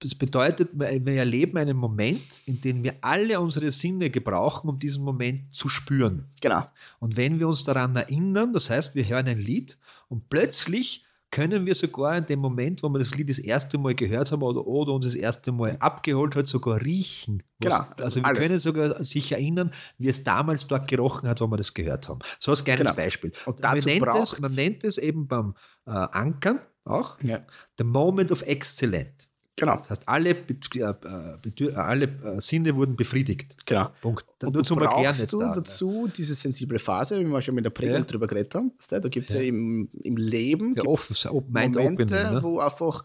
Das 0.00 0.14
bedeutet, 0.14 0.70
wir 0.72 0.88
erleben 1.16 1.58
einen 1.58 1.76
Moment, 1.76 2.40
in 2.46 2.60
dem 2.60 2.82
wir 2.82 2.94
alle 3.02 3.38
unsere 3.38 3.70
Sinne 3.70 4.08
gebrauchen, 4.10 4.68
um 4.70 4.78
diesen 4.78 5.04
Moment 5.04 5.54
zu 5.54 5.68
spüren. 5.68 6.26
genau. 6.40 6.64
Und 7.00 7.16
wenn 7.16 7.38
wir 7.38 7.46
uns 7.46 7.62
daran 7.62 7.94
erinnern, 7.96 8.52
das 8.54 8.70
heißt, 8.70 8.94
wir 8.94 9.06
hören 9.06 9.28
ein 9.28 9.38
Lied 9.38 9.78
und 10.08 10.28
plötzlich 10.30 11.04
können 11.32 11.64
wir 11.64 11.76
sogar 11.76 12.16
in 12.16 12.26
dem 12.26 12.40
Moment, 12.40 12.82
wo 12.82 12.88
wir 12.88 12.98
das 12.98 13.14
Lied 13.14 13.28
das 13.30 13.38
erste 13.38 13.78
Mal 13.78 13.94
gehört 13.94 14.32
haben 14.32 14.42
oder, 14.42 14.66
oder 14.66 14.92
uns 14.94 15.04
das 15.04 15.14
erste 15.14 15.52
Mal 15.52 15.76
abgeholt 15.78 16.34
hat, 16.34 16.48
sogar 16.48 16.80
riechen. 16.82 17.42
Was- 17.60 17.70
Genau, 17.72 17.86
Also 18.04 18.20
wir 18.20 18.26
alles. 18.26 18.40
können 18.40 18.58
sogar 18.58 19.04
sich 19.04 19.30
erinnern, 19.30 19.70
wie 19.98 20.08
es 20.08 20.24
damals 20.24 20.66
dort 20.66 20.88
gerochen 20.88 21.28
hat, 21.28 21.40
wo 21.40 21.46
wir 21.46 21.56
das 21.58 21.72
gehört 21.74 22.08
haben. 22.08 22.18
So 22.40 22.50
als 22.50 22.64
kleines 22.64 22.86
Genau. 22.88 22.96
Beispiel. 22.96 23.32
Und 23.46 23.62
man, 23.62 23.74
dazu 23.76 23.88
nennt 23.88 24.06
es, 24.16 24.40
man 24.40 24.54
nennt 24.54 24.82
es 24.82 24.98
eben 24.98 25.28
beim 25.28 25.54
äh, 25.86 25.90
Ankern 25.90 26.58
auch 26.84 27.16
Ja. 27.22 27.40
the 27.78 27.84
moment 27.84 28.32
of 28.32 28.42
excellent. 28.42 29.28
Genau. 29.56 29.76
Das 29.76 29.90
heißt, 29.90 30.08
alle, 30.08 30.30
äh, 30.30 30.52
äh, 30.80 31.74
alle 31.74 32.04
äh, 32.06 32.40
Sinne 32.40 32.74
wurden 32.76 32.96
befriedigt. 32.96 33.66
genau. 33.66 33.90
Punkt. 34.00 34.24
Und 34.42 34.54
Nur 34.54 34.64
zum 34.64 34.80
Erklären 34.80 35.04
brauchst 35.04 35.20
jetzt 35.20 35.32
du 35.34 35.40
da. 35.40 35.52
dazu 35.54 36.08
diese 36.16 36.34
sensible 36.34 36.78
Phase, 36.78 37.20
wie 37.20 37.24
wir 37.24 37.42
schon 37.42 37.54
mit 37.56 37.64
der 37.66 37.70
Prägung 37.70 37.96
Ja. 37.96 38.04
drüber 38.04 38.26
geredet 38.26 38.54
haben. 38.54 38.72
Da 38.88 38.98
gibt 39.00 39.28
es 39.28 39.34
ja. 39.34 39.42
Ja. 39.42 39.48
im, 39.48 39.90
im 40.02 40.16
Leben 40.16 40.74
Ja, 40.76 40.84
offen, 40.84 41.14
open- 41.30 41.52
Momente, 41.52 41.80
opening, 41.80 42.06
ne? 42.08 42.40
wo 42.42 42.58
einfach 42.60 43.04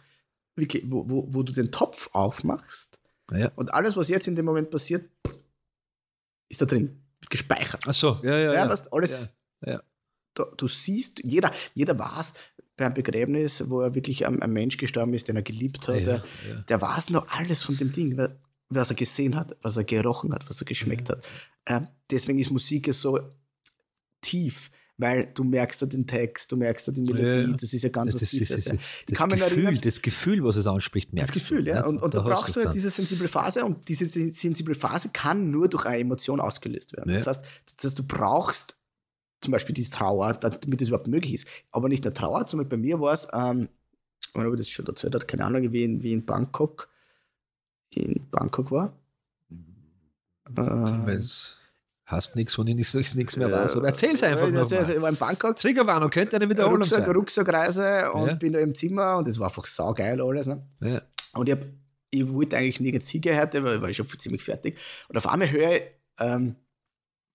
wirklich, 0.56 0.84
wo, 0.90 1.10
wo, 1.10 1.26
wo 1.34 1.44
du 1.44 1.52
den 1.52 1.72
Topf 1.72 2.10
aufmachst 2.14 3.00
Ja. 3.32 3.52
und 3.56 3.74
alles, 3.74 3.98
was 3.98 4.08
jetzt 4.08 4.28
in 4.30 4.36
dem 4.36 4.46
Moment 4.46 4.70
passiert, 4.70 5.10
ist 6.48 6.62
da 6.62 6.66
drin, 6.66 7.02
wird 7.20 7.30
gespeichert. 7.32 7.82
Ach 7.86 7.94
so, 7.94 8.20
ja, 8.24 8.30
ja. 8.38 8.38
Ja, 8.38 8.54
ja. 8.54 8.70
weißt, 8.70 8.94
alles, 8.94 9.36
Ja, 9.66 9.74
ja. 9.74 9.84
Du, 10.36 10.44
du 10.58 10.68
siehst, 10.68 11.22
jeder, 11.24 11.52
jeder 11.74 11.98
weiß 11.98 12.34
beim 12.78 12.94
Begräbnis, 12.94 13.70
wo 13.70 13.82
er 13.82 13.96
wirklich 13.96 14.26
ein, 14.28 14.42
ein 14.42 14.52
Mensch 14.52 14.78
gestorben 14.78 15.14
ist, 15.14 15.28
den 15.28 15.36
er 15.38 15.42
geliebt 15.44 15.88
hat, 15.88 15.96
Ja, 16.00 16.02
der, 16.04 16.16
ja. 16.50 16.56
der 16.68 16.82
weiß 16.82 17.10
noch 17.12 17.28
alles 17.30 17.64
von 17.64 17.78
dem 17.78 17.92
Ding, 17.92 18.18
wa- 18.18 18.36
was 18.70 18.90
er 18.90 18.96
gesehen 18.96 19.36
hat, 19.36 19.56
was 19.62 19.78
er 19.78 19.84
gerochen 19.86 20.34
hat, 20.34 20.50
was 20.50 20.62
er 20.62 20.66
geschmeckt 20.66 21.10
hat. 21.10 21.26
Ähm, 21.68 21.88
deswegen 22.12 22.40
ist 22.40 22.52
Musik 22.52 22.88
ja 22.88 22.94
so 22.94 23.20
tief, 24.22 24.72
weil 24.98 25.30
du 25.34 25.44
merkst 25.44 25.82
da 25.82 25.86
den 25.86 26.08
Text, 26.08 26.52
du 26.52 26.58
merkst 26.58 26.88
da 26.88 26.92
die 26.92 27.02
Melodie, 27.02 27.24
Ja, 27.28 27.36
ja. 27.50 27.54
das 27.54 27.74
ist 27.74 27.84
ja 27.84 27.90
ganz 27.90 28.14
Das, 28.14 28.22
was 28.22 28.34
ist, 28.34 28.42
das, 28.52 28.64
Tiefes. 28.64 28.66
ja. 28.66 28.74
das, 29.08 29.20
noch 29.20 29.28
Gefühl, 29.30 29.64
erinnern- 29.66 29.82
das 29.82 30.02
Gefühl, 30.02 30.44
was 30.44 30.56
es 30.56 30.68
anspricht, 30.68 31.10
Das 31.10 31.14
merkst 31.14 31.34
Gefühl, 31.34 31.64
du, 31.64 31.70
ja. 31.72 31.76
nicht? 31.82 31.90
Und, 31.90 32.02
und 32.02 32.14
da, 32.14 32.24
hast 32.24 32.30
brauchst 32.30 32.56
du 32.56 32.64
dann. 32.64 32.74
diese 32.74 32.90
sensible 32.90 33.28
Phase 33.28 33.66
und 33.66 33.88
diese 33.88 34.06
sen- 34.06 34.32
sensible 34.32 34.74
Phase 34.76 35.10
kann 35.14 35.52
nur 35.52 35.68
durch 35.68 35.86
eine 35.86 36.00
Emotion 36.00 36.40
ausgelöst 36.40 36.94
werden. 36.96 37.10
Ja. 37.12 37.18
Das, 37.18 37.28
heißt, 37.28 37.44
das 37.78 37.86
heißt, 37.86 38.00
du 38.00 38.04
brauchst 38.04 38.78
zum 39.42 39.52
Beispiel 39.52 39.74
diese 39.76 39.92
Trauer, 39.92 40.34
damit 40.34 40.82
das 40.82 40.88
überhaupt 40.88 41.08
möglich 41.08 41.34
ist. 41.34 41.48
Aber 41.72 41.88
nicht 41.90 42.04
nur 42.04 42.14
Trauer, 42.14 42.48
zum 42.48 42.60
Beispiel 42.60 42.78
bei 42.78 42.82
mir 42.82 43.00
war 43.00 43.14
es, 43.14 43.28
ähm, 43.34 43.70
ich 44.22 44.28
weiß 44.34 44.42
nicht, 44.44 44.48
ob 44.48 44.54
ich 44.54 44.60
das 44.60 44.70
schon 44.70 44.86
erzählt 44.88 45.14
hat, 45.16 45.28
keine 45.28 45.46
Ahnung, 45.46 45.72
wie 45.72 45.84
in, 45.84 46.02
wie 46.04 46.14
in 46.14 46.26
Bangkok, 46.26 46.90
in 47.94 48.28
Bangkok 48.32 48.72
war. 48.72 48.98
Weil 50.50 51.10
Äh, 51.10 51.14
es 51.20 51.58
hast 52.06 52.36
nichts, 52.36 52.58
wenn 52.60 52.68
ich 52.68 52.76
nichts, 52.94 53.16
nichts 53.16 53.36
mehr 53.36 53.52
weiß. 53.52 53.76
Aber 53.78 53.88
erzähl's 53.88 54.22
äh, 54.22 54.28
einfach 54.28 54.48
ich 54.48 54.54
noch 54.54 54.62
erzähl's, 54.62 54.88
mal. 54.90 54.96
Ich 54.96 55.02
war 55.02 55.10
in 55.10 55.16
Bangkok, 55.16 55.56
Triggerwarnung 55.56 56.10
könnte 56.10 56.36
eine 56.36 56.50
Wiederholung 56.50 56.80
Rucksack, 56.82 57.06
sein. 57.06 57.16
Rucksackreise 57.16 58.12
und 58.12 58.28
Ja. 58.28 58.34
bin 58.36 58.54
da 58.54 58.60
im 58.60 58.76
Zimmer 58.76 59.18
und 59.18 59.28
es 59.28 59.40
war 59.40 59.48
einfach 59.48 59.66
saugeil 59.66 60.22
alles. 60.22 60.46
Ne? 60.48 60.64
Ja. 60.82 61.02
Und 61.34 61.50
ich, 61.50 61.56
hab, 61.56 61.66
ich 62.12 62.32
wollte 62.32 62.58
eigentlich 62.58 62.80
nirgends 62.80 63.10
hingehen 63.10 63.40
heute, 63.40 63.64
weil 63.64 63.76
ich 63.78 63.82
war 63.82 63.94
schon 63.94 64.20
ziemlich 64.20 64.44
fertig. 64.44 64.78
Und 65.10 65.18
auf 65.18 65.28
einmal 65.28 65.50
höre 65.52 65.72
ich 65.76 65.82
ähm, 66.20 66.56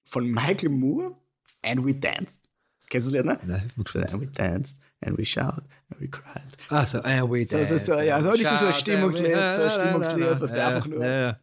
von 0.04 0.24
Michael 0.30 0.70
Moore 0.70 1.16
And 1.62 1.84
We 1.84 1.94
Danced. 1.94 2.40
Kennst 2.88 3.08
du 3.08 3.12
das 3.12 3.24
ne? 3.24 3.38
Nein, 3.44 3.70
ich 3.76 3.88
So, 3.92 4.00
and 4.00 4.20
we 4.20 4.26
danced, 4.26 4.76
and 5.00 5.16
we 5.16 5.24
shout, 5.24 5.62
and 5.90 6.00
we 6.00 6.08
cried. 6.08 6.42
Ah, 6.70 6.84
so, 6.84 6.98
and 7.00 7.30
we 7.30 7.44
So, 7.44 7.62
so, 7.62 7.76
so, 7.78 7.92
dance, 7.92 8.04
ja, 8.06 8.20
so 8.20 8.32
nicht 8.32 8.42
so 8.58 8.66
ein 8.66 8.72
Stimmungslied, 8.72 9.32
so 9.54 9.62
ein 9.62 9.70
Stimmungslied, 9.70 10.40
was 10.40 10.52
der 10.52 10.66
einfach 10.68 10.86
nur- 10.88 11.38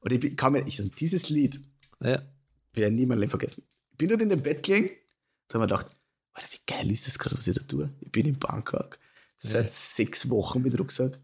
Und 0.00 0.12
ich 0.12 0.36
kann 0.36 0.52
mir, 0.52 0.66
ich, 0.66 0.80
dieses 0.98 1.28
Lied 1.28 1.60
ja. 2.00 2.22
werde 2.72 2.94
ich 2.94 3.00
nie 3.00 3.04
mein 3.06 3.18
Leben 3.18 3.28
vergessen. 3.30 3.64
Ich 3.90 3.98
bin 3.98 4.08
dort 4.08 4.22
in 4.22 4.28
dem 4.30 4.42
Bett 4.42 4.62
gelegen, 4.62 4.90
da 5.48 5.54
habe 5.58 5.64
ich 5.66 5.70
mir 5.70 5.76
gedacht, 5.76 5.94
Alter, 6.34 6.48
wie 6.52 6.60
geil 6.66 6.90
ist 6.90 7.06
das 7.06 7.18
gerade, 7.18 7.36
was 7.36 7.46
ich 7.48 7.54
da 7.54 7.62
tue? 7.64 7.92
Ich 8.00 8.10
bin 8.12 8.26
in 8.26 8.38
Bangkok, 8.38 8.98
seit 9.40 9.64
Ja. 9.64 9.68
sechs 9.70 10.30
Wochen 10.30 10.62
mit 10.62 10.78
Rucksack. 10.78 11.18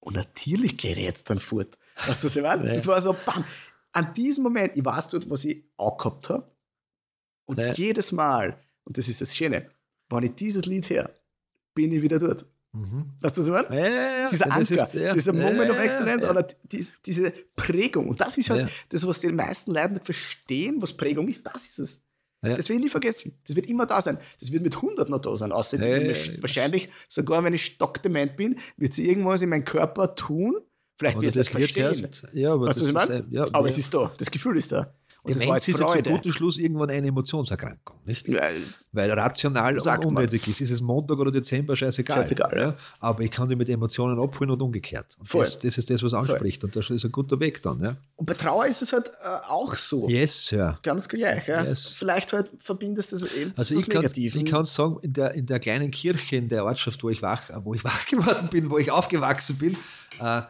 Und 0.00 0.14
natürlich 0.14 0.76
gehe 0.76 0.92
ich 0.92 0.98
jetzt 0.98 1.28
dann 1.30 1.38
fort. 1.40 1.76
Weißt 2.06 2.22
du, 2.22 2.28
was 2.28 2.36
ich 2.36 2.42
meine? 2.42 2.68
Ja. 2.68 2.74
Das 2.74 2.86
war 2.86 3.00
so, 3.00 3.16
bam. 3.26 3.44
An 3.92 4.14
diesem 4.14 4.44
Moment, 4.44 4.76
ich 4.76 4.84
weiß 4.84 5.08
dort, 5.08 5.28
was 5.30 5.44
ich 5.44 5.64
angehabt 5.78 6.28
habe. 6.30 6.48
Und 7.48 7.58
Ja. 7.58 7.72
jedes 7.72 8.12
Mal, 8.12 8.56
und 8.84 8.98
das 8.98 9.08
ist 9.08 9.20
das 9.20 9.34
Schöne, 9.34 9.66
wenn 10.10 10.22
ich 10.24 10.34
dieses 10.34 10.64
Lied 10.66 10.88
her, 10.90 11.10
bin 11.74 11.92
ich 11.92 12.02
wieder 12.02 12.18
dort. 12.18 12.44
Mhm. 12.72 13.06
Weißt 13.20 13.38
du, 13.38 13.40
was 13.40 13.48
ich 13.48 13.52
meine? 13.70 13.80
Ja, 13.80 13.88
ja, 13.88 14.18
ja. 14.22 14.28
Dieser 14.28 14.46
Ja, 14.46 14.52
Anker, 14.52 14.84
ist- 14.84 14.94
ja, 14.94 15.14
dieser 15.14 15.32
Moment 15.32 15.70
of 15.70 15.78
Excellence 15.78 16.24
oder 16.24 16.42
die, 16.70 16.86
diese 17.06 17.32
Prägung. 17.56 18.08
Und 18.10 18.20
das 18.20 18.36
ist 18.36 18.50
halt 18.50 18.70
das, 18.90 19.06
was 19.06 19.20
die 19.20 19.28
meisten 19.32 19.72
Leute 19.72 19.94
nicht 19.94 20.04
verstehen, 20.04 20.80
was 20.82 20.92
Prägung 20.92 21.26
ist. 21.28 21.46
Das 21.46 21.66
ist 21.66 21.78
es. 21.78 22.00
Das 22.42 22.68
werde 22.68 22.74
ich 22.74 22.80
nie 22.84 22.88
vergessen. 22.90 23.32
Das 23.46 23.56
wird 23.56 23.66
immer 23.68 23.86
da 23.86 24.00
sein. 24.02 24.18
Das 24.38 24.52
wird 24.52 24.62
mit 24.62 24.76
100 24.80 25.08
noch 25.08 25.18
da 25.18 25.34
sein. 25.36 25.50
Außer 25.50 25.78
wahrscheinlich, 26.40 26.88
sogar 27.08 27.42
wenn 27.42 27.54
ich 27.54 27.64
stockdement 27.64 28.36
bin, 28.36 28.58
wird 28.76 28.92
sie 28.94 29.08
irgendwas 29.08 29.42
in 29.42 29.48
meinem 29.48 29.64
Körper 29.64 30.14
tun, 30.14 30.60
Vielleicht 30.98 31.20
wirst 31.20 31.36
du 31.36 31.38
das 31.40 31.52
Lied 31.54 31.70
verstehen. 31.70 32.10
Ja, 32.32 32.52
aber 32.54 32.66
Weißt 32.66 32.80
das 32.80 32.88
ist, 32.88 33.10
äh, 33.32 33.38
Aber 33.52 33.68
es 33.68 33.78
ist 33.78 33.94
da, 33.94 34.12
das 34.18 34.30
Gefühl 34.30 34.56
ist 34.58 34.72
da. 34.72 34.92
Und 35.22 35.34
das 35.34 35.38
war 35.40 35.46
Demenz 35.46 35.66
jetzt 35.66 35.74
ist 35.74 35.80
ja 35.80 35.86
zu 35.86 35.92
Freude. 35.92 36.10
gutem 36.10 36.32
Schluss 36.32 36.58
irgendwann 36.58 36.90
eine 36.90 37.08
Emotionserkrankung, 37.08 37.96
nicht? 38.04 38.28
Ja, 38.28 38.42
Weil 38.92 39.10
rational 39.10 39.80
Sagt 39.80 40.06
unnötig 40.06 40.46
ist. 40.46 40.60
Ist 40.60 40.70
es 40.70 40.80
Montag 40.80 41.18
oder 41.18 41.32
Dezember, 41.32 41.74
scheißegal. 41.74 42.18
Scheißegal, 42.18 42.56
ja. 42.56 42.76
Aber 43.00 43.22
ich 43.22 43.30
kann 43.30 43.48
die 43.48 43.56
mit 43.56 43.68
Emotionen 43.68 44.18
abholen 44.20 44.50
und 44.52 44.62
umgekehrt. 44.62 45.16
Und 45.18 45.28
Voll. 45.28 45.44
das, 45.44 45.58
das 45.58 45.76
ist 45.76 45.90
das, 45.90 46.02
was 46.02 46.14
anspricht. 46.14 46.62
Und 46.62 46.74
das 46.76 46.88
ist 46.90 47.04
ein 47.04 47.12
guter 47.12 47.38
Weg 47.40 47.62
dann. 47.62 47.80
Ja. 47.80 47.96
Und 48.16 48.26
bei 48.26 48.34
Trauer 48.34 48.66
ist 48.66 48.80
es 48.80 48.92
halt 48.92 49.08
äh, 49.22 49.26
auch 49.48 49.74
so. 49.74 50.08
Yes, 50.08 50.46
Sir. 50.46 50.74
Ganz 50.82 51.08
gleich. 51.08 51.48
Ja. 51.48 51.64
Yes. 51.64 51.88
Vielleicht 51.88 52.32
halt 52.32 52.50
verbindest 52.60 53.12
du 53.12 53.18
das 53.18 53.32
eben 53.32 53.52
Also 53.56 53.74
das 53.74 53.84
ich 53.84 53.90
kann, 53.90 54.08
ich 54.14 54.44
kann 54.44 54.64
sagen, 54.64 54.98
in 55.02 55.12
der, 55.12 55.34
in 55.34 55.46
der 55.46 55.58
kleinen 55.58 55.90
Kirche 55.90 56.36
in 56.36 56.48
der 56.48 56.64
Ortschaft, 56.64 57.02
wo 57.02 57.10
ich 57.10 57.22
wach, 57.22 57.50
wo 57.64 57.74
ich 57.74 57.82
wach 57.84 58.06
geworden 58.06 58.48
bin, 58.50 58.70
wo 58.70 58.78
ich 58.78 58.90
aufgewachsen 58.90 59.58
bin, 59.58 59.76
äh, 60.20 60.42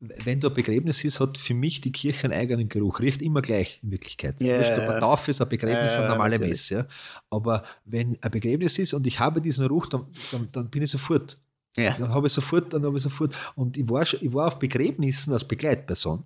wenn 0.00 0.40
da 0.40 0.48
ein 0.48 0.54
Begräbnis 0.54 1.02
ist, 1.04 1.20
hat 1.20 1.38
für 1.38 1.54
mich 1.54 1.80
die 1.80 1.90
Kirche 1.92 2.24
einen 2.24 2.38
eigenen 2.38 2.68
Geruch. 2.68 3.00
Riecht 3.00 3.22
immer 3.22 3.40
gleich 3.42 3.80
in 3.82 3.90
Wirklichkeit. 3.92 4.40
Ja, 4.40 4.58
Wurscht, 4.58 4.72
ob 4.72 4.78
ja. 4.78 4.90
eine 4.90 5.00
Taufe 5.00 5.30
ist, 5.30 5.40
ein 5.40 5.48
Begräbnis, 5.48 5.94
Ja, 5.94 6.00
eine 6.00 6.08
normale 6.10 6.32
natürlich. 6.34 6.52
Messe. 6.52 6.74
Ja. 6.74 6.86
Aber 7.30 7.64
wenn 7.84 8.18
ein 8.22 8.30
Begräbnis 8.30 8.78
ist 8.78 8.92
und 8.94 9.06
ich 9.06 9.18
habe 9.20 9.40
diesen 9.40 9.66
Geruch, 9.66 9.86
dann, 9.86 10.06
dann, 10.32 10.48
dann 10.52 10.70
bin 10.70 10.82
ich 10.82 10.90
sofort. 10.90 11.38
ja. 11.76 11.94
Dann 11.98 12.10
habe 12.10 12.26
ich 12.26 12.32
sofort, 12.34 12.74
dann 12.74 12.84
habe 12.84 12.96
ich 12.96 13.02
sofort. 13.02 13.34
Und 13.54 13.76
ich 13.78 13.88
war, 13.88 14.04
schon- 14.04 14.20
ich 14.22 14.32
war 14.34 14.48
auf 14.48 14.58
Begräbnissen 14.58 15.32
als 15.32 15.44
Begleitperson. 15.44 16.24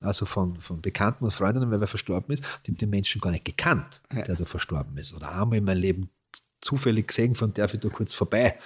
Also 0.00 0.26
von, 0.26 0.60
von 0.60 0.80
Bekannten 0.80 1.24
und 1.24 1.32
Freundinnen, 1.32 1.70
weil 1.72 1.80
wer 1.80 1.88
verstorben 1.88 2.32
ist, 2.32 2.44
die 2.66 2.70
haben 2.70 2.78
den 2.78 2.90
Menschen 2.90 3.20
gar 3.20 3.30
nicht 3.32 3.44
gekannt, 3.44 4.00
Ja. 4.12 4.22
der 4.22 4.36
da 4.36 4.44
verstorben 4.44 4.96
ist. 4.96 5.12
Oder 5.14 5.32
einmal 5.40 5.58
in 5.58 5.64
meinem 5.64 5.80
Leben 5.80 6.10
zufällig 6.60 7.08
gesehen, 7.08 7.34
von 7.34 7.52
der 7.54 7.72
ich 7.72 7.80
da 7.80 7.88
kurz 7.88 8.14
vorbei. 8.14 8.58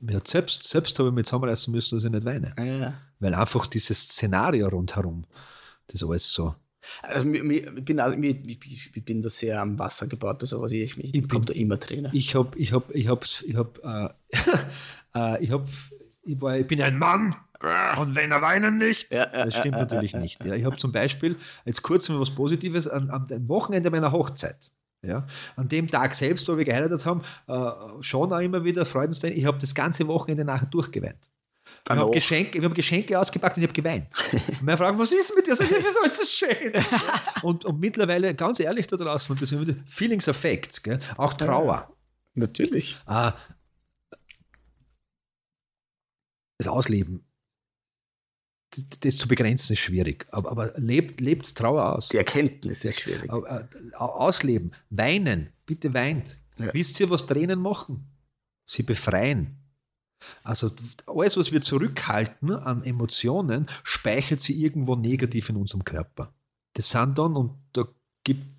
Mir 0.00 0.16
hat 0.16 0.28
selbst, 0.28 0.64
selbst 0.64 0.98
habe 0.98 1.08
ich 1.08 1.14
mich 1.14 1.26
zusammenreißen 1.26 1.72
müssen, 1.72 1.96
dass 1.96 2.04
ich 2.04 2.10
nicht 2.10 2.24
weine. 2.24 2.54
Ja. 2.58 2.94
Weil 3.18 3.34
einfach 3.34 3.66
dieses 3.66 4.00
Szenario 4.00 4.68
rundherum, 4.68 5.26
das 5.88 6.02
alles 6.02 6.30
so. 6.30 6.54
Also, 7.02 7.26
ich, 7.26 7.40
bin, 7.40 7.46
mir, 7.46 8.36
ich, 8.44 9.04
bin 9.04 9.20
da 9.20 9.30
sehr 9.30 9.60
am 9.60 9.78
Wasser 9.78 10.06
gebaut, 10.06 10.38
bei 10.38 10.46
sowas. 10.46 10.72
Ich, 10.72 10.96
ich, 10.98 11.14
Ich 11.14 11.14
ich 11.14 11.26
da 11.26 11.52
immer 11.54 11.80
Tränen. 11.80 12.10
Ich 12.14 12.34
habe, 12.34 12.56
ich 12.58 12.72
habe, 12.72 12.92
ich 12.92 13.08
habe, 13.08 13.26
ich 13.44 13.56
habe, 13.56 14.14
äh, 14.32 14.38
äh, 15.18 15.44
ich 15.44 15.50
habe, 15.50 15.66
ich, 16.22 16.40
war, 16.40 16.56
ich 16.56 16.66
bin 16.66 16.80
ein 16.82 16.98
Mann. 16.98 17.34
Und 17.98 18.14
wenn 18.14 18.30
er 18.30 18.42
weinen 18.42 18.76
nicht, 18.76 19.10
ja, 19.12 19.30
ja, 19.32 19.44
Das 19.46 19.56
stimmt 19.56 19.76
natürlich 19.76 20.14
nicht. 20.14 20.44
Ja. 20.44 20.54
Ich 20.54 20.64
habe 20.64 20.76
zum 20.76 20.92
Beispiel, 20.92 21.36
jetzt 21.64 21.82
kurz 21.82 22.08
mal 22.08 22.20
was 22.20 22.30
Positives, 22.30 22.86
an, 22.86 23.10
am 23.10 23.48
Wochenende 23.48 23.90
meiner 23.90 24.12
Hochzeit. 24.12 24.70
Ja, 25.02 25.26
an 25.54 25.68
dem 25.68 25.88
Tag 25.88 26.14
selbst, 26.14 26.48
wo 26.48 26.56
wir 26.56 26.64
geheiratet 26.64 27.06
haben, 27.06 27.22
äh, 27.46 28.02
schon 28.02 28.32
auch 28.32 28.40
immer 28.40 28.64
wieder 28.64 28.84
Freudenstränen. 28.84 29.38
Ich 29.38 29.44
habe 29.44 29.58
das 29.58 29.74
ganze 29.74 30.08
Wochenende 30.08 30.44
nachher 30.44 30.66
durchgeweint. 30.66 31.28
Ich 31.64 31.72
Dann 31.84 31.98
habe 31.98 32.08
auch. 32.08 32.14
Geschenke, 32.14 32.60
wir 32.60 32.64
haben 32.64 32.74
Geschenke 32.74 33.18
ausgepackt 33.18 33.56
und 33.56 33.62
ich 33.62 33.68
habe 33.68 33.80
geweint. 33.80 34.08
Und 34.32 34.62
meine 34.62 34.78
Frage, 34.78 34.98
was 34.98 35.12
ist 35.12 35.34
mit 35.36 35.46
dir? 35.46 35.56
Das 35.56 35.60
ist 35.60 35.98
alles 36.02 36.16
so 36.16 36.46
schön. 36.46 36.72
und, 37.42 37.64
und 37.64 37.80
mittlerweile, 37.80 38.34
ganz 38.34 38.58
ehrlich 38.60 38.86
da 38.86 38.96
draußen, 38.96 39.32
und 39.32 39.42
das 39.42 39.48
sind 39.48 39.60
wieder 39.60 39.76
Feelings 39.86 40.28
of 40.28 40.36
Facts, 40.36 40.82
gell? 40.82 40.98
auch 41.16 41.34
Trauer. 41.34 41.92
Natürlich. 42.34 42.98
Äh, 43.08 43.32
das 46.58 46.68
Ausleben, 46.68 47.25
das 49.00 49.16
zu 49.16 49.28
begrenzen 49.28 49.72
ist 49.74 49.80
schwierig. 49.80 50.26
Aber, 50.30 50.50
aber 50.50 50.72
lebt, 50.76 51.20
lebt 51.20 51.54
Trauer 51.54 51.96
aus. 51.96 52.08
Die 52.08 52.16
Erkenntnis 52.16 52.84
ist 52.84 53.00
schwierig. 53.00 53.30
Äh, 53.30 53.94
ausleben, 53.96 54.72
weinen, 54.90 55.50
bitte 55.66 55.92
weint. 55.94 56.38
Ja. 56.58 56.72
Wisst 56.72 57.00
ihr, 57.00 57.10
was 57.10 57.26
Tränen 57.26 57.60
machen? 57.60 58.06
Sie 58.64 58.82
befreien. 58.82 59.58
Also 60.42 60.70
alles, 61.06 61.36
was 61.36 61.52
wir 61.52 61.60
zurückhalten 61.60 62.50
an 62.50 62.82
Emotionen, 62.82 63.66
speichert 63.84 64.40
sie 64.40 64.60
irgendwo 64.60 64.96
negativ 64.96 65.48
in 65.50 65.56
unserem 65.56 65.84
Körper. 65.84 66.34
Das 66.72 66.90
sind 66.90 67.18
dann, 67.18 67.36
und 67.36 67.58
da 67.72 67.84
gibt 68.24 68.55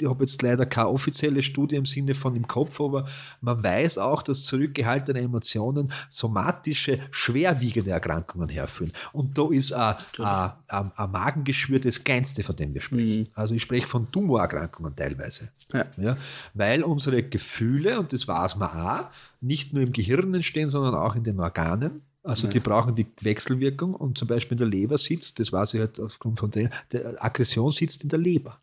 ich 0.00 0.08
habe 0.08 0.24
jetzt 0.24 0.40
leider 0.42 0.66
keine 0.66 0.88
offizielle 0.88 1.42
Studie 1.42 1.76
im 1.76 1.86
Sinne 1.86 2.14
von 2.14 2.34
im 2.36 2.46
Kopf, 2.46 2.80
aber 2.80 3.06
man 3.40 3.62
weiß 3.62 3.98
auch, 3.98 4.22
dass 4.22 4.44
zurückgehaltene 4.44 5.20
Emotionen 5.20 5.92
somatische, 6.10 7.00
schwerwiegende 7.10 7.90
Erkrankungen 7.90 8.48
herführen. 8.48 8.92
Und 9.12 9.36
da 9.36 9.48
ist 9.50 9.72
ein, 9.72 9.96
ein, 10.18 10.52
ein, 10.68 10.92
ein 10.94 11.10
Magengeschwür 11.10 11.80
das 11.80 12.02
kleinste, 12.02 12.42
von 12.42 12.56
dem 12.56 12.74
wir 12.74 12.80
sprechen. 12.80 13.20
Mhm. 13.20 13.26
Also 13.34 13.54
ich 13.54 13.62
spreche 13.62 13.86
von 13.86 14.10
Tumorerkrankungen 14.10 14.94
teilweise. 14.94 15.50
Ja. 15.72 15.86
Ja, 15.96 16.16
weil 16.54 16.82
unsere 16.82 17.22
Gefühle, 17.22 17.98
und 17.98 18.12
das 18.12 18.26
weiß 18.28 18.56
man 18.56 18.70
auch, 18.70 19.06
nicht 19.40 19.72
nur 19.72 19.82
im 19.82 19.92
Gehirn 19.92 20.34
entstehen, 20.34 20.68
sondern 20.68 20.94
auch 20.94 21.14
in 21.14 21.24
den 21.24 21.38
Organen. 21.40 22.02
Also 22.22 22.46
Ja. 22.46 22.52
die 22.52 22.60
brauchen 22.60 22.94
die 22.94 23.06
Wechselwirkung 23.22 23.94
und 23.94 24.18
zum 24.18 24.28
Beispiel 24.28 24.52
in 24.52 24.58
der 24.58 24.66
Leber 24.68 24.98
sitzt, 24.98 25.38
das 25.40 25.52
weiß 25.52 25.74
ich 25.74 25.80
halt 25.80 25.98
aufgrund 26.00 26.38
von 26.38 26.50
der 26.50 26.70
Aggression 27.24 27.70
sitzt 27.70 28.02
in 28.02 28.10
der 28.10 28.18
Leber. 28.18 28.60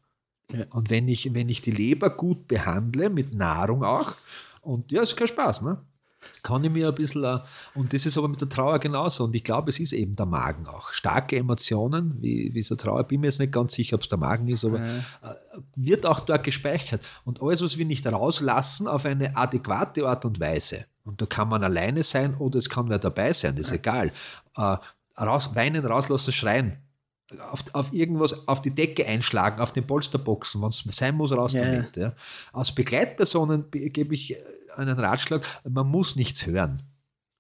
Ja. 0.54 0.66
Und 0.72 0.90
wenn 0.90 1.08
ich, 1.08 1.34
wenn 1.34 1.50
ich 1.50 1.62
die 1.62 1.72
Leber 1.72 2.10
gut 2.10 2.48
behandle, 2.48 3.10
mit 3.10 3.34
Nahrung 3.34 3.84
auch, 3.84 4.14
und 4.62 4.92
ja, 4.92 5.02
ist 5.02 5.16
kein 5.16 5.28
Spaß, 5.28 5.62
ne? 5.62 5.78
Kann 6.42 6.64
ich 6.64 6.72
mir 6.72 6.88
ein 6.90 6.96
bisschen, 6.96 7.24
äh, 7.24 7.40
und 7.76 7.94
das 7.94 8.08
ist 8.08 8.18
aber 8.18 8.28
mit 8.28 8.42
der 8.42 8.50
Trauer 8.50 8.80
genauso. 8.80 9.26
Und 9.26 9.36
ich 9.36 9.44
glaube, 9.44 9.70
es 9.70 9.80
ist 9.80 9.94
eben 9.94 10.16
der 10.16 10.26
Magen 10.26 10.66
auch. 10.66 10.92
Starke 10.92 11.36
Emotionen, 11.36 12.20
wie, 12.20 12.52
wie 12.54 12.64
so 12.64 12.76
Trauer, 12.76 13.04
bin 13.04 13.22
mir 13.22 13.28
jetzt 13.28 13.40
nicht 13.40 13.52
ganz 13.54 13.76
sicher, 13.76 13.96
ob 13.96 14.02
es 14.02 14.08
der 14.10 14.18
Magen 14.18 14.48
ist, 14.48 14.66
aber 14.66 14.80
Ja. 14.80 14.98
äh, 15.22 15.36
wird 15.76 16.04
auch 16.06 16.22
dort 16.22 16.44
gespeichert. 16.44 17.06
Und 17.26 17.44
alles, 17.44 17.62
was 17.62 17.78
wir 17.78 17.86
nicht 17.86 18.08
rauslassen 18.08 18.88
auf 18.88 19.06
eine 19.06 19.36
adäquate 19.38 20.08
Art 20.08 20.26
und 20.26 20.40
Weise, 20.40 20.86
und 21.04 21.22
da 21.22 21.28
kann 21.28 21.48
man 21.50 21.64
alleine 21.64 22.02
sein 22.02 22.36
oder 22.38 22.58
es 22.58 22.70
kann 22.70 22.90
wer 22.90 22.98
dabei 22.98 23.32
sein, 23.34 23.56
das 23.56 23.68
ist 23.68 23.74
egal. 23.74 24.12
Äh, 24.58 24.78
raus, 25.20 25.52
weinen, 25.54 25.86
rauslassen, 25.86 26.34
schreien. 26.34 26.78
Auf, 27.40 27.64
auf 27.74 27.94
irgendwas, 27.94 28.48
auf 28.48 28.62
die 28.62 28.72
Decke 28.72 29.06
einschlagen, 29.06 29.62
auf 29.62 29.74
den 29.74 29.86
Polsterboxen, 29.88 30.62
wenn 30.62 30.70
es 30.70 30.84
sein 30.92 31.16
muss, 31.16 31.32
raus 31.32 31.54
Ja. 31.54 31.64
damit. 31.64 31.96
Ja. 31.98 32.14
Als 32.54 32.74
Begleitpersonen 32.74 33.70
be- 33.70 33.90
gebe 33.90 34.14
ich 34.14 34.36
einen 34.76 34.98
Ratschlag, 35.00 35.46
man 35.70 35.88
muss 35.88 36.16
nichts 36.16 36.46
hören. 36.46 36.82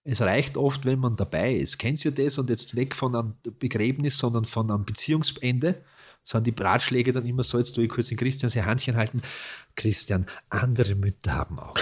Es 0.03 0.21
reicht 0.21 0.55
oft, 0.55 0.85
wenn 0.85 0.99
man 0.99 1.15
dabei 1.15 1.55
ist. 1.55 1.79
Kennst 1.79 2.05
du 2.05 2.11
das? 2.11 2.37
Und 2.37 2.49
jetzt 2.51 2.75
weg 2.75 2.95
von 2.95 3.15
einem 3.15 3.33
Begräbnis, 3.59 4.17
sondern 4.19 4.45
von 4.45 4.69
einem 4.69 4.85
Beziehungsende, 4.85 5.81
sind 6.27 6.47
die 6.47 6.53
Ratschläge 6.59 7.11
dann 7.13 7.25
immer 7.25 7.43
so, 7.43 7.59
jetzt 7.59 7.73
tue 7.73 7.83
ich 7.83 7.89
kurz 7.89 8.07
den 8.07 8.17
Christian 8.17 8.49
sein 8.49 8.65
Handchen 8.65 8.95
halten. 8.95 9.21
Christian, 9.75 10.25
andere 10.49 10.95
Mütter 10.95 11.33
haben 11.33 11.59
auch. 11.59 11.75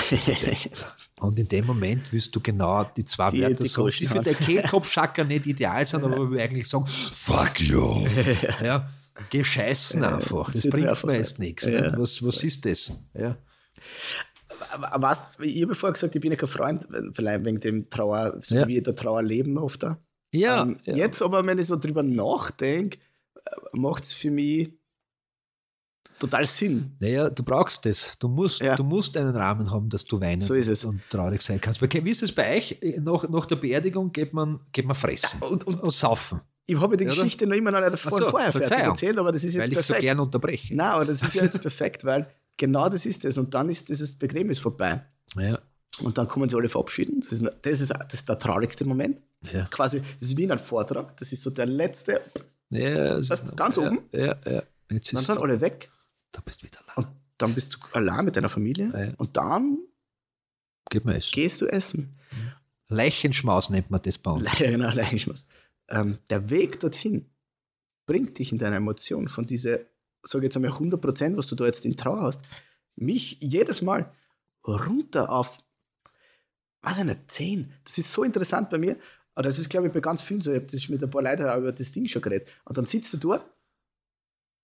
Und 1.22 1.40
in 1.40 1.48
dem 1.48 1.66
Moment 1.66 2.12
willst 2.12 2.36
du 2.36 2.42
genau 2.42 2.84
die 2.84 3.06
zwei 3.06 3.32
Die- 3.32 3.42
Wörter 3.42 3.64
die 3.64 3.70
sagen, 3.70 3.92
die 3.98 4.08
für 4.08 4.20
den 4.22 4.36
Kehlkopfschacker 4.38 5.24
nicht 5.24 5.46
ideal 5.48 5.86
sind, 5.86 6.04
aber 6.04 6.18
wo 6.18 6.30
wir 6.30 6.44
eigentlich 6.44 6.68
sagen, 6.68 6.86
fuck 6.88 7.62
you. 7.62 8.06
Ja, 8.62 8.90
gescheißen 9.30 10.04
einfach. 10.04 10.52
Das 10.52 10.68
bringt 10.68 11.04
mir 11.06 11.16
jetzt 11.18 11.40
nichts. 11.40 11.66
Ja. 11.66 11.98
Was, 11.98 12.22
was 12.26 12.44
ist 12.44 12.66
das? 12.66 12.92
Ja. 13.14 13.38
Was, 14.98 15.24
ich 15.40 15.62
habe 15.64 15.76
vorher 15.76 15.94
gesagt, 15.94 16.16
ich 16.16 16.22
bin 16.22 16.32
ja 16.32 16.38
kein 16.38 16.50
Freund, 16.50 16.88
vielleicht 17.14 17.46
wegen 17.46 17.60
dem 17.60 17.90
Trauer, 17.90 18.38
so 18.42 18.56
Ja. 18.56 18.68
wie 18.68 18.82
der 18.82 18.96
Trauer 18.96 19.22
leben 19.24 19.58
oft. 19.58 19.84
da. 19.84 20.00
Ja, 20.34 20.64
ähm, 20.64 20.78
ja. 20.84 20.96
Jetzt 20.96 21.22
aber, 21.22 21.46
wenn 21.46 21.60
ich 21.60 21.68
so 21.68 21.76
drüber 21.78 22.02
nachdenke, 22.04 22.98
macht 23.74 24.04
es 24.04 24.14
für 24.14 24.32
mich 24.32 24.70
total 26.20 26.46
Sinn. 26.46 26.96
Naja, 27.00 27.30
du 27.30 27.44
brauchst 27.44 27.86
das. 27.86 28.18
Du 28.20 28.28
musst, 28.30 28.62
Ja. 28.62 28.76
du 28.76 28.84
musst 28.84 29.18
einen 29.18 29.36
Rahmen 29.36 29.70
haben, 29.72 29.90
dass 29.90 30.06
du 30.06 30.20
weinen 30.22 30.42
So 30.42 30.54
ist 30.54 30.68
es. 30.70 30.86
und 30.86 31.02
traurig 31.10 31.42
sein 31.42 31.60
kannst. 31.60 31.82
Weil, 31.82 31.90
Wie 32.06 32.10
ist 32.10 32.24
es 32.24 32.32
bei 32.32 32.58
euch? 32.58 32.80
Nach, 33.02 33.28
nach 33.28 33.46
der 33.46 33.58
Beerdigung 33.58 34.12
geht 34.12 34.34
man, 34.34 34.60
geht 34.72 34.86
man 34.86 34.96
fressen 34.96 35.42
Und, 35.42 35.66
und 35.68 35.82
und 35.82 35.92
saufen, 35.94 36.40
ich 36.66 36.80
habe 36.80 36.96
die 36.96 37.04
Ja, 37.04 37.10
Geschichte 37.10 37.46
noch 37.46 37.56
immer 37.58 37.72
noch 37.72 37.82
nicht 37.90 38.00
von 38.02 38.20
so, 38.20 38.30
vorher 38.30 38.52
fertig 38.54 38.72
erzählt, 38.72 39.18
aber 39.18 39.34
das 39.34 39.44
ist 39.44 39.56
jetzt 39.56 39.64
weil 39.70 39.72
ich 39.74 39.80
so 39.80 39.88
perfekt. 39.88 40.02
gern 40.02 40.20
unterbreche. 40.22 40.74
Nein, 40.76 40.88
aber 40.88 41.04
das 41.06 41.22
ist 41.22 41.34
ja 41.36 41.44
jetzt 41.44 41.60
perfekt, 41.62 42.06
weil 42.06 42.26
genau 42.56 42.88
das 42.88 43.06
ist 43.06 43.26
es. 43.26 43.38
Und 43.38 43.54
dann 43.54 43.68
ist 43.70 43.90
dieses 43.90 44.18
Begräbnis 44.18 44.60
vorbei. 44.60 45.04
Ja, 45.36 45.60
Und 46.02 46.18
dann 46.18 46.28
kommen 46.30 46.48
sie 46.48 46.56
alle 46.56 46.70
verabschieden. 46.70 47.20
Das 47.20 47.34
ist, 47.34 47.44
das 47.64 47.82
ist, 47.82 47.90
das 47.92 48.14
ist 48.14 48.30
der 48.30 48.40
traurigste 48.40 48.86
Moment. 48.86 49.20
ja. 49.52 49.66
Quasi, 49.66 50.00
das 50.22 50.30
ist 50.30 50.38
wie 50.38 50.44
in 50.44 50.52
einem 50.52 50.60
Vortrag. 50.62 51.18
Das 51.18 51.34
ist 51.34 51.42
so 51.44 51.50
der 51.50 51.66
letzte. 51.66 52.22
Ja 52.76 53.16
Das 53.16 53.30
ist- 53.30 53.56
ganz 53.56 53.76
ja, 53.78 53.88
oben? 53.88 54.00
Ja, 54.12 54.36
ja. 54.46 54.64
Jetzt 54.92 55.14
Dann 55.14 55.24
sind 55.24 55.38
alle 55.40 55.62
weg. 55.62 55.90
du 56.32 56.42
bist 56.42 56.64
wieder 56.64 56.80
Und 56.96 57.06
allein. 57.06 57.16
dann 57.38 57.54
bist 57.56 57.74
du 57.76 57.80
allein 57.94 58.26
mit 58.26 58.36
deiner 58.36 58.50
Familie. 58.50 58.92
Ja. 58.94 59.14
Und 59.18 59.36
dann 59.38 59.78
gehst 60.90 61.62
du 61.62 61.66
essen. 61.68 62.18
Leichenschmaus 62.90 63.70
nennt 63.70 63.90
man 63.90 64.02
das 64.02 64.18
bei 64.18 64.32
uns. 64.32 64.44
Leider 64.44 64.72
genau, 64.72 64.92
Leichenschmaus. 64.92 65.46
Ähm, 65.90 66.20
der 66.30 66.50
Weg 66.50 66.80
dorthin 66.80 67.30
bringt 68.06 68.38
dich 68.40 68.52
in 68.52 68.58
deiner 68.58 68.76
Emotion 68.78 69.28
von 69.28 69.46
diese, 69.46 69.88
sage 70.24 70.46
jetzt 70.46 70.56
einmal 70.56 70.72
100 70.72 71.02
Prozent, 71.02 71.38
was 71.38 71.48
du 71.48 71.56
da 71.56 71.66
jetzt 71.66 71.86
in 71.86 71.96
Trauer 71.98 72.22
hast, 72.22 72.42
mich 72.96 73.38
jedes 73.42 73.82
Mal 73.82 74.12
runter 74.68 75.30
auf, 75.32 75.60
ich 76.90 77.04
nicht, 77.04 77.32
10. 77.32 77.74
Das 77.86 77.98
ist 77.98 78.12
so 78.14 78.24
interessant 78.24 78.70
bei 78.70 78.78
mir. 78.78 78.98
Aber 79.36 79.44
das 79.44 79.58
ist, 79.60 79.70
glaube 79.70 79.88
ich, 79.88 79.94
bei 79.94 80.00
ganz 80.00 80.22
vielen 80.22 80.42
so. 80.42 80.52
Ich 80.52 80.58
habe 80.58 80.68
das 80.72 80.90
mit 80.90 81.04
ein 81.04 81.10
paar 81.10 81.24
Leuten 81.24 81.42
über 81.44 81.72
das 81.72 81.92
Ding 81.92 82.08
schon 82.08 82.22
geredet. 82.22 82.50
Und 82.66 82.78
dann 82.78 82.86
sitzt 82.86 83.14
du 83.14 83.18
dort 83.18 83.44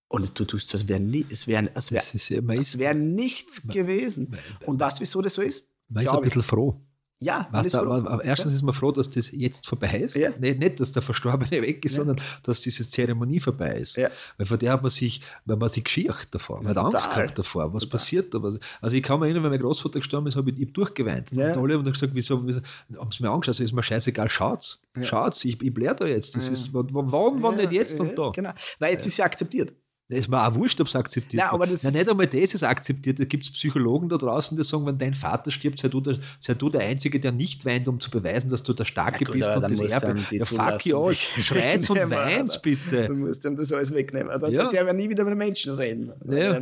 und 0.09 0.39
du 0.39 0.45
tust 0.45 0.69
so, 0.69 0.77
als 0.77 0.87
wäre 0.87 0.99
nie, 0.99 1.25
es 1.29 1.47
wäre 1.47 1.69
es 1.75 1.91
wär, 1.91 1.99
Das 2.01 2.13
ist, 2.13 2.29
ja- 2.29 2.39
es 2.53 2.59
ist, 2.69 2.77
wär 2.79 2.93
nichts 2.93 3.67
gewesen. 3.67 4.29
man- 4.29 4.39
Und 4.67 4.79
weißt 4.79 4.97
du, 4.97 5.01
wieso 5.01 5.21
das 5.21 5.33
so 5.35 5.41
ist? 5.41 5.65
man 5.87 6.03
ist 6.03 6.11
ein 6.11 6.21
bisschen 6.21 6.43
froh. 6.43 6.81
Ja, 7.21 7.49
Weißt 7.51 7.73
du, 7.73 7.79
aber, 7.79 7.95
aber 8.09 8.23
erstens 8.23 8.53
ist 8.53 8.61
man 8.63 8.73
froh, 8.73 8.93
dass 8.93 9.09
das 9.09 9.29
jetzt 9.31 9.67
vorbei 9.67 9.99
ist. 9.99 10.15
Ja. 10.15 10.29
Nicht, 10.39 10.59
nicht, 10.59 10.79
dass 10.79 10.93
der 10.93 11.01
Verstorbene 11.01 11.51
weg 11.61 11.83
ist, 11.83 11.97
Ja. 11.97 12.03
sondern 12.05 12.25
dass 12.43 12.61
diese 12.61 12.89
Zeremonie 12.89 13.41
vorbei 13.41 13.73
ist. 13.73 13.97
Ja. 13.97 14.09
Weil 14.37 14.47
vor 14.47 14.57
der 14.57 14.71
hat 14.71 14.81
man 14.81 14.89
sich, 14.89 15.21
weil 15.43 15.57
man 15.57 15.67
sich 15.67 15.83
geschircht 15.83 16.33
davor, 16.33 16.59
man 16.63 16.69
hat 16.69 16.75
total. 16.77 16.95
Angst 16.95 17.13
gehabt 17.13 17.37
davor, 17.39 17.73
was 17.73 17.81
Total. 17.83 17.91
passiert 17.99 18.33
da. 18.33 18.41
Also 18.79 18.95
ich 18.95 19.03
kann 19.03 19.19
mich 19.19 19.25
erinnern, 19.27 19.43
wenn 19.43 19.51
mein 19.51 19.59
Großvater 19.59 19.99
gestorben 19.99 20.27
ist, 20.27 20.37
habe 20.37 20.49
ich, 20.51 20.59
ich 20.61 20.71
durchgeweint. 20.71 21.31
Ja. 21.33 21.53
Und 21.53 21.63
alle 21.63 21.73
haben 21.73 21.83
dann 21.83 21.91
gesagt, 21.93 22.13
wieso, 22.15 22.47
wieso 22.47 22.61
haben 22.97 23.11
sie 23.11 23.23
mir 23.23 23.29
angeschaut, 23.31 23.49
also 23.49 23.63
ist 23.65 23.73
mir 23.73 23.83
scheißegal, 23.83 24.29
schaut's, 24.29 24.81
schaut's, 25.01 25.43
ich, 25.43 25.61
ich 25.61 25.73
blähe 25.73 25.93
da 25.93 26.05
jetzt. 26.05 26.37
Das 26.37 26.47
ist, 26.47 26.73
wann, 26.73 26.87
wann, 26.91 27.43
wann 27.43 27.57
nicht 27.57 27.73
jetzt 27.73 27.97
ja, 27.99 28.05
und 28.05 28.17
da. 28.17 28.29
Genau. 28.33 28.51
Weil 28.79 28.93
jetzt 28.93 29.05
ist 29.05 29.17
ja 29.17 29.25
akzeptiert. 29.25 29.73
Das 30.09 30.21
ist 30.21 30.27
mir 30.27 30.43
auch 30.43 30.55
wurscht, 30.55 30.81
ob 30.81 30.87
es 30.87 30.95
akzeptiert 30.95 31.43
Nein, 31.43 31.51
aber 31.51 31.69
wird. 31.69 31.75
das 31.75 31.83
Nein, 31.83 31.93
nicht 31.93 32.09
einmal 32.09 32.25
das 32.25 32.55
ist 32.55 32.63
akzeptiert. 32.63 33.19
Da 33.19 33.25
gibt 33.25 33.43
es 33.43 33.51
Psychologen 33.51 34.09
da 34.09 34.17
draußen, 34.17 34.57
die 34.57 34.63
sagen, 34.63 34.83
wenn 34.87 34.97
dein 34.97 35.13
Vater 35.13 35.51
stirbt, 35.51 35.79
sei 35.79 35.87
du, 35.87 36.01
der, 36.01 36.17
sei 36.39 36.55
du 36.55 36.67
der 36.67 36.81
Einzige, 36.81 37.19
der 37.19 37.31
nicht 37.31 37.63
weint, 37.63 37.87
um 37.87 37.99
zu 37.99 38.09
beweisen, 38.09 38.49
dass 38.49 38.63
du 38.63 38.73
der 38.73 38.85
Starke 38.85 39.23
gut, 39.23 39.35
bist 39.35 39.47
und 39.47 39.61
das 39.61 39.79
Erbe. 39.79 40.19
Ja, 40.31 40.45
fuck 40.45 40.83
you 40.87 40.97
all. 40.97 41.13
Schreit's 41.13 41.91
und 41.91 41.97
wegnehmen, 41.97 42.17
weins 42.17 42.55
Alter. 42.55 42.61
bitte. 42.63 43.07
Du 43.07 43.13
musst 43.13 43.45
ihm 43.45 43.55
das 43.55 43.71
alles 43.71 43.93
wegnehmen. 43.93 44.33
Oder? 44.33 44.49
Ja. 44.49 44.71
Der 44.71 44.83
wird 44.87 44.95
nie 44.95 45.11
wieder 45.11 45.23
mit 45.25 45.37
Menschen 45.37 45.75
reden. 45.75 46.11
Ja. 46.27 46.59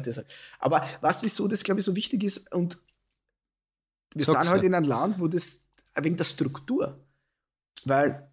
Aber 0.59 0.81
du, 0.81 1.07
wieso 1.21 1.47
das, 1.47 1.63
glaube 1.63 1.79
ich, 1.79 1.85
so 1.85 1.95
wichtig 1.95 2.25
ist? 2.25 2.53
Und 2.53 2.77
wir 4.13 4.25
Sag's 4.25 4.41
sind 4.41 4.49
halt 4.49 4.63
ja. 4.63 4.67
in 4.67 4.75
einem 4.75 4.87
Land, 4.87 5.21
wo 5.21 5.27
das 5.29 5.61
wegen 5.95 6.17
der 6.17 6.25
Struktur. 6.25 6.99
Weil, 7.85 8.26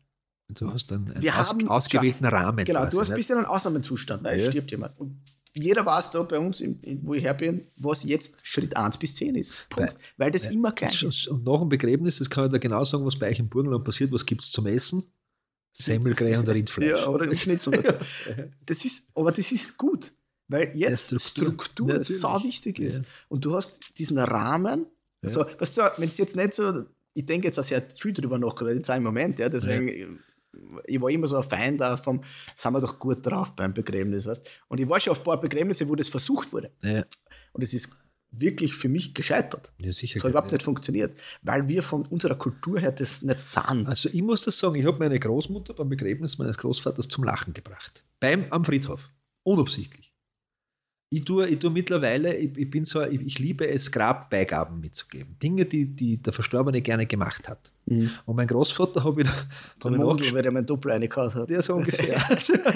Du 0.52 0.70
hast 0.72 0.92
einen, 0.92 1.10
einen 1.12 1.28
aus, 1.30 1.50
haben- 1.50 1.68
ausgewählten 1.68 2.24
Rahmen. 2.26 2.64
genau, 2.64 2.80
du 2.86 3.00
hast 3.00 3.08
ein 3.08 3.14
nicht? 3.14 3.26
bisschen 3.26 3.38
einen 3.38 3.46
Ausnahmezustand, 3.46 4.24
da 4.26 4.34
Ja. 4.34 4.50
stirbt 4.50 4.70
jemand. 4.70 4.98
Und 5.00 5.20
jeder 5.54 5.86
weiß 5.86 6.10
da 6.10 6.22
bei 6.22 6.38
uns, 6.38 6.62
wo 7.02 7.14
ich 7.14 7.22
her 7.22 7.34
bin, 7.34 7.66
was 7.76 8.04
jetzt 8.04 8.34
Schritt 8.42 8.76
1 8.76 8.98
bis 8.98 9.14
10 9.14 9.36
ist. 9.36 9.56
Punkt. 9.70 9.94
Weil, 10.16 10.30
das 10.32 10.46
immer 10.46 10.72
gleich 10.72 11.02
ist. 11.02 11.28
Und 11.28 11.44
nach 11.44 11.60
dem 11.60 11.68
Begräbnis, 11.68 12.18
das 12.18 12.28
kann 12.28 12.46
ich 12.46 12.52
dir 12.52 12.58
genau 12.58 12.84
sagen, 12.84 13.06
was 13.06 13.18
bei 13.18 13.30
euch 13.30 13.38
im 13.38 13.48
Burgenland 13.48 13.84
passiert. 13.84 14.12
Was 14.12 14.26
gibt 14.26 14.42
es 14.42 14.50
zum 14.50 14.66
Essen? 14.66 15.04
Semmelkrähe 15.72 16.38
und 16.38 16.48
Rindfleisch. 16.48 16.88
Ja, 16.88 17.06
oder 17.08 17.24
ein 17.24 17.34
Schnitzel. 17.34 17.72
das 18.66 18.84
ist, 18.84 19.04
aber 19.14 19.32
das 19.32 19.50
ist 19.50 19.76
gut, 19.76 20.12
weil 20.48 20.70
jetzt 20.76 21.10
Ja, 21.12 21.18
Struktur, 21.18 21.64
Struktur, 21.64 22.04
so 22.04 22.28
wichtig 22.44 22.78
ist. 22.78 22.98
Ja. 22.98 23.04
Und 23.28 23.44
du 23.44 23.56
hast 23.56 23.98
diesen 23.98 24.18
Rahmen. 24.18 24.86
Ja. 25.22 25.28
So, 25.30 25.44
weißt 25.58 25.78
du, 25.78 25.82
wenn 25.98 26.08
es 26.08 26.18
jetzt 26.18 26.36
nicht 26.36 26.54
so, 26.54 26.84
ich 27.14 27.26
denke 27.26 27.48
jetzt 27.48 27.58
auch 27.58 27.64
sehr 27.64 27.82
viel 27.94 28.12
drüber 28.12 28.38
nach, 28.38 28.54
gerade 28.54 28.74
jetzt 28.74 28.88
im 28.90 29.02
Moment, 29.02 29.38
ja, 29.40 29.48
deswegen, 29.48 30.20
ich 30.86 31.00
war 31.00 31.10
immer 31.10 31.26
so 31.26 31.36
ein 31.36 31.42
Feind 31.42 31.80
da 31.80 31.96
vom, 31.96 32.22
sind 32.56 32.72
wir 32.72 32.80
doch 32.80 32.98
gut 32.98 33.24
drauf 33.26 33.54
beim 33.54 33.74
Begräbnis, 33.74 34.26
weißt 34.26 34.48
Und 34.68 34.80
ich 34.80 34.88
war 34.88 35.00
schon 35.00 35.12
auf 35.12 35.18
ein 35.18 35.24
paar 35.24 35.40
Begräbnisse, 35.40 35.88
wo 35.88 35.94
das 35.94 36.08
versucht 36.08 36.52
wurde. 36.52 36.70
Ja, 36.82 37.04
Und 37.52 37.62
es 37.62 37.74
ist 37.74 37.90
wirklich 38.30 38.74
für 38.74 38.88
mich 38.88 39.14
gescheitert. 39.14 39.72
ja 39.78 39.92
sicher. 39.92 40.14
Das 40.14 40.24
hat 40.24 40.30
überhaupt 40.30 40.52
nicht 40.52 40.62
funktioniert, 40.62 41.18
weil 41.42 41.68
wir 41.68 41.82
von 41.82 42.04
unserer 42.06 42.34
Kultur 42.34 42.80
her 42.80 42.92
das 42.92 43.22
nicht 43.22 43.44
sind. 43.46 43.86
Also 43.86 44.08
ich 44.12 44.22
muss 44.22 44.42
das 44.42 44.58
sagen, 44.58 44.74
ich 44.74 44.86
habe 44.86 44.98
meine 44.98 45.18
Großmutter 45.18 45.74
beim 45.74 45.88
Begräbnis 45.88 46.38
meines 46.38 46.58
Großvaters 46.58 47.08
zum 47.08 47.24
Lachen 47.24 47.52
gebracht. 47.52 48.04
Beim, 48.20 48.46
am 48.50 48.64
Friedhof. 48.64 49.10
Unabsichtlich. 49.42 50.13
Ich 51.14 51.24
tue, 51.24 51.46
ich 51.46 51.60
tue 51.60 51.70
mittlerweile, 51.70 52.34
ich, 52.34 52.56
ich 52.58 52.68
bin 52.68 52.84
so, 52.84 53.00
ich, 53.02 53.20
ich 53.20 53.38
liebe 53.38 53.68
es, 53.68 53.92
Grabbeigaben 53.92 54.80
mitzugeben. 54.80 55.36
Dinge, 55.40 55.64
die, 55.64 55.86
die 55.86 56.16
der 56.16 56.32
Verstorbene 56.32 56.82
gerne 56.82 57.06
gemacht 57.06 57.48
hat. 57.48 57.70
Mhm. 57.86 58.10
Und 58.26 58.34
mein 58.34 58.48
Großvater 58.48 59.04
habe 59.04 59.22
ich, 59.22 59.28
hab 59.28 59.92
ich 59.92 59.98
nachgeschaut. 59.98 60.34
weil 60.34 60.44
er 60.44 60.50
meinen 60.50 60.66
Doppel 60.66 60.90
reingehauen 60.90 61.32
hat. 61.32 61.50
Ja, 61.50 61.62
so 61.62 61.76
ungefähr. 61.76 62.16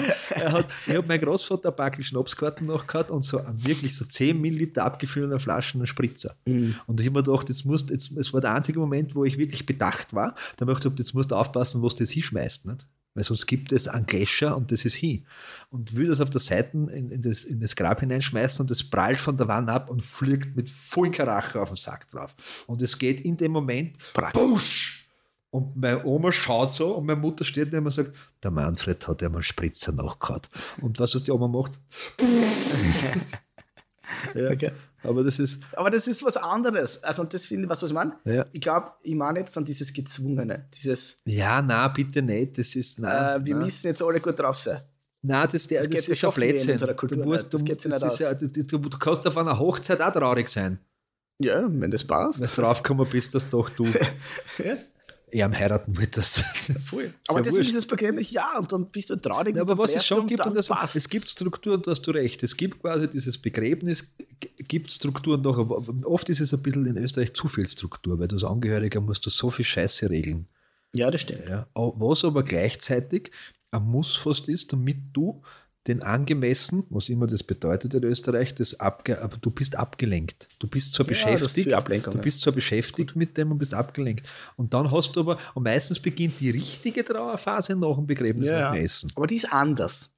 er 0.29 0.51
hat, 0.53 0.67
ich 0.87 0.95
habe 0.95 1.05
mein 1.05 1.19
Großvater 1.19 1.69
ein 1.69 1.75
Backel 1.75 2.05
Schnapskarten 2.05 2.65
noch 2.65 2.87
gehabt 2.87 3.11
und 3.11 3.25
so 3.25 3.39
an 3.39 3.61
wirklich 3.65 3.97
so 3.97 4.05
10 4.05 4.39
Milliliter 4.39 4.85
abgefüllter 4.85 5.39
Flaschen 5.39 5.81
einen 5.81 5.87
Spritzer. 5.87 6.37
Mhm. 6.45 6.75
Und 6.87 7.01
ich 7.01 7.07
habe 7.07 7.19
mir 7.19 7.23
gedacht, 7.23 7.49
jetzt 7.49 7.65
musst, 7.65 7.89
jetzt, 7.89 8.15
es 8.15 8.33
war 8.33 8.39
der 8.39 8.55
einzige 8.55 8.79
Moment, 8.79 9.15
wo 9.15 9.25
ich 9.25 9.37
wirklich 9.37 9.65
bedacht 9.65 10.13
war. 10.13 10.33
Da 10.55 10.61
habe 10.61 10.71
ich 10.71 10.79
gedacht, 10.79 10.97
jetzt 10.97 11.13
musst 11.13 11.31
du 11.31 11.35
aufpassen, 11.35 11.83
was 11.83 11.95
du 11.95 12.03
das 12.03 12.11
hinschmeißt. 12.11 12.67
Nicht? 12.67 12.87
Weil 13.13 13.23
sonst 13.23 13.47
gibt 13.47 13.71
es 13.71 13.87
einen 13.87 14.05
Gläscher 14.05 14.55
und 14.55 14.71
das 14.71 14.85
ist 14.85 14.95
hin. 14.95 15.25
Und 15.69 15.95
will 15.95 16.07
das 16.07 16.21
auf 16.21 16.29
der 16.29 16.41
Seite 16.41 16.77
in, 16.77 17.09
in, 17.09 17.21
das, 17.21 17.43
in 17.43 17.59
das 17.59 17.75
Grab 17.75 17.99
hineinschmeißen 17.99 18.61
und 18.61 18.71
das 18.71 18.83
prallt 18.83 19.19
von 19.19 19.35
der 19.35 19.47
Wand 19.47 19.69
ab 19.69 19.89
und 19.89 20.03
fliegt 20.03 20.55
mit 20.55 20.69
vollem 20.69 21.11
Karache 21.11 21.61
auf 21.61 21.69
den 21.69 21.75
Sack 21.75 22.07
drauf. 22.09 22.35
Und 22.67 22.81
es 22.81 22.97
geht 22.97 23.21
in 23.21 23.37
dem 23.37 23.51
Moment 23.51 23.97
Busch! 24.33 25.07
Und 25.51 25.75
meine 25.75 26.05
Oma 26.05 26.31
schaut 26.31 26.71
so 26.71 26.95
und 26.95 27.07
meine 27.07 27.19
Mutter 27.19 27.43
steht 27.43 27.71
neben 27.71 27.83
mir 27.83 27.87
und 27.87 27.93
sagt, 27.93 28.13
der 28.43 28.51
Manfred 28.51 29.07
hat 29.07 29.23
ja 29.23 29.29
mal 29.29 29.37
einen 29.37 29.43
Spritzer 29.43 29.91
nachgehauen. 29.91 30.41
Und 30.81 30.99
was, 30.99 31.15
was 31.15 31.23
die 31.23 31.31
Oma 31.31 31.47
macht? 31.47 31.79
ja, 34.35 34.51
Okay. 34.51 34.71
Aber 35.03 35.23
das 35.23 35.39
ist, 35.39 35.59
Aber 35.73 35.89
das 35.89 36.07
ist 36.07 36.23
was 36.23 36.37
anderes. 36.37 37.03
Also, 37.03 37.21
und 37.23 37.33
das 37.33 37.45
finde 37.45 37.63
ich, 37.65 37.69
was, 37.69 37.81
was 37.83 37.89
ich 37.89 37.93
meine? 37.95 38.15
ja. 38.25 38.45
Ich 38.51 38.61
glaube, 38.61 38.91
ich 39.03 39.15
meine 39.15 39.39
jetzt 39.39 39.57
an 39.57 39.65
dieses 39.65 39.91
Gezwungene. 39.93 40.67
Dieses, 40.75 41.19
Ja, 41.25 41.61
na, 41.61 41.87
bitte 41.87 42.21
nicht. 42.21 42.57
Das 42.57 42.75
ist, 42.75 42.99
na, 42.99 43.35
äh, 43.35 43.45
wir 43.45 43.55
na. 43.55 43.63
müssen 43.65 43.87
jetzt 43.87 44.01
alle 44.01 44.19
gut 44.19 44.37
drauf 44.39 44.57
sein. 44.57 44.81
Nein, 45.21 45.47
das, 45.51 45.67
der, 45.67 45.79
Das 45.81 45.87
das, 45.89 45.95
geht- 46.07 46.11
das 46.11 46.17
ist 46.17 46.23
in 46.23 46.31
Blödsinn. 46.31 46.95
Kultur 46.95 47.17
du, 47.17 47.23
musst. 47.25 47.53
Das 47.53 47.61
du, 47.61 47.65
das 47.75 47.85
nicht 47.85 48.03
ist 48.13 48.19
ja, 48.19 48.33
du, 48.33 48.47
du, 48.47 48.63
du 48.77 48.97
kannst 48.97 49.27
auf 49.27 49.35
einer 49.37 49.57
Hochzeit 49.59 50.01
auch 50.01 50.11
traurig 50.13 50.47
sein, 50.49 50.79
Ja, 51.41 51.67
wenn 51.69 51.91
das 51.91 52.03
passt. 52.05 52.39
wenn 52.39 52.47
du 52.47 52.61
draufgekommen 52.61 53.05
bist, 53.09 53.35
dass 53.35 53.49
doch 53.49 53.69
du 53.69 53.85
Ja, 54.63 54.75
eher 55.31 55.45
am 55.45 55.53
heiraten 55.57 55.97
wolltest. 55.97 56.39
voll. 56.85 57.13
Aber 57.27 57.41
deswegen 57.41 57.57
wurscht. 57.57 57.69
ist 57.69 57.77
das 57.77 57.85
Begräbnis, 57.85 58.31
ja, 58.31 58.57
und 58.57 58.71
dann 58.71 58.85
bist 58.87 59.09
du 59.09 59.15
traurig. 59.15 59.55
Ja, 59.55 59.63
und 59.63 59.69
aber 59.69 59.81
was 59.81 59.95
es 59.95 60.05
schon 60.05 60.21
und 60.21 60.27
gibt, 60.27 60.39
dann 60.41 60.49
und 60.49 60.55
das, 60.55 60.95
es 60.95 61.09
gibt 61.09 61.25
Strukturen, 61.29 61.81
da 61.81 61.91
hast 61.91 62.01
du 62.01 62.11
recht. 62.11 62.43
Es 62.43 62.55
gibt 62.55 62.81
quasi 62.81 63.09
dieses 63.09 63.37
Begräbnis, 63.37 64.11
gibt 64.67 64.91
Strukturen 64.91 65.41
noch, 65.41 65.57
aber 65.57 65.83
oft 66.05 66.29
ist 66.29 66.39
es 66.39 66.53
ein 66.53 66.61
bisschen 66.61 66.85
in 66.85 66.97
Österreich 66.97 67.33
zu 67.33 67.47
viel 67.47 67.67
Struktur, 67.67 68.19
weil 68.19 68.27
du 68.27 68.35
als 68.35 68.43
Angehöriger 68.43 69.01
musst 69.01 69.25
du 69.25 69.29
so 69.29 69.49
viel 69.49 69.65
Scheiße 69.65 70.09
regeln. 70.09 70.47
Ja, 70.93 71.11
das 71.11 71.21
stimmt. 71.21 71.47
Ja. 71.47 71.67
Was 71.73 72.25
aber 72.25 72.43
gleichzeitig 72.43 73.31
ein 73.71 73.83
Muss 73.83 74.15
fast 74.15 74.49
ist, 74.49 74.73
damit 74.73 74.97
du 75.13 75.41
den 75.89 76.01
angemessen, 76.03 76.85
was 76.89 77.09
immer 77.09 77.27
das 77.27 77.43
bedeutet 77.43 77.93
in 77.93 78.03
Österreich, 78.03 78.55
das 78.55 78.79
abge 78.79 79.21
aber 79.21 79.37
du 79.37 79.49
bist 79.51 79.75
abgelenkt. 79.75 80.47
Du 80.59 80.67
bist 80.67 80.93
zwar 80.93 81.05
Ja, 81.05 81.09
beschäftigt, 81.09 81.71
du 81.71 82.17
bist 82.19 82.41
zwar 82.41 82.53
beschäftigt 82.53 83.15
mit 83.15 83.37
dem 83.37 83.51
und 83.51 83.57
bist 83.57 83.73
abgelenkt. 83.73 84.29
Und 84.55 84.73
dann 84.73 84.91
hast 84.91 85.15
du 85.15 85.21
aber, 85.21 85.37
und 85.55 85.63
meistens 85.63 85.99
beginnt 85.99 86.39
die 86.39 86.51
richtige 86.51 87.03
Trauerphase 87.03 87.75
nach 87.75 87.95
dem 87.95 88.07
Begräbnis 88.07 88.49
Ja, 88.49 88.59
nach 88.59 88.73
dem. 88.73 88.85
Essen. 88.85 89.11
Aber 89.15 89.27
die 89.27 89.35
ist 89.35 89.51
anders. 89.51 90.11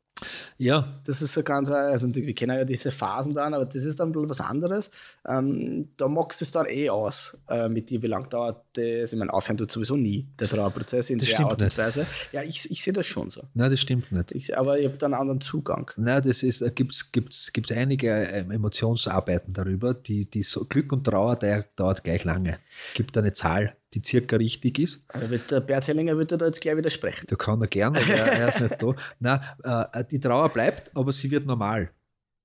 Ja, 0.57 0.93
Das 1.05 1.21
ist 1.21 1.33
so 1.33 1.43
ganz, 1.43 1.71
also 1.71 2.13
wir 2.13 2.35
kennen 2.35 2.57
ja 2.57 2.65
diese 2.65 2.91
Phasen 2.91 3.33
dann, 3.33 3.53
aber 3.53 3.65
das 3.65 3.83
ist 3.83 3.99
dann 3.99 4.13
was 4.29 4.41
anderes. 4.41 4.91
Ähm, 5.27 5.89
da 5.97 6.07
du 6.41 6.45
es 6.45 6.51
dann 6.51 6.67
eh 6.69 6.89
aus 6.89 7.37
äh, 7.49 7.67
mit 7.69 7.89
dir, 7.89 8.01
wie 8.01 8.07
lange 8.07 8.27
dauert 8.27 8.63
das. 8.73 9.13
Ich 9.13 9.19
meine, 9.19 9.33
aufhören 9.33 9.57
tut 9.57 9.71
sowieso 9.71 9.95
nie, 9.97 10.27
der 10.39 10.47
Trauerprozess 10.47 11.09
in 11.09 11.19
Das 11.19 11.29
der 11.29 11.39
Art 11.39 11.61
und. 11.61 11.77
Weise. 11.77 12.05
Ja, 12.31 12.43
ich, 12.43 12.69
ich 12.69 12.83
sehe 12.83 12.93
das 12.93 13.05
schon 13.05 13.29
so. 13.29 13.41
nein, 13.53 13.71
das 13.71 13.79
stimmt 13.79 14.11
nicht. 14.11 14.31
Ich, 14.31 14.57
aber 14.57 14.79
ich 14.79 14.85
habe 14.85 14.97
da 14.97 15.07
einen 15.07 15.15
anderen 15.15 15.41
Zugang. 15.41 15.89
Nein, 15.97 16.21
das 16.23 16.43
ist, 16.43 16.63
gibt 16.75 16.93
es 16.93 17.11
gibt's, 17.11 17.51
gibt's 17.53 17.71
einige 17.71 18.09
ähm, 18.09 18.51
Emotionsarbeiten 18.51 19.53
darüber, 19.53 19.93
die, 19.93 20.29
die 20.29 20.43
so 20.43 20.65
Glück 20.65 20.91
und 20.93 21.03
Trauer, 21.05 21.35
der 21.35 21.65
dauert 21.75 22.03
gleich 22.03 22.23
lange. 22.23 22.59
Gibt 22.93 23.17
eine 23.17 23.33
Zahl, 23.33 23.75
die 23.93 24.01
circa 24.05 24.37
richtig 24.37 24.79
ist. 24.79 25.01
Wird 25.13 25.51
der 25.51 25.59
Bert 25.59 25.87
Hellinger 25.87 26.15
würde 26.17 26.37
da 26.37 26.45
jetzt 26.45 26.61
gleich 26.61 26.77
widersprechen. 26.77 27.25
Da 27.27 27.35
kann 27.35 27.61
er 27.61 27.67
gern, 27.67 27.95
aber 27.95 28.05
er, 28.05 28.47
ist 28.47 28.61
nicht 28.61 28.81
da. 28.81 28.95
Nein, 29.19 29.41
äh, 29.63 30.03
die 30.09 30.19
Trauer 30.19 30.49
bleibt, 30.49 30.95
aber 30.95 31.11
sie 31.11 31.29
wird 31.29 31.45
normal. 31.45 31.91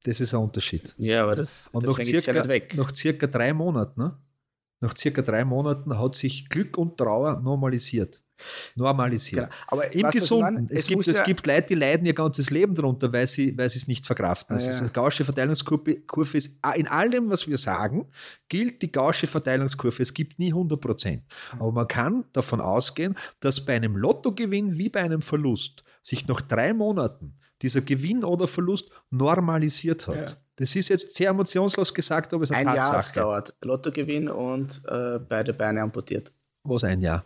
Das 0.02 0.20
ist 0.20 0.34
ein 0.34 0.40
Unterschied. 0.40 0.94
Ja, 0.98 1.22
aber 1.22 1.34
das, 1.36 1.68
Und 1.72 1.84
nach 1.84 1.96
deswegen 1.96 2.16
ist 2.16 2.26
ja 2.26 2.32
circa, 2.32 2.40
nicht 2.40 2.48
weg. 2.48 2.74
nach 2.76 2.94
circa 2.94 3.26
drei 3.26 3.52
Monaten, 3.52 4.00
ne? 4.00 4.16
nach 4.80 4.96
circa 4.96 5.22
drei 5.22 5.44
Monaten 5.44 5.98
hat 5.98 6.16
sich 6.16 6.48
Glück 6.48 6.76
und 6.78 6.96
Trauer 6.98 7.40
normalisiert. 7.40 8.20
Normalisiert. 8.74 9.46
Genau. 9.50 9.54
Aber 9.68 9.92
Im 9.92 10.10
Gesunden. 10.10 10.66
Es, 10.70 10.80
Es 10.80 10.86
gibt, 10.86 11.06
es 11.06 11.16
ja- 11.16 11.24
gibt 11.24 11.46
Leute, 11.46 11.66
die 11.68 11.74
leiden 11.74 12.06
ihr 12.06 12.14
ganzes 12.14 12.50
Leben 12.50 12.74
darunter, 12.74 13.12
weil 13.12 13.26
sie, 13.26 13.56
weil 13.56 13.66
es 13.66 13.86
nicht 13.88 14.06
verkraften. 14.06 14.54
Ah, 14.54 14.58
Das 14.58 14.66
ist 14.68 14.76
ja. 14.76 14.80
eine 14.82 14.90
gausche 14.90 15.24
Verteilungskurve 15.24 16.00
Kurve 16.06 16.36
ist 16.38 16.58
in 16.76 16.88
allem, 16.88 17.30
was 17.30 17.46
wir 17.48 17.58
sagen, 17.58 18.06
gilt 18.48 18.82
die 18.82 18.92
gausche 18.92 19.26
Verteilungskurve. 19.26 20.02
Es 20.02 20.12
gibt 20.14 20.38
nie 20.38 20.48
100 20.52 20.80
Prozent. 20.80 21.22
Mhm. 21.54 21.60
Aber 21.62 21.72
man 21.72 21.88
kann 21.88 22.24
davon 22.32 22.60
ausgehen, 22.60 23.14
dass 23.40 23.64
bei 23.64 23.74
einem 23.76 23.96
Lottogewinn 23.96 24.76
wie 24.78 24.88
bei 24.88 25.00
einem 25.02 25.22
Verlust 25.22 25.84
sich 26.02 26.26
nach 26.28 26.40
drei 26.40 26.72
Monaten 26.72 27.38
dieser 27.62 27.80
Gewinn 27.80 28.22
oder 28.22 28.46
Verlust 28.46 28.90
normalisiert 29.10 30.06
hat. 30.06 30.30
Ja. 30.30 30.36
Das 30.56 30.74
ist 30.74 30.88
jetzt 30.88 31.14
sehr 31.14 31.30
emotionslos 31.30 31.92
gesagt, 31.92 32.32
aber 32.32 32.44
es 32.44 32.50
ist 32.50 32.56
eine 32.56 32.70
Ein 32.70 32.76
Jahr 32.76 32.92
Tatsache. 32.92 33.20
dauert. 33.20 33.54
Lottogewinn 33.62 34.28
und 34.28 34.82
äh, 34.88 35.18
beide 35.18 35.52
Beine 35.52 35.82
amputiert. 35.82 36.32
Was 36.64 36.84
ein 36.84 37.00
Jahr? 37.00 37.24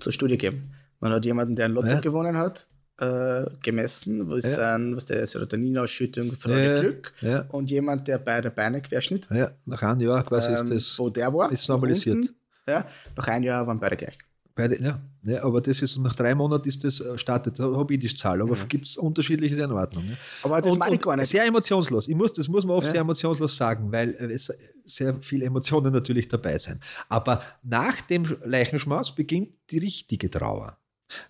Zur 0.00 0.12
Studie 0.12 0.38
geben. 0.38 0.72
Man 1.00 1.12
hat 1.12 1.24
jemanden, 1.24 1.54
der 1.56 1.66
ein 1.66 1.72
Lotto 1.72 1.88
Ja. 1.88 2.00
gewonnen 2.00 2.36
hat, 2.38 2.66
äh, 2.98 3.44
gemessen, 3.62 4.28
was, 4.30 4.56
Ja. 4.56 4.74
ein, 4.74 4.96
was 4.96 5.04
der 5.06 5.26
Serotoninausschüttung, 5.26 6.32
Freude, 6.32 6.74
Ja, 6.74 6.80
Glück. 6.80 7.12
ja. 7.20 7.44
Und 7.50 7.70
jemand, 7.70 8.08
der 8.08 8.18
beide 8.18 8.50
Beine 8.50 8.80
querschnitt, 8.80 9.28
Ja, 9.30 9.50
nach 9.66 9.82
einem 9.82 10.00
Jahr 10.00 10.24
quasi 10.24 10.52
ähm, 10.52 10.72
ist 10.72 10.90
das. 10.92 10.98
wo 10.98 11.10
der 11.10 11.32
war, 11.34 11.52
ist 11.52 11.68
normalisiert. 11.68 12.16
unten, 12.16 12.34
ja, 12.68 12.86
nach 13.16 13.28
einem 13.28 13.44
Jahr 13.44 13.66
waren 13.66 13.78
beide 13.78 13.96
gleich. 13.96 14.18
Bei 14.56 14.68
den, 14.68 14.82
ja, 14.82 15.00
ja, 15.22 15.44
aber 15.44 15.60
das 15.60 15.82
ist 15.82 15.98
nach 15.98 16.16
drei 16.16 16.34
Monaten 16.34 16.66
ist 16.66 16.82
das 16.82 17.00
äh, 17.00 17.18
startet, 17.18 17.60
habe 17.60 17.92
ich 17.92 18.00
die 18.00 18.14
Zahl, 18.16 18.40
aber 18.40 18.56
gibt 18.68 18.86
es 18.86 18.96
unterschiedliche 18.96 19.54
ja 19.54 19.70
Ordnung. 19.70 20.06
Ja. 20.08 20.16
Aber 20.44 20.62
das 20.62 20.72
und, 20.72 20.78
meine 20.78 20.94
ich 20.96 21.02
gar 21.02 21.14
nicht. 21.14 21.28
Sehr 21.28 21.44
emotionslos. 21.44 22.08
Ich 22.08 22.16
muss, 22.16 22.32
das 22.32 22.48
muss 22.48 22.64
man 22.64 22.74
oft 22.78 22.86
Ja. 22.86 22.92
sehr 22.92 23.00
emotionslos 23.02 23.54
sagen, 23.54 23.92
weil 23.92 24.14
äh, 24.14 24.32
es 24.32 24.50
sehr 24.86 25.14
viele 25.20 25.44
Emotionen 25.44 25.92
natürlich 25.92 26.28
dabei 26.28 26.56
sind. 26.56 26.80
Aber 27.10 27.42
nach 27.62 28.00
dem 28.00 28.34
Leichenschmaus 28.44 29.14
beginnt 29.14 29.50
die 29.70 29.78
richtige 29.78 30.30
Trauer. 30.30 30.78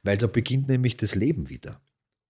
Weil 0.05 0.19
da 0.19 0.29
beginnt 0.29 0.69
nämlich 0.69 0.97
das 0.97 1.17
Leben 1.17 1.51
wieder. 1.51 1.81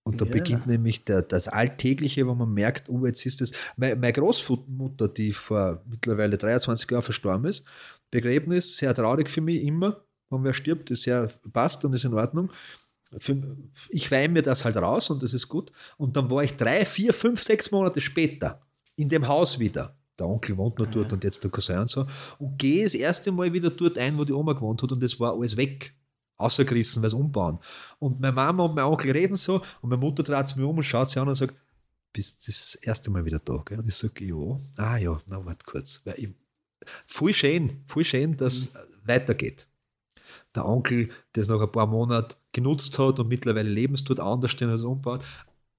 Und 0.02 0.20
da 0.22 0.24
Ja. 0.24 0.30
beginnt 0.30 0.66
nämlich 0.66 1.04
der, 1.04 1.20
das 1.20 1.46
Alltägliche, 1.46 2.26
wo 2.26 2.34
man 2.34 2.54
merkt, 2.54 2.88
oh, 2.88 3.04
jetzt 3.04 3.26
ist 3.26 3.42
das. 3.42 3.52
Meine, 3.76 3.96
meine 3.96 4.14
Großmutter, 4.14 5.08
die 5.08 5.32
vor 5.32 5.82
mittlerweile 5.86 6.38
23 6.38 6.90
Jahren 6.90 7.02
verstorben 7.02 7.44
ist, 7.50 7.64
Begräbnis, 8.10 8.78
sehr 8.78 8.94
traurig 8.94 9.28
für 9.28 9.40
mich 9.42 9.62
immer, 9.62 10.05
wenn 10.30 10.44
wer 10.44 10.52
stirbt, 10.52 10.90
ist 10.90 11.02
sehr 11.02 11.28
passt 11.52 11.84
und 11.84 11.92
ist 11.92 12.04
in 12.04 12.14
Ordnung. 12.14 12.50
Ich 13.90 14.10
weine 14.10 14.32
mir 14.32 14.42
das 14.42 14.64
halt 14.64 14.76
raus 14.76 15.10
und 15.10 15.22
das 15.22 15.32
ist 15.32 15.48
gut. 15.48 15.70
Und 15.96 16.16
dann 16.16 16.30
war 16.30 16.42
ich 16.42 16.56
drei, 16.56 16.84
vier, 16.84 17.14
fünf, 17.14 17.42
sechs 17.42 17.70
Monate 17.70 18.00
später 18.00 18.60
in 18.96 19.08
dem 19.08 19.28
Haus 19.28 19.58
wieder. 19.58 19.96
Der 20.18 20.26
Onkel 20.26 20.56
wohnt 20.56 20.78
noch 20.78 20.86
dort 20.86 21.12
und 21.12 21.22
jetzt 21.24 21.44
der 21.44 21.50
Cousin 21.50 21.80
und 21.80 21.90
so. 21.90 22.06
Und 22.38 22.58
gehe 22.58 22.84
das 22.84 22.94
erste 22.94 23.30
Mal 23.30 23.52
wieder 23.52 23.70
dort 23.70 23.98
ein, 23.98 24.16
wo 24.18 24.24
die 24.24 24.32
Oma 24.32 24.54
gewohnt 24.54 24.82
hat 24.82 24.90
und 24.90 25.02
es 25.02 25.20
war 25.20 25.32
alles 25.32 25.56
weg. 25.56 25.94
Außergerissen, 26.38 27.00
weil 27.00 27.08
es 27.08 27.14
umbauen. 27.14 27.58
Und 27.98 28.20
meine 28.20 28.34
Mama 28.34 28.64
und 28.64 28.74
mein 28.74 28.84
Onkel 28.84 29.10
reden 29.10 29.36
so 29.36 29.62
und 29.80 29.88
meine 29.88 29.96
Mutter 29.96 30.22
dreht 30.22 30.46
sich 30.46 30.56
mir 30.56 30.66
um 30.66 30.76
und 30.76 30.82
schaut 30.82 31.08
sich 31.08 31.18
an 31.18 31.28
und 31.28 31.34
sagt, 31.34 31.54
bist 32.12 32.46
das 32.46 32.74
erste 32.76 33.10
Mal 33.10 33.24
wieder 33.24 33.38
da? 33.38 33.62
Gell? 33.64 33.78
Und 33.78 33.88
ich 33.88 33.94
sage, 33.94 34.24
ja. 34.24 34.58
Ah 34.76 34.98
ja, 34.98 35.18
na 35.26 35.44
warte 35.44 35.64
kurz. 35.64 36.02
Weil 36.04 36.14
ich, 36.18 36.28
voll 37.06 37.32
schön, 37.32 37.82
voll 37.86 38.04
schön, 38.04 38.36
dass 38.36 38.54
es 38.54 38.74
weitergeht. 39.04 39.66
Der 40.56 40.66
Onkel, 40.66 41.10
der 41.34 41.42
es 41.42 41.48
nach 41.48 41.60
ein 41.60 41.70
paar 41.70 41.86
Monaten 41.86 42.34
genutzt 42.52 42.98
hat 42.98 43.18
und 43.18 43.28
mittlerweile 43.28 43.68
lebensdort 43.68 44.20
anders 44.20 44.50
stehen 44.50 44.70
als 44.70 44.82
umbaut. 44.82 45.22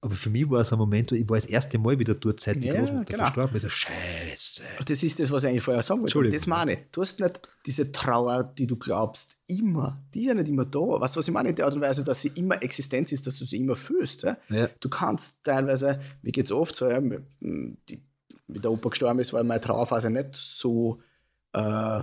Aber 0.00 0.14
für 0.14 0.30
mich 0.30 0.48
war 0.48 0.60
es 0.60 0.72
ein 0.72 0.78
Moment, 0.78 1.10
wo 1.10 1.16
ich 1.16 1.28
war 1.28 1.36
das 1.36 1.46
erste 1.46 1.76
Mal 1.76 1.98
wieder 1.98 2.14
dort, 2.14 2.38
seit 2.38 2.62
die 2.62 2.68
Ja, 2.68 2.78
Großmutter 2.78 3.04
genau. 3.04 3.24
verstorben 3.24 3.56
ist. 3.56 3.68
Scheiße. 3.68 4.62
Das 4.86 5.02
ist 5.02 5.18
das, 5.18 5.30
was 5.32 5.42
ich 5.42 5.50
eigentlich 5.50 5.64
vorher 5.64 5.82
sagen 5.82 6.02
wollte. 6.02 6.30
Das 6.30 6.46
meine 6.46 6.74
ich. 6.74 6.78
Du 6.92 7.00
hast 7.00 7.18
nicht 7.18 7.40
diese 7.66 7.90
Trauer, 7.90 8.44
die 8.44 8.68
du 8.68 8.76
glaubst, 8.76 9.36
immer. 9.48 10.00
Die 10.14 10.20
ist 10.20 10.26
ja 10.28 10.34
nicht 10.34 10.46
immer 10.48 10.64
da. 10.66 10.78
Weißt 10.78 11.16
du, 11.16 11.18
was 11.18 11.26
ich 11.26 11.34
meine? 11.34 11.48
In 11.48 11.56
der 11.56 11.64
Art 11.64 11.74
und 11.74 11.80
Weise, 11.80 12.04
dass 12.04 12.22
sie 12.22 12.28
immer 12.36 12.62
Existenz 12.62 13.10
ist, 13.10 13.26
dass 13.26 13.40
du 13.40 13.44
sie 13.44 13.56
immer 13.56 13.74
fühlst. 13.74 14.22
Ja? 14.22 14.36
Ja. 14.50 14.68
Du 14.78 14.88
kannst 14.88 15.42
teilweise, 15.42 15.98
mir 16.22 16.30
geht 16.30 16.44
es 16.46 16.52
oft 16.52 16.76
so, 16.76 16.88
ja, 16.88 17.00
mit, 17.00 17.24
die, 17.40 18.00
wie 18.46 18.60
der 18.60 18.70
Opa 18.70 18.90
gestorben 18.90 19.18
ist, 19.18 19.32
war 19.32 19.42
meine 19.42 19.60
Trauerphase 19.60 20.10
nicht 20.10 20.36
so 20.36 21.00
äh, 21.54 22.02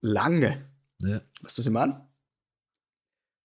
lange. 0.00 0.64
Ja. 1.00 1.20
Weißt 1.42 1.58
du, 1.58 1.60
was 1.60 1.66
ich 1.66 1.70
meine? 1.72 2.08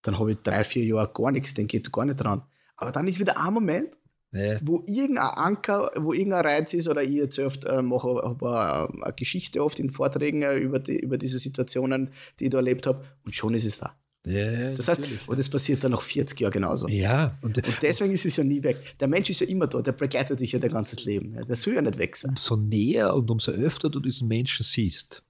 Dann 0.01 0.17
habe 0.19 0.31
ich 0.31 0.37
drei, 0.43 0.63
vier 0.63 0.85
Jahre 0.85 1.11
gar 1.13 1.31
nichts, 1.31 1.53
den 1.53 1.67
geht 1.67 1.91
gar 1.91 2.05
nicht 2.05 2.17
dran. 2.17 2.41
Aber 2.77 2.91
dann 2.91 3.07
ist 3.07 3.19
wieder 3.19 3.37
ein 3.39 3.53
Moment, 3.53 3.89
Ja. 4.31 4.59
wo 4.63 4.83
irgendein 4.87 5.25
Anker, 5.27 5.91
wo 5.97 6.13
irgendein 6.13 6.45
Reiz 6.45 6.73
ist, 6.73 6.87
oder 6.87 7.03
ich 7.03 7.17
erzähle 7.17 7.47
oft, 7.47 7.65
äh, 7.65 7.81
mache 7.81 8.07
hab 8.23 8.41
eine, 8.43 9.03
eine 9.03 9.13
Geschichte 9.13 9.63
oft 9.63 9.79
in 9.79 9.89
Vorträgen 9.89 10.43
äh, 10.43 10.55
über, 10.57 10.79
die, 10.79 10.97
über 10.99 11.17
diese 11.17 11.39
Situationen, 11.39 12.11
die 12.39 12.45
ich 12.45 12.49
da 12.51 12.57
erlebt 12.57 12.87
habe, 12.87 13.03
und 13.25 13.33
schon 13.35 13.53
ist 13.55 13.65
es 13.65 13.79
da. 13.79 13.95
Ja, 14.25 14.75
Das 14.75 14.87
heißt, 14.89 14.99
natürlich. 14.99 15.27
und 15.27 15.39
das 15.39 15.49
passiert 15.49 15.83
dann 15.83 15.91
nach 15.91 16.01
40 16.01 16.39
Jahren 16.41 16.51
genauso. 16.51 16.87
ja, 16.89 17.37
und 17.41 17.57
Und 17.57 17.81
deswegen 17.81 18.11
ist 18.13 18.25
es 18.25 18.35
ja 18.37 18.43
nie 18.43 18.61
weg. 18.63 18.77
Der 18.99 19.07
Mensch 19.07 19.29
ist 19.29 19.39
ja 19.41 19.47
immer 19.47 19.65
da, 19.65 19.81
der 19.81 19.93
begleitet 19.93 20.39
dich 20.41 20.51
ja 20.51 20.59
dein 20.59 20.71
ganzes 20.71 21.05
Leben. 21.05 21.33
Ja. 21.35 21.43
Der 21.45 21.55
soll 21.55 21.73
ja 21.75 21.81
nicht 21.81 21.97
weg 21.97 22.15
sein. 22.17 22.31
umso 22.31 22.55
näher 22.57 23.13
und 23.15 23.31
umso 23.31 23.51
öfter 23.51 23.89
du 23.89 23.99
diesen 24.01 24.27
Menschen 24.27 24.63
siehst, 24.63 25.23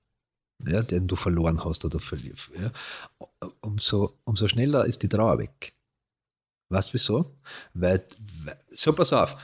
ja, 0.65 0.81
den 0.83 1.07
du 1.07 1.15
verloren 1.15 1.63
hast 1.63 1.85
oder 1.85 1.99
verliert, 1.99 2.49
ja, 2.59 2.71
umso, 3.61 4.17
umso 4.25 4.47
schneller 4.47 4.85
ist 4.85 5.01
die 5.03 5.09
Trauer 5.09 5.39
weg. 5.39 5.73
Weißt 6.69 6.89
du 6.89 6.93
wieso? 6.93 7.35
Weil, 7.73 8.05
weil, 8.43 8.57
so 8.69 8.93
pass 8.93 9.13
auf, 9.13 9.35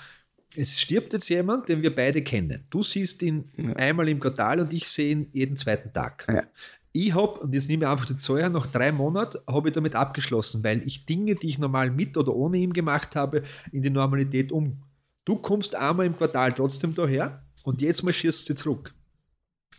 es 0.56 0.80
stirbt 0.80 1.14
jetzt 1.14 1.30
jemand, 1.30 1.68
den 1.70 1.82
wir 1.82 1.94
beide 1.94 2.22
kennen. 2.22 2.66
Du 2.70 2.84
siehst 2.84 3.22
ihn 3.22 3.46
einmal 3.76 4.08
im 4.08 4.20
Quartal 4.20 4.60
und 4.60 4.72
ich 4.74 4.88
sehe 4.88 5.12
ihn 5.12 5.30
jeden 5.34 5.58
zweiten 5.58 5.92
Tag. 5.92 6.26
Ja. 6.30 6.44
Ich 6.92 7.14
habe, 7.14 7.42
und 7.42 7.54
jetzt 7.54 7.68
nehme 7.68 7.84
ich 7.84 7.90
einfach 7.90 8.06
die 8.06 8.16
Zahl 8.16 8.38
her, 8.38 8.50
nach 8.50 8.68
drei 8.68 8.92
Monaten 8.92 9.40
habe 9.50 9.68
ich 9.68 9.74
damit 9.74 9.96
abgeschlossen, 9.96 10.64
weil 10.64 10.86
ich 10.88 11.06
Dinge, 11.06 11.36
die 11.36 11.50
ich 11.50 11.60
normal 11.60 11.92
mit 11.92 12.16
oder 12.16 12.34
ohne 12.34 12.58
ihn 12.58 12.72
gemacht 12.72 13.18
habe, 13.18 13.44
in 13.74 13.82
die 13.82 13.90
Normalität 13.90 14.52
um. 14.52 14.82
Du 15.26 15.36
kommst 15.36 15.76
einmal 15.76 16.06
im 16.06 16.16
Quartal 16.16 16.54
trotzdem 16.54 16.94
daher 16.94 17.44
und 17.64 17.82
jetzt 17.82 18.04
marschierst 18.04 18.48
du 18.48 18.56
zurück. 18.56 18.94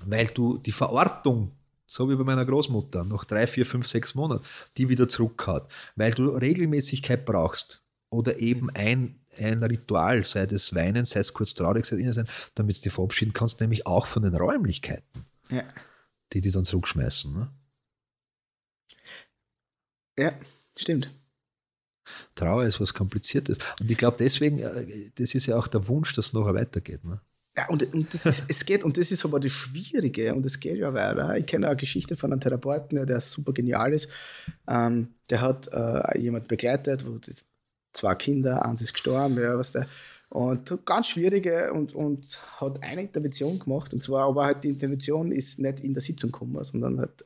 Weil 0.04 0.26
du 0.28 0.58
die 0.58 0.72
Verortung, 0.72 1.52
so 1.86 2.08
wie 2.10 2.16
bei 2.16 2.24
meiner 2.24 2.44
Großmutter, 2.44 3.04
nach 3.04 3.24
drei, 3.24 3.46
vier, 3.46 3.64
fünf, 3.64 3.88
sechs 3.88 4.14
Monaten, 4.14 4.44
die 4.76 4.88
wieder 4.88 5.08
zurückhaut. 5.08 5.68
Weil 5.94 6.12
du 6.12 6.28
Regelmäßigkeit 6.30 7.24
brauchst 7.24 7.82
oder 8.10 8.38
eben 8.38 8.70
ein, 8.70 9.20
ein 9.38 9.62
Ritual, 9.62 10.22
sei 10.22 10.46
das 10.46 10.74
Weinen, 10.74 11.04
sei 11.04 11.20
es 11.20 11.32
kurz 11.32 11.54
traurig, 11.54 11.86
sei 11.86 11.96
es 12.00 12.14
sein, 12.16 12.28
damit 12.54 12.76
du 12.78 12.82
dich 12.82 12.92
verabschieden 12.92 13.32
kannst, 13.32 13.60
nämlich 13.60 13.86
auch 13.86 14.06
von 14.06 14.22
den 14.22 14.34
Räumlichkeiten, 14.34 15.24
Ja. 15.50 15.64
die 16.32 16.40
die 16.40 16.50
dann 16.50 16.64
zurückschmeißen. 16.64 17.32
Ne? 17.32 17.50
ja, 20.18 20.32
stimmt. 20.76 21.10
Trauer 22.36 22.64
ist 22.64 22.80
was 22.80 22.94
Kompliziertes. 22.94 23.58
Und 23.80 23.90
ich 23.90 23.98
glaube, 23.98 24.16
deswegen, 24.18 24.60
äh, 24.60 25.10
das 25.16 25.34
ist 25.34 25.46
ja 25.46 25.56
auch 25.56 25.66
der 25.66 25.88
Wunsch, 25.88 26.12
dass 26.14 26.26
es 26.26 26.32
nachher 26.32 26.54
weitergeht. 26.54 27.04
Ne? 27.04 27.20
Ja, 27.56 27.68
und, 27.68 27.94
und 27.94 28.12
das 28.12 28.26
ist, 28.26 28.44
es 28.48 28.66
geht, 28.66 28.84
und 28.84 28.98
das 28.98 29.10
ist 29.10 29.24
aber 29.24 29.40
das 29.40 29.52
Schwierige, 29.52 30.34
und 30.34 30.44
es 30.44 30.60
geht 30.60 30.76
ja 30.76 30.92
weiter. 30.92 31.36
Ich 31.38 31.46
kenne 31.46 31.68
eine 31.68 31.76
Geschichte 31.76 32.14
von 32.14 32.32
einem 32.32 32.40
Therapeuten, 32.40 33.06
der 33.06 33.20
super 33.20 33.52
genial 33.54 33.94
ist. 33.94 34.10
Ähm, 34.68 35.14
der 35.30 35.40
hat 35.40 35.68
äh, 35.72 36.18
jemand 36.18 36.48
begleitet, 36.48 37.06
wo 37.06 37.18
zwei 37.92 38.14
Kinder, 38.14 38.64
eins 38.64 38.82
ist 38.82 38.92
gestorben, 38.92 39.40
ja, 39.40 39.56
was 39.56 39.72
der. 39.72 39.86
Und 40.28 40.84
ganz 40.84 41.08
schwierige 41.08 41.72
und, 41.72 41.94
und 41.94 42.38
hat 42.60 42.82
eine 42.82 43.02
Intervention 43.02 43.58
gemacht, 43.58 43.94
und 43.94 44.02
zwar 44.02 44.28
aber 44.28 44.44
halt 44.44 44.64
die 44.64 44.68
Intervention 44.68 45.32
ist 45.32 45.58
nicht 45.58 45.80
in 45.80 45.94
der 45.94 46.02
Sitzung 46.02 46.32
gekommen, 46.32 46.62
sondern 46.62 46.98
halt, 46.98 47.24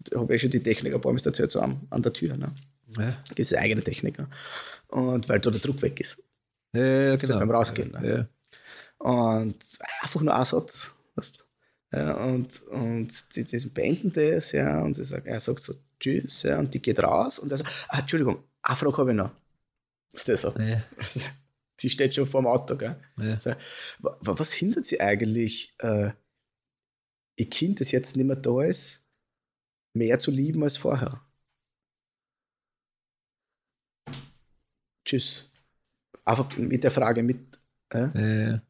da 0.00 0.18
habe 0.18 0.34
ich 0.34 0.40
schon 0.40 0.50
die 0.50 0.62
Technik 0.62 0.94
ein 0.94 1.00
paar 1.00 1.12
Mal 1.12 1.20
erzählt, 1.24 1.52
so 1.52 1.60
an, 1.60 1.86
an 1.90 2.02
der 2.02 2.12
Tür. 2.12 2.36
Ne? 2.36 2.52
Ja, 2.96 3.16
Das 3.28 3.52
ist 3.52 3.54
eigene 3.54 3.82
Technik. 3.82 4.18
Ne? 4.18 4.28
Und 4.88 5.28
weil 5.28 5.38
da 5.38 5.50
der 5.50 5.60
Druck 5.60 5.82
weg 5.82 6.00
ist. 6.00 6.18
ja, 6.72 6.82
ja 6.82 7.14
ist 7.14 7.28
ja 7.28 7.38
beim 7.38 7.50
Rausgehen, 7.50 7.92
ne? 7.92 8.08
Ja. 8.08 8.28
Und 8.98 9.56
einfach 10.00 10.20
nur 10.20 10.34
ein 10.34 10.44
Satz. 10.44 10.90
Weißt? 11.14 11.44
Ja, 11.92 12.16
und 12.24 12.62
und 12.64 13.36
die, 13.36 13.44
die 13.44 13.66
beenden 13.68 14.12
das, 14.12 14.52
ja, 14.52 14.82
und 14.82 14.94
sie 14.94 15.04
sagt, 15.04 15.26
er 15.26 15.40
sagt 15.40 15.62
so 15.62 15.74
Tschüss, 15.98 16.42
ja, 16.42 16.58
und 16.58 16.74
die 16.74 16.82
geht 16.82 17.02
raus 17.02 17.38
und 17.38 17.50
er 17.50 17.58
sagt, 17.58 17.86
ah, 17.88 18.00
Entschuldigung, 18.00 18.44
eine 18.62 18.76
Frage 18.76 18.96
habe 18.98 19.10
ich 19.12 19.16
noch. 19.16 19.30
Ist 20.12 20.28
das 20.28 20.42
so? 20.42 20.50
Ja, 20.58 20.82
Sie 21.80 21.88
steht 21.90 22.14
schon 22.14 22.26
vor 22.26 22.42
dem 22.42 22.48
Auto, 22.48 22.76
gell? 22.76 23.00
ja. 23.18 23.40
So, 23.40 23.50
wa- 24.00 24.18
wa- 24.20 24.34
was 24.38 24.52
hindert 24.52 24.84
sie 24.84 25.00
eigentlich, 25.00 25.74
äh, 25.78 26.10
ihr 27.36 27.48
Kind, 27.48 27.80
das 27.80 27.92
jetzt 27.92 28.16
nicht 28.16 28.26
mehr 28.26 28.36
da 28.36 28.62
ist, 28.62 29.02
mehr 29.94 30.18
zu 30.18 30.30
lieben 30.32 30.62
als 30.64 30.76
vorher? 30.76 31.24
Tschüss. 35.04 35.50
Einfach 36.24 36.54
mit 36.56 36.84
der 36.84 36.90
Frage 36.90 37.22
mit. 37.22 37.58
Äh? 37.90 38.52
Äh, 38.54 38.60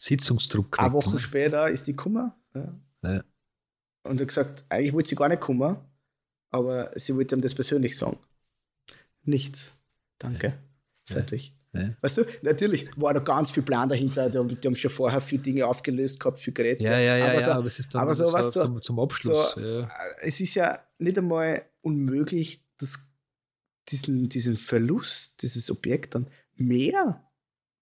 Sitzungsdruck. 0.00 0.80
Eine 0.80 0.94
Woche 0.94 1.12
ne? 1.12 1.18
später 1.18 1.68
ist 1.68 1.86
die 1.86 1.92
gekommen. 1.92 2.32
Ja. 2.54 2.74
Ja. 3.02 3.24
Und 4.02 4.16
er 4.16 4.22
hat 4.22 4.28
gesagt, 4.28 4.64
eigentlich 4.70 4.94
wollte 4.94 5.10
sie 5.10 5.14
gar 5.14 5.28
nicht 5.28 5.42
kommen, 5.42 5.76
aber 6.50 6.90
sie 6.94 7.14
wollte 7.14 7.36
ihm 7.36 7.42
das 7.42 7.54
persönlich 7.54 7.98
sagen. 7.98 8.18
Nichts. 9.24 9.72
Danke. 10.18 10.54
Fertig. 11.04 11.54
Ja. 11.74 11.94
Weißt 12.00 12.16
du, 12.16 12.24
natürlich 12.40 12.88
war 12.96 13.12
da 13.12 13.20
ganz 13.20 13.50
viel 13.50 13.62
Plan 13.62 13.90
dahinter. 13.90 14.30
Die 14.30 14.38
haben, 14.38 14.48
die 14.48 14.66
haben 14.66 14.74
schon 14.74 14.90
vorher 14.90 15.20
viele 15.20 15.42
Dinge 15.42 15.66
aufgelöst 15.66 16.18
gehabt, 16.18 16.40
viel 16.40 16.54
geredet. 16.54 16.80
Ja, 16.80 16.98
ja, 16.98 17.16
ja, 17.16 17.26
aber 17.26 17.34
ja, 17.34 17.40
so, 17.40 17.50
aber 17.50 17.66
es 17.66 17.78
ist 17.78 17.94
dann 17.94 18.00
aber 18.02 18.14
so, 18.14 18.24
so, 18.24 18.32
weißt 18.32 18.56
du, 18.56 18.60
zum, 18.60 18.82
zum 18.82 19.00
Abschluss. 19.00 19.52
so, 19.52 19.60
ja. 19.60 19.82
äh, 19.82 19.88
es 20.22 20.40
ist 20.40 20.54
ja 20.54 20.82
nicht 20.98 21.18
einmal 21.18 21.62
unmöglich, 21.82 22.64
dass 22.78 22.98
diesen, 23.88 24.30
diesen 24.30 24.56
Verlust 24.56 25.42
dieses 25.42 25.70
Objekt 25.70 26.14
dann 26.14 26.28
mehr, 26.56 27.22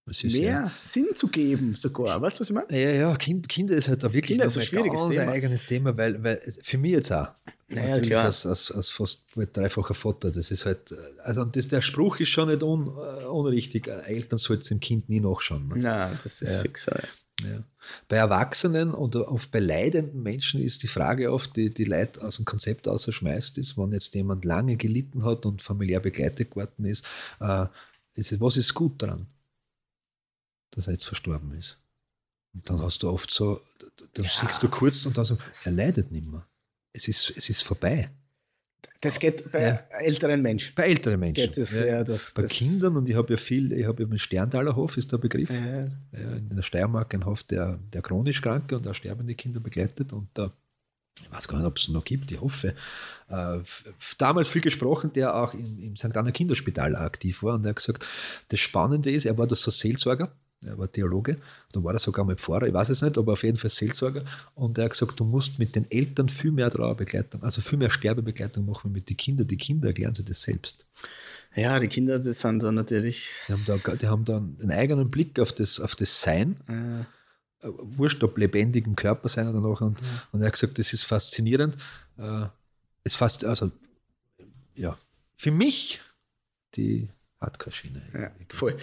mehr 0.08 0.40
ja, 0.40 0.72
Sinn 0.76 1.08
zu 1.14 1.28
geben, 1.28 1.74
sogar. 1.74 2.20
Weißt 2.20 2.38
du, 2.38 2.40
was 2.40 2.50
ich 2.50 2.54
meine? 2.54 2.66
ja, 2.70 2.90
ja, 2.90 3.16
kind, 3.16 3.48
Kinder 3.48 3.76
ist 3.76 3.88
halt 3.88 4.02
da 4.02 4.08
wirklich 4.12 4.24
Kinder 4.26 4.46
ist 4.46 4.56
ein 4.58 4.64
schwieriges 4.64 5.00
ganz 5.00 5.14
Thema. 5.14 5.32
eigenes 5.32 5.66
Thema, 5.66 5.96
weil, 5.96 6.22
weil 6.22 6.40
für 6.62 6.78
mich 6.78 6.92
jetzt 6.92 7.12
auch. 7.12 7.28
Naja, 7.70 8.00
klar. 8.00 8.24
Als, 8.24 8.46
als, 8.46 8.72
als 8.72 8.88
fast 8.88 9.24
dreifacher 9.52 9.92
Vater. 9.94 10.30
Das 10.30 10.50
ist 10.50 10.64
halt, 10.64 10.94
also 11.22 11.44
das, 11.44 11.68
der 11.68 11.82
Spruch 11.82 12.18
ist 12.18 12.30
schon 12.30 12.48
nicht 12.48 12.62
un, 12.62 12.86
äh, 12.86 13.24
unrichtig. 13.24 13.88
Eltern 13.88 14.38
sollten 14.38 14.62
es 14.62 14.68
dem 14.68 14.80
Kind 14.80 15.08
nie 15.10 15.20
nachschauen. 15.20 15.68
Ne? 15.68 15.76
Nein, 15.76 16.18
das 16.22 16.40
ist 16.40 16.52
Ja. 16.52 16.60
fix. 16.60 16.86
Ja. 16.86 16.96
Ja. 17.42 17.62
Bei 18.08 18.16
Erwachsenen 18.16 18.92
und 18.92 19.14
oft 19.16 19.50
bei 19.52 19.60
leidenden 19.60 20.22
Menschen 20.22 20.60
ist 20.60 20.82
die 20.82 20.88
Frage 20.88 21.30
oft, 21.32 21.54
die 21.56 21.72
die 21.72 21.84
Leute 21.84 22.22
aus 22.26 22.36
dem 22.36 22.44
Konzept 22.44 22.88
rausschmeißt, 22.88 23.58
ist, 23.58 23.78
wenn 23.78 23.92
jetzt 23.92 24.14
jemand 24.14 24.44
lange 24.44 24.76
gelitten 24.76 25.24
hat 25.24 25.46
und 25.46 25.62
familiär 25.62 26.00
begleitet 26.00 26.50
geworden 26.50 26.84
ist, 26.84 27.04
äh, 27.40 27.66
ist 28.14 28.40
was 28.40 28.56
ist 28.56 28.74
gut 28.74 29.00
daran, 29.02 29.26
dass 30.78 30.86
er 30.86 30.92
jetzt 30.94 31.06
verstorben 31.06 31.52
ist? 31.52 31.78
Und 32.54 32.68
dann 32.70 32.80
hast 32.80 33.02
du 33.02 33.10
oft 33.10 33.30
so, 33.30 33.60
dann 34.14 34.24
siehst 34.24 34.62
du 34.62 34.68
kurz 34.68 35.04
und 35.06 35.18
dann 35.18 35.24
so, 35.24 35.36
er 35.64 35.72
leidet 35.72 36.10
nicht 36.10 36.26
mehr. 36.26 36.46
Es 36.92 37.06
ist, 37.08 37.32
es 37.36 37.50
ist 37.50 37.62
vorbei. 37.62 38.10
Das 39.00 39.18
geht 39.20 39.50
bei 39.52 39.62
Ja. 39.62 39.72
älteren 40.00 40.40
Menschen. 40.42 40.72
Bei 40.74 40.84
älteren 40.84 41.20
Menschen. 41.20 41.34
Geht 41.44 41.58
es, 41.58 41.78
ja, 41.78 42.02
das- 42.04 42.32
bei 42.32 42.42
das- 42.42 42.50
Kindern, 42.52 42.96
und 42.96 43.08
ich 43.08 43.14
habe 43.16 43.32
ja 43.32 43.36
viel, 43.36 43.72
ich 43.72 43.86
habe 43.86 44.02
ja 44.02 44.08
den 44.08 44.18
Sterntaler 44.18 44.74
Hof, 44.74 44.96
ist 44.96 45.12
der 45.12 45.18
Begriff. 45.18 45.50
Ja. 45.50 45.56
ja, 46.12 46.36
in 46.36 46.48
der 46.56 46.62
Steiermark 46.62 47.12
ein 47.14 47.24
Hof, 47.24 47.42
der, 47.44 47.78
der 47.92 48.02
chronisch 48.02 48.40
Kranke 48.40 48.76
und 48.76 48.86
auch 48.88 48.94
sterbende 48.94 49.34
Kinder 49.34 49.60
begleitet. 49.60 50.12
Und 50.12 50.28
da, 50.34 50.52
ich 51.20 51.30
weiß 51.30 51.46
gar 51.48 51.58
nicht, 51.58 51.66
ob 51.66 51.76
es 51.76 51.88
noch 51.88 52.04
gibt, 52.04 52.32
ich 52.32 52.40
hoffe. 52.40 52.74
Äh, 53.28 53.58
damals 54.16 54.48
viel 54.48 54.62
gesprochen, 54.62 55.12
der 55.12 55.34
auch 55.36 55.54
im, 55.54 55.64
im 55.82 55.96
St. 55.96 56.16
Anna 56.16 56.30
Kinderspital 56.32 56.96
aktiv 56.96 57.42
war. 57.42 57.54
Und 57.56 57.64
er 57.66 57.70
hat 57.70 57.76
gesagt, 57.76 58.06
das 58.48 58.58
Spannende 58.60 59.10
ist, 59.10 59.26
er 59.26 59.36
war 59.38 59.46
das 59.46 59.60
so 59.62 59.70
Seelsorger, 59.70 60.32
er 60.64 60.76
war 60.76 60.90
Theologe, 60.90 61.38
da 61.72 61.82
war 61.82 61.94
er 61.94 62.00
sogar 62.00 62.24
mal 62.24 62.36
Pfarrer, 62.36 62.66
ich 62.66 62.74
weiß 62.74 62.88
es 62.88 63.02
nicht, 63.02 63.16
aber 63.16 63.34
auf 63.34 63.42
jeden 63.44 63.58
Fall 63.58 63.70
Seelsorger. 63.70 64.24
Und 64.54 64.78
er 64.78 64.84
hat 64.84 64.92
gesagt, 64.92 65.18
du 65.20 65.24
musst 65.24 65.58
mit 65.58 65.76
den 65.76 65.90
Eltern 65.90 66.28
viel 66.28 66.50
mehr 66.50 66.70
Trauerbegleitung, 66.70 67.42
also 67.42 67.60
viel 67.60 67.78
mehr 67.78 67.90
Sterbebegleitung 67.90 68.66
machen 68.66 68.90
wie 68.90 68.98
mit 68.98 69.08
den 69.08 69.16
Kindern. 69.16 69.46
Die 69.46 69.56
Kinder 69.56 69.88
erklären 69.88 70.14
sich 70.14 70.24
das 70.24 70.42
selbst. 70.42 70.84
ja, 71.54 71.78
die 71.78 71.88
Kinder, 71.88 72.18
das 72.18 72.40
sind 72.40 72.62
dann 72.62 72.74
natürlich. 72.74 73.28
Die 73.48 73.52
haben 73.52 73.64
da, 73.66 73.94
die 73.94 74.06
haben 74.06 74.24
da 74.24 74.36
einen 74.38 74.72
eigenen 74.72 75.10
Blick 75.10 75.38
auf 75.38 75.52
das, 75.52 75.80
auf 75.80 75.94
das 75.94 76.20
Sein 76.22 76.56
Äh, 76.68 77.04
äh, 77.60 77.70
wurscht, 77.72 78.22
ob 78.22 78.38
lebendig 78.38 78.86
im 78.86 78.94
Körper 78.94 79.28
sein 79.28 79.48
oder 79.48 79.60
noch. 79.60 79.80
Und, 79.80 79.98
und 80.32 80.40
er 80.40 80.46
hat 80.46 80.52
gesagt, 80.52 80.78
das 80.78 80.92
ist 80.92 81.04
faszinierend. 81.04 81.76
Äh, 82.16 82.46
es 83.02 83.14
fast, 83.14 83.44
also, 83.44 83.72
ja, 84.74 84.96
für 85.36 85.50
mich 85.50 86.00
die 86.76 87.08
Hardcore-Schiene. 87.40 88.02
ja, 88.14 88.30
voll. 88.48 88.76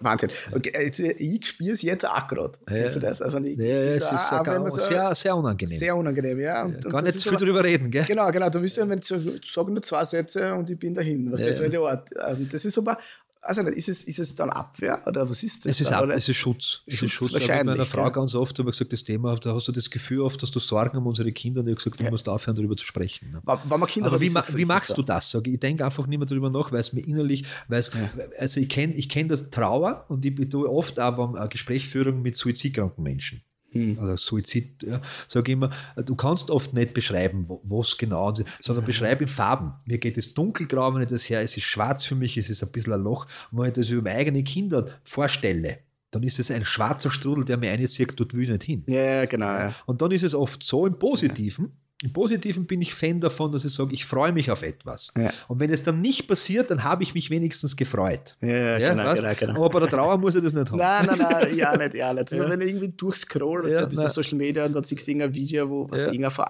Wahnsinn. 0.00 0.30
Okay, 0.52 0.72
jetzt, 0.84 0.98
ich 0.98 1.46
spiele 1.46 1.72
es 1.74 1.82
jetzt 1.82 2.04
auch 2.04 2.26
gerade. 2.26 2.58
Kennst 2.66 2.96
du 2.96 3.00
das? 3.00 3.22
Also, 3.22 3.38
ich, 3.38 3.56
Ja, 3.56 3.64
ja, 3.64 3.74
es 3.94 4.08
da- 4.08 4.14
ist 4.16 4.32
auch 4.32 4.46
wenn 4.46 4.68
so- 4.70 4.80
sehr, 4.80 5.14
sehr 5.14 5.36
unangenehm. 5.36 5.78
sehr 5.78 5.96
unangenehm, 5.96 6.40
ja. 6.40 6.64
Und, 6.64 6.84
und 6.84 6.90
Gar 6.92 7.02
nicht 7.02 7.14
ist 7.14 7.28
viel 7.28 7.36
drüber 7.38 7.62
reden, 7.62 7.90
gell? 7.92 8.04
Genau, 8.04 8.30
genau. 8.32 8.48
Du 8.50 8.60
willst 8.60 8.76
ja, 8.76 8.88
wenn 8.88 8.98
ich 8.98 9.06
sage 9.06 9.70
nur 9.70 9.82
zwei 9.82 10.04
Sätze 10.04 10.52
und 10.54 10.68
ich 10.68 10.78
bin 10.78 10.94
dahin. 10.94 11.30
Was 11.30 11.40
Ja, 11.40 11.46
das 11.46 11.60
ja. 11.60 11.68
die 11.68 11.78
Art. 11.78 12.16
Also 12.18 12.42
das 12.44 12.64
ist 12.64 12.76
aber, 12.76 12.98
also 13.42 13.62
ist 13.62 13.88
es, 13.88 14.04
ist 14.04 14.18
es 14.20 14.34
dann 14.36 14.50
Abwehr 14.50 15.02
oder 15.06 15.28
was 15.28 15.42
ist 15.42 15.64
das? 15.64 15.72
Es 15.72 15.80
ist, 15.80 15.92
ab, 15.92 16.08
es 16.10 16.28
ist 16.28 16.36
Schutz. 16.36 16.82
Es 16.86 16.94
Schutz 16.94 17.02
ist 17.02 17.12
Schutz. 17.12 17.28
Ich 17.30 17.34
habe 17.34 17.40
mit 17.42 17.48
wahrscheinlich, 17.48 17.76
meiner 17.76 17.86
Frau 17.86 18.04
ja. 18.04 18.08
ganz 18.10 18.34
oft 18.34 18.58
habe 18.58 18.70
ich 18.70 18.76
gesagt, 18.78 18.92
das 18.92 19.02
Thema, 19.04 19.34
da 19.36 19.54
hast 19.54 19.66
du 19.66 19.72
das 19.72 19.90
Gefühl 19.90 20.20
oft, 20.20 20.42
dass 20.42 20.50
du 20.50 20.58
Sorgen 20.60 20.96
um 20.96 21.06
unsere 21.06 21.32
Kinder 21.32 21.60
und 21.60 21.66
ich 21.66 21.72
habe 21.72 21.76
gesagt, 21.84 22.00
du 22.00 22.04
musst 22.10 22.28
aufhören, 22.28 22.54
darüber 22.56 22.76
zu 22.76 22.86
sprechen. 22.86 23.32
Ne? 23.32 23.42
Wenn 23.44 23.80
man 23.80 23.88
Kinder 23.88 24.08
Aber 24.08 24.20
wie, 24.20 24.30
ma 24.30 24.40
es- 24.40 24.56
wie 24.56 24.62
es 24.62 24.68
machst 24.68 24.88
so. 24.88 24.94
du 24.94 25.02
das? 25.02 25.30
Sag 25.30 25.46
ich, 25.46 25.54
ich 25.54 25.60
denke 25.60 25.84
einfach 25.84 26.06
nicht 26.06 26.18
mehr 26.18 26.26
darüber 26.26 26.50
nach, 26.50 26.70
weil 26.72 26.80
es 26.80 26.92
mir 26.92 27.00
innerlich, 27.06 27.44
weil 27.68 27.80
es, 27.80 27.90
also 28.38 28.60
ich 28.60 28.68
kenne 28.68 28.94
ich 28.94 29.08
kenn 29.08 29.28
das 29.28 29.50
Trauer 29.50 30.04
und 30.08 30.24
ich 30.24 30.48
tue 30.48 30.68
oft 30.70 30.98
aber 30.98 31.34
eine 31.36 31.48
Gesprächsführung 31.48 32.22
mit 32.22 32.36
suizidkranken 32.36 33.02
Menschen. 33.02 33.42
Hm. 33.72 33.98
Oder 33.98 34.16
Suizid, 34.16 34.82
ja, 34.82 35.00
sage 35.26 35.50
ich 35.50 35.54
immer, 35.54 35.70
du 35.96 36.14
kannst 36.14 36.50
oft 36.50 36.74
nicht 36.74 36.94
beschreiben, 36.94 37.44
wo- 37.48 37.60
was 37.64 37.96
genau, 37.96 38.32
sondern 38.60 38.84
beschreib 38.84 39.20
in 39.20 39.28
Farben. 39.28 39.72
Mir 39.86 39.98
geht 39.98 40.18
es 40.18 40.34
dunkelgrau, 40.34 40.94
wenn 40.94 41.02
ich 41.02 41.08
das 41.08 41.28
her, 41.28 41.40
es 41.40 41.56
ist 41.56 41.64
schwarz 41.64 42.04
für 42.04 42.14
mich, 42.14 42.36
es 42.36 42.50
ist 42.50 42.62
ein 42.62 42.70
bisschen 42.72 42.92
ein 42.92 43.02
Loch. 43.02 43.26
Und 43.50 43.58
wenn 43.60 43.66
ich 43.68 43.72
das 43.72 43.88
über 43.90 44.02
meine 44.02 44.18
eigenen 44.18 44.44
Kinder 44.44 44.86
vorstelle, 45.04 45.78
dann 46.10 46.22
ist 46.22 46.38
es 46.38 46.50
ein 46.50 46.64
schwarzer 46.64 47.10
Strudel, 47.10 47.44
der 47.46 47.56
mir 47.56 47.70
einzieht, 47.70 48.12
dort 48.16 48.34
will 48.34 48.42
ich 48.44 48.50
nicht 48.50 48.64
hin. 48.64 48.84
Ja, 48.86 49.02
ja, 49.02 49.24
genau. 49.24 49.46
Ja. 49.46 49.74
Und 49.86 50.02
dann 50.02 50.10
ist 50.10 50.22
es 50.22 50.34
oft 50.34 50.62
so 50.62 50.86
im 50.86 50.98
Positiven. 50.98 51.72
Im 52.02 52.12
Positiven 52.12 52.66
bin 52.66 52.82
ich 52.82 52.94
Fan 52.94 53.20
davon, 53.20 53.52
dass 53.52 53.64
ich 53.64 53.72
sage, 53.72 53.92
ich 53.94 54.04
freue 54.04 54.32
mich 54.32 54.50
auf 54.50 54.62
etwas. 54.62 55.12
Ja. 55.16 55.30
Und 55.48 55.60
wenn 55.60 55.70
es 55.70 55.82
dann 55.82 56.00
nicht 56.00 56.26
passiert, 56.26 56.70
dann 56.70 56.82
habe 56.84 57.02
ich 57.02 57.14
mich 57.14 57.30
wenigstens 57.30 57.76
gefreut. 57.76 58.36
Ja, 58.40 58.78
ja, 58.78 58.94
genau, 58.94 59.14
genau, 59.14 59.32
genau. 59.38 59.54
Aber 59.64 59.70
bei 59.70 59.80
der 59.80 59.88
Trauer 59.88 60.18
muss 60.18 60.34
ich 60.34 60.42
das 60.42 60.52
nicht 60.52 60.70
haben. 60.70 60.78
Nein, 60.78 61.06
nein, 61.06 61.18
nein, 61.18 61.48
ja 61.56 61.76
nicht, 61.76 61.94
ja 61.94 62.12
nicht. 62.12 62.32
Also, 62.32 62.48
wenn 62.48 62.60
du 62.60 62.66
irgendwie 62.66 62.88
durchscrollst, 62.88 63.72
Ja, 63.72 63.82
du 63.82 63.86
bist 63.86 63.98
nein. 63.98 64.06
auf 64.08 64.12
Social 64.12 64.36
Media 64.38 64.64
und 64.66 64.72
dann 64.74 64.84
siehst 64.84 65.06
du 65.06 65.10
irgendein 65.10 65.34
Video, 65.34 65.68
wo 65.68 65.86
was 65.90 66.00
Ja. 66.06 66.12
irgendein 66.12 66.46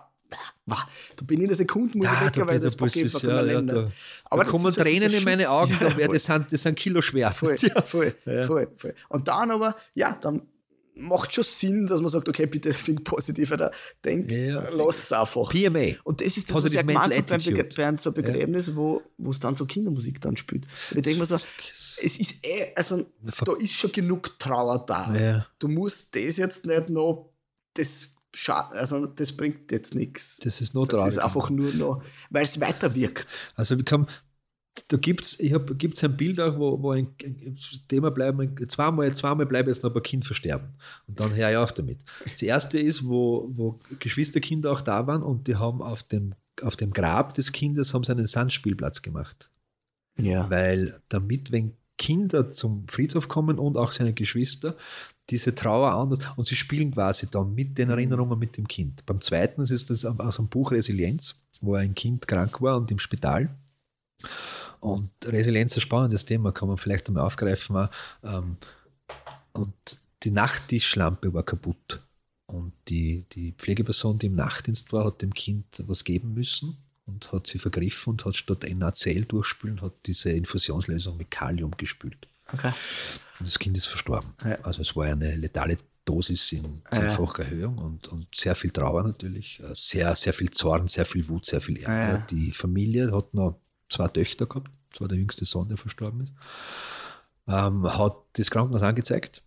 du 1.16 1.24
bin 1.26 1.40
in 1.40 1.46
einer 1.46 1.54
Sekunde, 1.56 1.98
muss 1.98 2.06
ich 2.06 2.12
Ja, 2.12 2.24
weg, 2.26 2.32
da, 2.32 2.46
weil 2.46 2.58
da, 2.58 2.64
das 2.64 2.76
da, 2.76 2.84
Paket 2.86 3.04
ist, 3.04 3.22
ja, 3.22 3.28
ja, 3.28 3.40
Länder. 3.42 3.74
da, 3.74 3.90
Aber 4.24 4.44
da 4.44 4.50
kommen 4.50 4.70
so 4.72 4.80
Tränen 4.80 5.08
dieser 5.08 5.18
in 5.18 5.24
meine. 5.24 5.50
Augen, 5.50 5.76
Ja, 5.78 5.88
da 5.90 5.96
wär, 5.96 6.08
das, 6.08 6.24
sind, 6.24 6.50
das 6.52 6.62
sind 6.62 6.74
Kilo 6.78 7.02
schwer. 7.02 7.30
Voll, 7.32 7.58
voll, 7.84 8.14
voll, 8.46 8.68
voll. 8.76 8.94
Und 9.08 9.28
dann 9.28 9.50
aber, 9.50 9.76
ja, 9.94 10.16
dann 10.20 10.40
macht 11.02 11.34
schon 11.34 11.44
Sinn, 11.44 11.86
dass 11.86 12.00
man 12.00 12.10
sagt, 12.10 12.28
okay, 12.28 12.46
bitte 12.46 12.70
think 12.84 13.04
positiver, 13.04 13.56
da 13.56 13.70
denk, 14.04 14.30
Ja. 14.30 14.62
lass 14.70 14.98
es 15.04 15.12
einfach. 15.12 15.50
PMA. 15.50 15.96
Und 16.04 16.20
das 16.20 16.36
ist 16.36 16.48
das, 16.48 16.56
was 16.56 16.62
Positive 16.62 16.80
ich 16.80 16.86
gemeint 16.86 17.14
habe 17.30 17.68
beim, 17.76 17.98
so 17.98 18.12
Begräbnis, 18.12 18.74
wo 18.76 19.02
wo 19.18 19.30
es 19.30 19.38
dann 19.38 19.54
so 19.54 19.66
Kindermusik 19.66 20.20
dann 20.20 20.36
spielt. 20.36 20.64
Und 20.90 20.96
ich 20.98 21.02
denke 21.02 21.20
mir 21.20 21.26
so, 21.26 21.38
es 21.72 22.18
ist 22.18 22.44
eh, 22.44 22.72
also 22.74 23.06
da 23.44 23.52
ist 23.58 23.72
schon 23.74 23.92
genug 23.92 24.38
Trauer 24.38 24.84
da. 24.86 25.14
Ja. 25.14 25.46
Du 25.58 25.68
musst 25.68 26.14
das 26.16 26.36
jetzt 26.38 26.66
nicht 26.66 26.88
noch, 26.90 27.30
das, 27.74 28.14
also 28.48 29.06
das 29.06 29.32
bringt 29.32 29.70
jetzt 29.70 29.94
nichts. 29.94 30.38
Das 30.42 30.60
ist 30.60 30.74
noch 30.74 30.86
Das 30.86 30.98
traurig. 30.98 31.12
ist 31.14 31.18
einfach 31.18 31.50
nur 31.50 31.72
noch, 31.74 32.02
weil 32.30 32.44
es 32.44 32.58
weiter 32.60 32.94
wirkt. 32.94 33.26
Also 33.54 33.76
wir 33.76 33.84
kann, 33.84 34.08
da 34.88 34.96
gibt 34.96 35.24
es 35.24 35.38
gibt's 35.78 36.02
ein 36.02 36.16
Bild 36.16 36.40
auch, 36.40 36.58
wo, 36.58 36.82
wo 36.82 36.92
ein, 36.92 37.14
Thema 37.88 38.10
bleiben, 38.10 38.56
zweimal, 38.68 39.14
zweimal 39.14 39.46
bleibe 39.46 39.70
jetzt 39.70 39.82
noch 39.82 39.94
ein 39.94 40.02
Kind 40.02 40.24
versterben. 40.24 40.68
Und 41.06 41.20
dann 41.20 41.34
höre 41.34 41.50
ich 41.50 41.56
auf 41.56 41.72
damit. 41.72 41.98
Das 42.24 42.42
erste 42.42 42.78
ist, 42.78 43.06
wo, 43.06 43.50
wo 43.54 43.80
Geschwisterkinder 43.98 44.72
auch 44.72 44.80
da 44.80 45.06
waren 45.06 45.22
und 45.22 45.46
die 45.46 45.56
haben 45.56 45.82
auf 45.82 46.02
dem, 46.02 46.34
auf 46.62 46.76
dem 46.76 46.92
Grab 46.92 47.34
des 47.34 47.52
Kindes 47.52 47.92
haben 47.92 48.04
sie 48.04 48.12
einen 48.12 48.26
Sandspielplatz 48.26 49.02
gemacht. 49.02 49.50
Ja. 50.18 50.48
Weil 50.50 51.00
damit, 51.08 51.52
wenn 51.52 51.74
Kinder 51.98 52.50
zum 52.50 52.88
Friedhof 52.88 53.28
kommen 53.28 53.58
und 53.58 53.76
auch 53.76 53.92
seine 53.92 54.12
Geschwister, 54.12 54.76
diese 55.30 55.54
Trauer 55.54 55.92
anders 55.92 56.18
und 56.36 56.48
sie 56.48 56.56
spielen 56.56 56.92
quasi 56.92 57.28
dann 57.30 57.54
mit 57.54 57.78
den 57.78 57.90
Erinnerungen 57.90 58.38
mit 58.38 58.56
dem 58.56 58.66
Kind. 58.66 59.06
Beim 59.06 59.20
zweiten 59.20 59.62
ist 59.62 59.90
das 59.90 60.04
aus 60.04 60.38
einem 60.38 60.48
Buch 60.48 60.72
Resilienz, 60.72 61.40
wo 61.60 61.74
ein 61.74 61.94
Kind 61.94 62.26
krank 62.26 62.60
war 62.60 62.76
und 62.76 62.90
im 62.90 62.98
Spital. 62.98 63.54
Und 64.80 65.10
Resilienz 65.24 65.72
ist 65.72 65.78
ein 65.78 65.80
spannendes 65.82 66.24
Thema, 66.24 66.52
kann 66.52 66.68
man 66.68 66.76
vielleicht 66.78 67.08
einmal 67.08 67.24
aufgreifen. 67.24 67.76
auch. 67.76 67.88
Ähm, 68.24 68.56
Und 69.52 69.74
die 70.22 70.30
Nachttischlampe 70.30 71.32
war 71.34 71.42
kaputt. 71.42 72.02
Und 72.46 72.72
die, 72.88 73.24
die 73.32 73.52
Pflegeperson, 73.52 74.18
die 74.18 74.26
im 74.26 74.34
Nachtdienst 74.34 74.92
war, 74.92 75.04
hat 75.06 75.22
dem 75.22 75.32
Kind 75.32 75.66
was 75.86 76.04
geben 76.04 76.34
müssen 76.34 76.76
und 77.06 77.32
hat 77.32 77.46
sie 77.46 77.58
vergriffen 77.58 78.12
und 78.12 78.24
hat 78.24 78.36
statt 78.36 78.66
NaCl 78.68 79.24
durchspülen, 79.24 79.80
hat 79.80 79.94
diese 80.06 80.30
Infusionslösung 80.32 81.16
mit 81.16 81.30
Kalium 81.30 81.70
gespült. 81.76 82.28
Okay. 82.52 82.72
Und 83.38 83.48
das 83.48 83.58
Kind 83.58 83.76
ist 83.76 83.86
verstorben. 83.86 84.34
Ja. 84.44 84.56
Also 84.62 84.82
es 84.82 84.94
war 84.94 85.06
eine 85.06 85.34
letale 85.36 85.78
Dosis 86.04 86.52
in 86.52 86.62
Ja, 86.64 86.70
ja. 86.70 86.90
zehnfacher 87.08 87.44
Erhöhung 87.44 87.78
und, 87.78 88.08
und 88.08 88.26
sehr 88.34 88.54
viel 88.54 88.70
Trauer 88.70 89.04
natürlich, 89.04 89.60
äh, 89.60 89.72
sehr, 89.74 90.14
sehr 90.16 90.32
viel 90.34 90.50
Zorn, 90.50 90.88
sehr 90.88 91.06
viel 91.06 91.26
Wut, 91.28 91.46
sehr 91.46 91.60
viel 91.60 91.78
Ärger. 91.78 92.18
Ja. 92.18 92.26
Die 92.30 92.50
Familie 92.52 93.12
hat 93.12 93.32
noch 93.32 93.60
zwei 93.92 94.08
Töchter 94.08 94.46
gehabt, 94.46 94.70
das 94.90 95.00
war 95.00 95.08
der 95.08 95.18
jüngste 95.18 95.44
Sohn, 95.44 95.68
der 95.68 95.76
verstorben 95.76 96.22
ist, 96.22 96.32
ähm, 97.46 97.84
hat 97.84 98.16
das 98.34 98.50
Krankenhaus 98.50 98.82
angezeigt, 98.82 99.42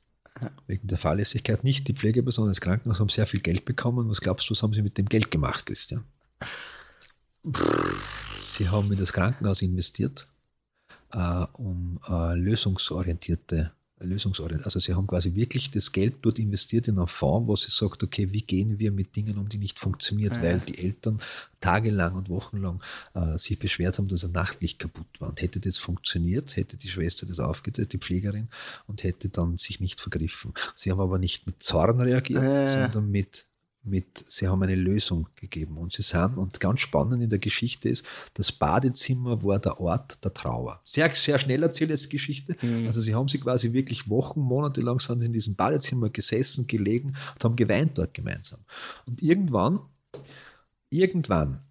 wegen 0.67 0.87
der 0.87 0.97
Fahrlässigkeit. 0.97 1.63
Nicht 1.63 1.87
die 1.87 1.93
Pflegepersonen 1.93 2.51
des 2.51 2.61
Krankenhauses 2.61 2.99
haben 2.99 3.09
sehr 3.09 3.25
viel 3.25 3.39
Geld 3.39 3.65
bekommen. 3.65 4.09
Was 4.09 4.21
glaubst 4.21 4.49
du, 4.49 4.51
was 4.51 4.63
haben 4.63 4.73
sie 4.73 4.81
mit 4.81 4.97
dem 4.97 5.07
Geld 5.07 5.31
gemacht, 5.31 5.65
Christian? 5.65 6.03
Sie 8.33 8.69
haben 8.69 8.91
in 8.91 8.97
das 8.97 9.13
Krankenhaus 9.13 9.61
investiert, 9.61 10.27
äh, 11.13 11.45
um 11.53 11.99
äh, 12.07 12.35
lösungsorientierte, 12.35 13.71
lösungsorientiert, 13.99 14.65
also 14.65 14.79
sie 14.79 14.93
haben 14.93 15.07
quasi 15.07 15.33
wirklich 15.35 15.71
das 15.71 15.91
Geld 15.91 16.15
dort 16.21 16.37
investiert 16.37 16.87
in 16.87 16.97
einen 16.97 17.07
Fonds, 17.07 17.47
wo 17.47 17.55
sie 17.55 17.71
sagt, 17.71 18.03
okay, 18.03 18.31
wie 18.31 18.41
gehen 18.41 18.77
wir 18.77 18.91
mit 18.91 19.15
Dingen 19.15 19.37
um, 19.37 19.47
die 19.47 19.57
nicht 19.57 19.79
funktioniert, 19.79 20.35
Ja. 20.37 20.43
weil 20.43 20.59
die 20.59 20.77
Eltern 20.77 21.21
tagelang 21.61 22.15
und 22.15 22.29
wochenlang 22.29 22.81
äh, 23.13 23.37
sich 23.37 23.57
beschwert 23.57 23.97
haben, 23.97 24.07
dass 24.09 24.25
ein 24.25 24.31
Nachtlicht 24.33 24.79
kaputt 24.79 25.07
war. 25.19 25.29
Und 25.29 25.41
hätte 25.41 25.59
das 25.59 25.77
funktioniert, 25.77 26.55
hätte 26.57 26.75
die 26.77 26.89
Schwester 26.89 27.25
das 27.25 27.39
aufgedreht, 27.39 27.93
die 27.93 27.97
Pflegerin, 27.97 28.49
und 28.87 29.03
hätte 29.03 29.29
dann 29.29 29.57
sich 29.57 29.79
nicht 29.79 30.01
vergriffen. 30.01 30.53
Sie 30.75 30.91
haben 30.91 30.99
aber 30.99 31.17
nicht 31.17 31.47
mit 31.47 31.63
Zorn 31.63 31.99
reagiert, 32.01 32.43
Ja. 32.43 32.65
sondern 32.65 33.09
mit 33.09 33.45
mit, 33.85 34.25
sie 34.27 34.47
haben 34.47 34.63
eine 34.63 34.75
Lösung 34.75 35.27
gegeben. 35.35 35.77
Und 35.77 35.93
sie 35.93 36.01
sind, 36.01 36.37
und 36.37 36.59
ganz 36.59 36.79
spannend 36.79 37.21
in 37.21 37.29
der 37.29 37.39
Geschichte 37.39 37.89
ist, 37.89 38.05
das 38.33 38.51
Badezimmer 38.51 39.43
war 39.43 39.59
der 39.59 39.79
Ort 39.79 40.23
der 40.23 40.33
Trauer. 40.33 40.81
Sehr, 40.83 41.13
sehr 41.13 41.39
schnell 41.39 41.63
erzählt 41.63 42.03
die 42.03 42.09
Geschichte. 42.09 42.55
Mhm. 42.61 42.87
Also 42.87 43.01
sie 43.01 43.13
haben 43.13 43.27
sie 43.27 43.39
quasi 43.39 43.73
wirklich 43.73 44.09
Wochen, 44.09 44.41
Monate 44.41 44.81
lang 44.81 44.99
sind 44.99 45.21
in 45.23 45.33
diesem 45.33 45.55
Badezimmer 45.55 46.09
gesessen, 46.09 46.67
gelegen 46.67 47.15
und 47.33 47.43
haben 47.43 47.55
geweint 47.55 47.97
dort 47.97 48.13
gemeinsam. 48.13 48.59
Und 49.05 49.21
irgendwann, 49.21 49.79
irgendwann, 50.89 51.61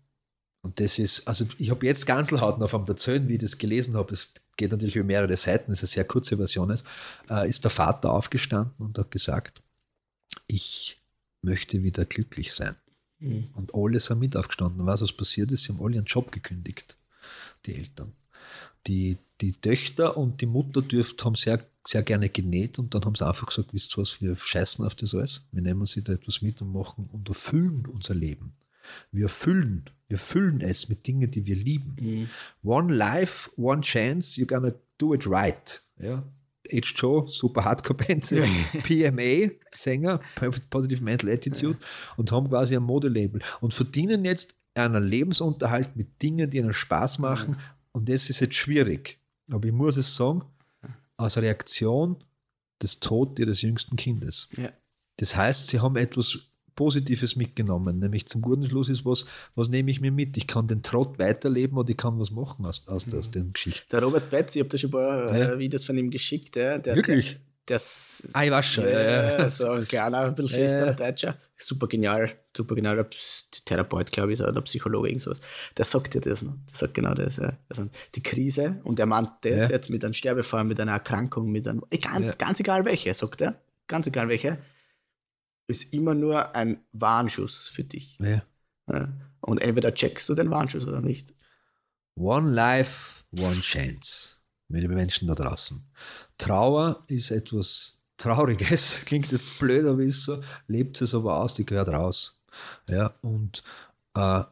und 0.62 0.80
das 0.80 0.98
ist, 0.98 1.28
also 1.28 1.44
ich 1.58 1.70
habe 1.70 1.84
jetzt 1.84 2.06
Ganzelhaut 2.06 2.58
noch 2.58 2.72
am 2.72 2.86
Erzählen, 2.86 3.28
wie 3.28 3.34
ich 3.34 3.40
das 3.40 3.58
gelesen 3.58 3.96
habe, 3.96 4.14
es 4.14 4.32
geht 4.56 4.70
natürlich 4.70 4.96
über 4.96 5.04
mehrere 5.04 5.36
Seiten, 5.36 5.72
es 5.72 5.82
ist 5.82 5.90
eine 5.90 5.94
sehr 5.94 6.04
kurze 6.04 6.38
Version, 6.38 6.70
ist, 6.70 6.86
äh, 7.28 7.46
ist 7.46 7.64
der 7.64 7.70
Vater 7.70 8.10
aufgestanden 8.10 8.72
und 8.78 8.98
hat 8.98 9.10
gesagt, 9.10 9.62
ich 10.46 11.03
möchte 11.44 11.82
wieder 11.82 12.04
glücklich 12.04 12.52
sein. 12.52 12.76
Mhm. 13.18 13.48
Und 13.54 13.74
alle 13.74 14.00
sind 14.00 14.18
mit 14.18 14.36
aufgestanden. 14.36 14.86
Was 14.86 15.00
was 15.00 15.12
passiert 15.12 15.52
ist? 15.52 15.64
Sie 15.64 15.72
haben 15.72 15.82
alle 15.84 15.96
ihren 15.96 16.04
Job 16.04 16.32
gekündigt, 16.32 16.96
die 17.66 17.74
Eltern. 17.74 18.12
Die, 18.86 19.18
die 19.40 19.52
Töchter 19.52 20.16
und 20.16 20.40
die 20.40 20.46
Mutter 20.46 20.82
dürft, 20.82 21.24
haben 21.24 21.34
sehr, 21.34 21.64
sehr 21.86 22.02
gerne 22.02 22.28
genäht 22.28 22.78
und 22.78 22.94
dann 22.94 23.04
haben 23.04 23.14
sie 23.14 23.26
einfach 23.26 23.46
gesagt, 23.46 23.72
wisst 23.72 23.96
ihr 23.96 24.02
was, 24.02 24.20
wir 24.20 24.36
scheißen 24.36 24.84
auf 24.84 24.94
das 24.94 25.14
alles. 25.14 25.42
Wir 25.52 25.62
nehmen 25.62 25.86
sie 25.86 26.02
da 26.02 26.12
etwas 26.12 26.42
mit 26.42 26.60
und 26.60 26.72
machen 26.72 27.08
und 27.12 27.28
erfüllen 27.28 27.86
unser 27.86 28.14
Leben. 28.14 28.52
Wir 29.10 29.28
füllen, 29.28 29.84
wir 30.08 30.18
füllen 30.18 30.60
es 30.60 30.90
mit 30.90 31.06
Dingen, 31.06 31.30
die 31.30 31.46
wir 31.46 31.56
lieben. 31.56 32.28
One 32.62 32.92
life, 32.92 33.50
one 33.56 33.80
chance, 33.80 34.38
you're 34.38 34.46
gonna 34.46 34.74
do 34.98 35.14
it 35.14 35.26
right. 35.26 35.82
Ja? 35.98 36.22
H. 36.72 36.94
Joe, 36.96 37.26
super 37.28 37.64
Hardcore-Band, 37.64 38.24
PMA, 38.84 39.52
Sänger, 39.70 40.20
Positive 40.70 41.02
Mental 41.02 41.30
Attitude 41.30 41.78
und 42.16 42.32
haben 42.32 42.48
quasi 42.48 42.76
ein 42.76 42.82
Modelabel 42.82 43.42
und 43.60 43.74
verdienen 43.74 44.24
jetzt 44.24 44.56
einen 44.74 45.04
Lebensunterhalt 45.04 45.94
mit 45.96 46.22
Dingen, 46.22 46.50
die 46.50 46.58
ihnen 46.58 46.72
Spaß 46.72 47.18
machen 47.18 47.56
und 47.92 48.08
das 48.08 48.30
ist 48.30 48.40
jetzt 48.40 48.54
schwierig. 48.54 49.18
Aber 49.50 49.66
ich 49.66 49.72
muss 49.72 49.96
es 49.96 50.16
sagen, 50.16 50.42
als 51.16 51.36
Reaktion 51.36 52.22
des 52.82 52.98
Tod 53.00 53.38
ihres 53.38 53.62
jüngsten 53.62 53.96
Kindes. 53.96 54.48
Das 55.16 55.36
heißt, 55.36 55.68
sie 55.68 55.80
haben 55.80 55.96
etwas 55.96 56.38
Positives 56.76 57.36
mitgenommen, 57.36 57.98
nämlich 57.98 58.26
zum 58.26 58.42
guten 58.42 58.66
Schluss 58.66 58.88
ist 58.88 59.04
was, 59.04 59.26
was 59.54 59.68
nehme 59.68 59.90
ich 59.90 60.00
mir 60.00 60.10
mit? 60.12 60.36
Ich 60.36 60.46
kann 60.46 60.66
den 60.66 60.82
Trott 60.82 61.18
weiterleben 61.18 61.78
und 61.78 61.88
ich 61.90 61.96
kann 61.96 62.18
was 62.18 62.30
machen 62.30 62.66
aus, 62.66 62.86
aus, 62.88 63.04
aus 63.14 63.30
den 63.30 63.52
Geschichten. 63.52 63.86
Der 63.92 64.02
Robert 64.02 64.30
Betz, 64.30 64.56
ich 64.56 64.60
habe 64.60 64.68
da 64.70 64.78
schon 64.78 64.90
ein 64.90 64.92
paar 64.92 65.36
Ja. 65.36 65.52
äh, 65.52 65.58
Videos 65.58 65.84
von 65.84 65.96
ihm 65.96 66.10
geschickt. 66.10 66.56
Ja. 66.56 66.78
Der, 66.78 66.96
Wirklich? 66.96 67.32
Der, 67.32 67.40
das, 67.66 68.22
Ah, 68.34 68.44
ich 68.44 68.50
weiß 68.50 68.66
schon, 68.66 68.84
ja, 68.84 69.38
ja. 69.38 69.48
So 69.48 69.70
ein 69.70 69.88
kleiner, 69.88 70.18
ein 70.20 70.34
bisschen 70.34 70.60
Ja, 70.60 70.68
fester 70.68 70.86
ja. 70.86 70.92
Deutscher. 70.92 71.38
Super 71.56 71.86
genial, 71.86 72.30
super 72.54 72.74
genialer 72.74 73.06
Therapeut, 73.64 74.12
glaube 74.12 74.34
ich, 74.34 74.42
oder 74.42 74.60
Psychologe, 74.60 75.08
irgend 75.08 75.22
sowas. 75.22 75.40
Der 75.78 75.86
sagt 75.86 76.14
ja 76.14 76.20
das, 76.20 76.42
ne? 76.42 76.58
Der 76.70 76.76
sagt 76.76 76.92
genau 76.92 77.14
das. 77.14 77.36
Ja. 77.36 77.56
Also 77.70 77.88
die 78.14 78.22
Krise, 78.22 78.80
und 78.84 78.98
er 79.00 79.06
meint 79.06 79.30
das 79.42 79.62
Ja. 79.62 79.70
jetzt 79.70 79.88
mit 79.88 80.04
einem 80.04 80.12
Sterbefall, 80.12 80.64
mit 80.64 80.78
einer 80.78 80.92
Erkrankung, 80.92 81.50
mit 81.50 81.66
einem, 81.66 81.82
egal, 81.88 82.24
Ja. 82.24 82.32
ganz 82.34 82.60
egal 82.60 82.84
welche, 82.84 83.14
sagt 83.14 83.40
er, 83.40 83.58
ganz 83.86 84.06
egal 84.08 84.28
welche, 84.28 84.58
ist 85.66 85.92
immer 85.92 86.14
nur 86.14 86.54
ein 86.54 86.84
Warnschuss 86.92 87.68
für 87.68 87.84
dich. 87.84 88.18
Ja. 88.20 88.42
Ja. 88.90 89.08
Und 89.40 89.60
entweder 89.60 89.94
checkst 89.94 90.28
du 90.28 90.34
den 90.34 90.50
Warnschuss 90.50 90.86
oder 90.86 91.00
nicht. 91.00 91.32
One 92.16 92.52
life, 92.52 93.24
one 93.38 93.60
chance. 93.60 94.36
Liebe 94.68 94.94
Menschen 94.94 95.28
da 95.28 95.34
draußen. 95.34 95.84
Trauer 96.38 97.04
ist 97.08 97.30
etwas 97.30 98.00
Trauriges. 98.16 99.02
Klingt 99.06 99.32
jetzt 99.32 99.58
blöd, 99.58 99.84
aber 99.86 100.02
ist 100.02 100.24
so. 100.24 100.40
Lebt 100.66 101.00
es 101.02 101.14
aber 101.14 101.36
aus, 101.36 101.54
die 101.54 101.66
gehört 101.66 101.88
raus. 101.88 102.40
Ja, 102.88 103.12
und 103.22 103.62
äh, 104.14 104.44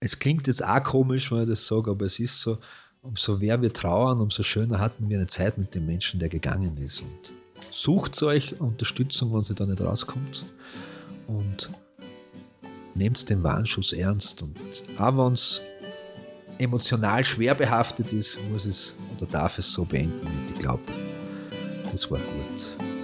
es 0.00 0.18
klingt 0.18 0.46
jetzt 0.46 0.64
auch 0.64 0.82
komisch, 0.82 1.30
wenn 1.30 1.42
ich 1.42 1.48
das 1.48 1.66
sage, 1.66 1.90
aber 1.90 2.06
es 2.06 2.18
ist 2.18 2.40
so, 2.40 2.58
umso 3.00 3.36
mehr 3.38 3.60
wir 3.60 3.72
trauern, 3.72 4.20
umso 4.20 4.42
schöner 4.42 4.78
hatten 4.78 5.08
wir 5.08 5.18
eine 5.18 5.26
Zeit 5.26 5.58
mit 5.58 5.74
dem 5.74 5.86
Menschen, 5.86 6.20
der 6.20 6.28
gegangen 6.28 6.76
ist. 6.76 7.00
Und 7.00 7.32
sucht 7.82 8.20
euch 8.22 8.60
Unterstützung, 8.60 9.32
wenn 9.32 9.42
sie 9.42 9.54
da 9.54 9.64
nicht 9.66 9.80
rauskommt. 9.80 10.44
Und 11.26 11.70
nehmt 12.94 13.28
den 13.30 13.42
Warnschuss 13.42 13.92
ernst. 13.92 14.42
Und 14.42 14.58
auch 14.98 15.16
wenn 15.16 15.32
es 15.34 15.60
emotional 16.58 17.24
schwer 17.24 17.54
behaftet 17.54 18.12
ist, 18.12 18.40
muss 18.50 18.66
es 18.66 18.94
oder 19.16 19.26
darf 19.26 19.58
es 19.58 19.72
so 19.72 19.84
beenden. 19.84 20.26
Und 20.26 20.50
ich 20.50 20.58
glaube, 20.58 20.82
das 21.92 22.10
war 22.10 22.18
gut. 22.18 22.97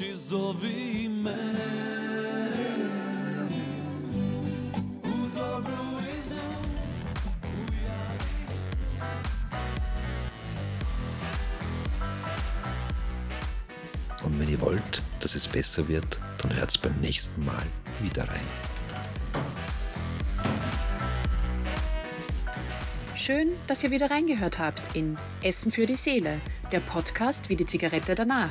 Sklopi 0.00 0.12
oči, 0.12 0.14
zovi 0.14 1.08
me 1.08 1.34
U 5.04 5.28
dobru 5.34 5.98
i 5.98 6.22
zlu 6.22 6.46
u 7.44 7.64
jadu 7.84 8.24
Und 14.24 14.40
wenn 14.40 14.48
ihr 14.48 14.60
wollt, 14.60 15.02
dass 15.20 15.34
es 15.34 15.48
besser 15.48 15.88
wird, 15.88 16.20
dann 16.38 16.56
hört's 16.56 16.78
beim 16.78 16.98
nächsten 17.00 17.44
Mal 17.44 17.66
wieder 18.00 18.28
rein. 18.28 18.46
Schön, 23.16 23.48
dass 23.66 23.84
ihr 23.84 23.90
wieder 23.90 24.10
reingehört 24.10 24.58
habt 24.58 24.96
in 24.96 25.18
Essen 25.42 25.70
für 25.70 25.86
die 25.86 25.94
Seele, 25.94 26.40
der 26.72 26.80
Podcast 26.80 27.48
wie 27.50 27.56
die 27.56 27.66
Zigarette 27.66 28.14
danach. 28.14 28.50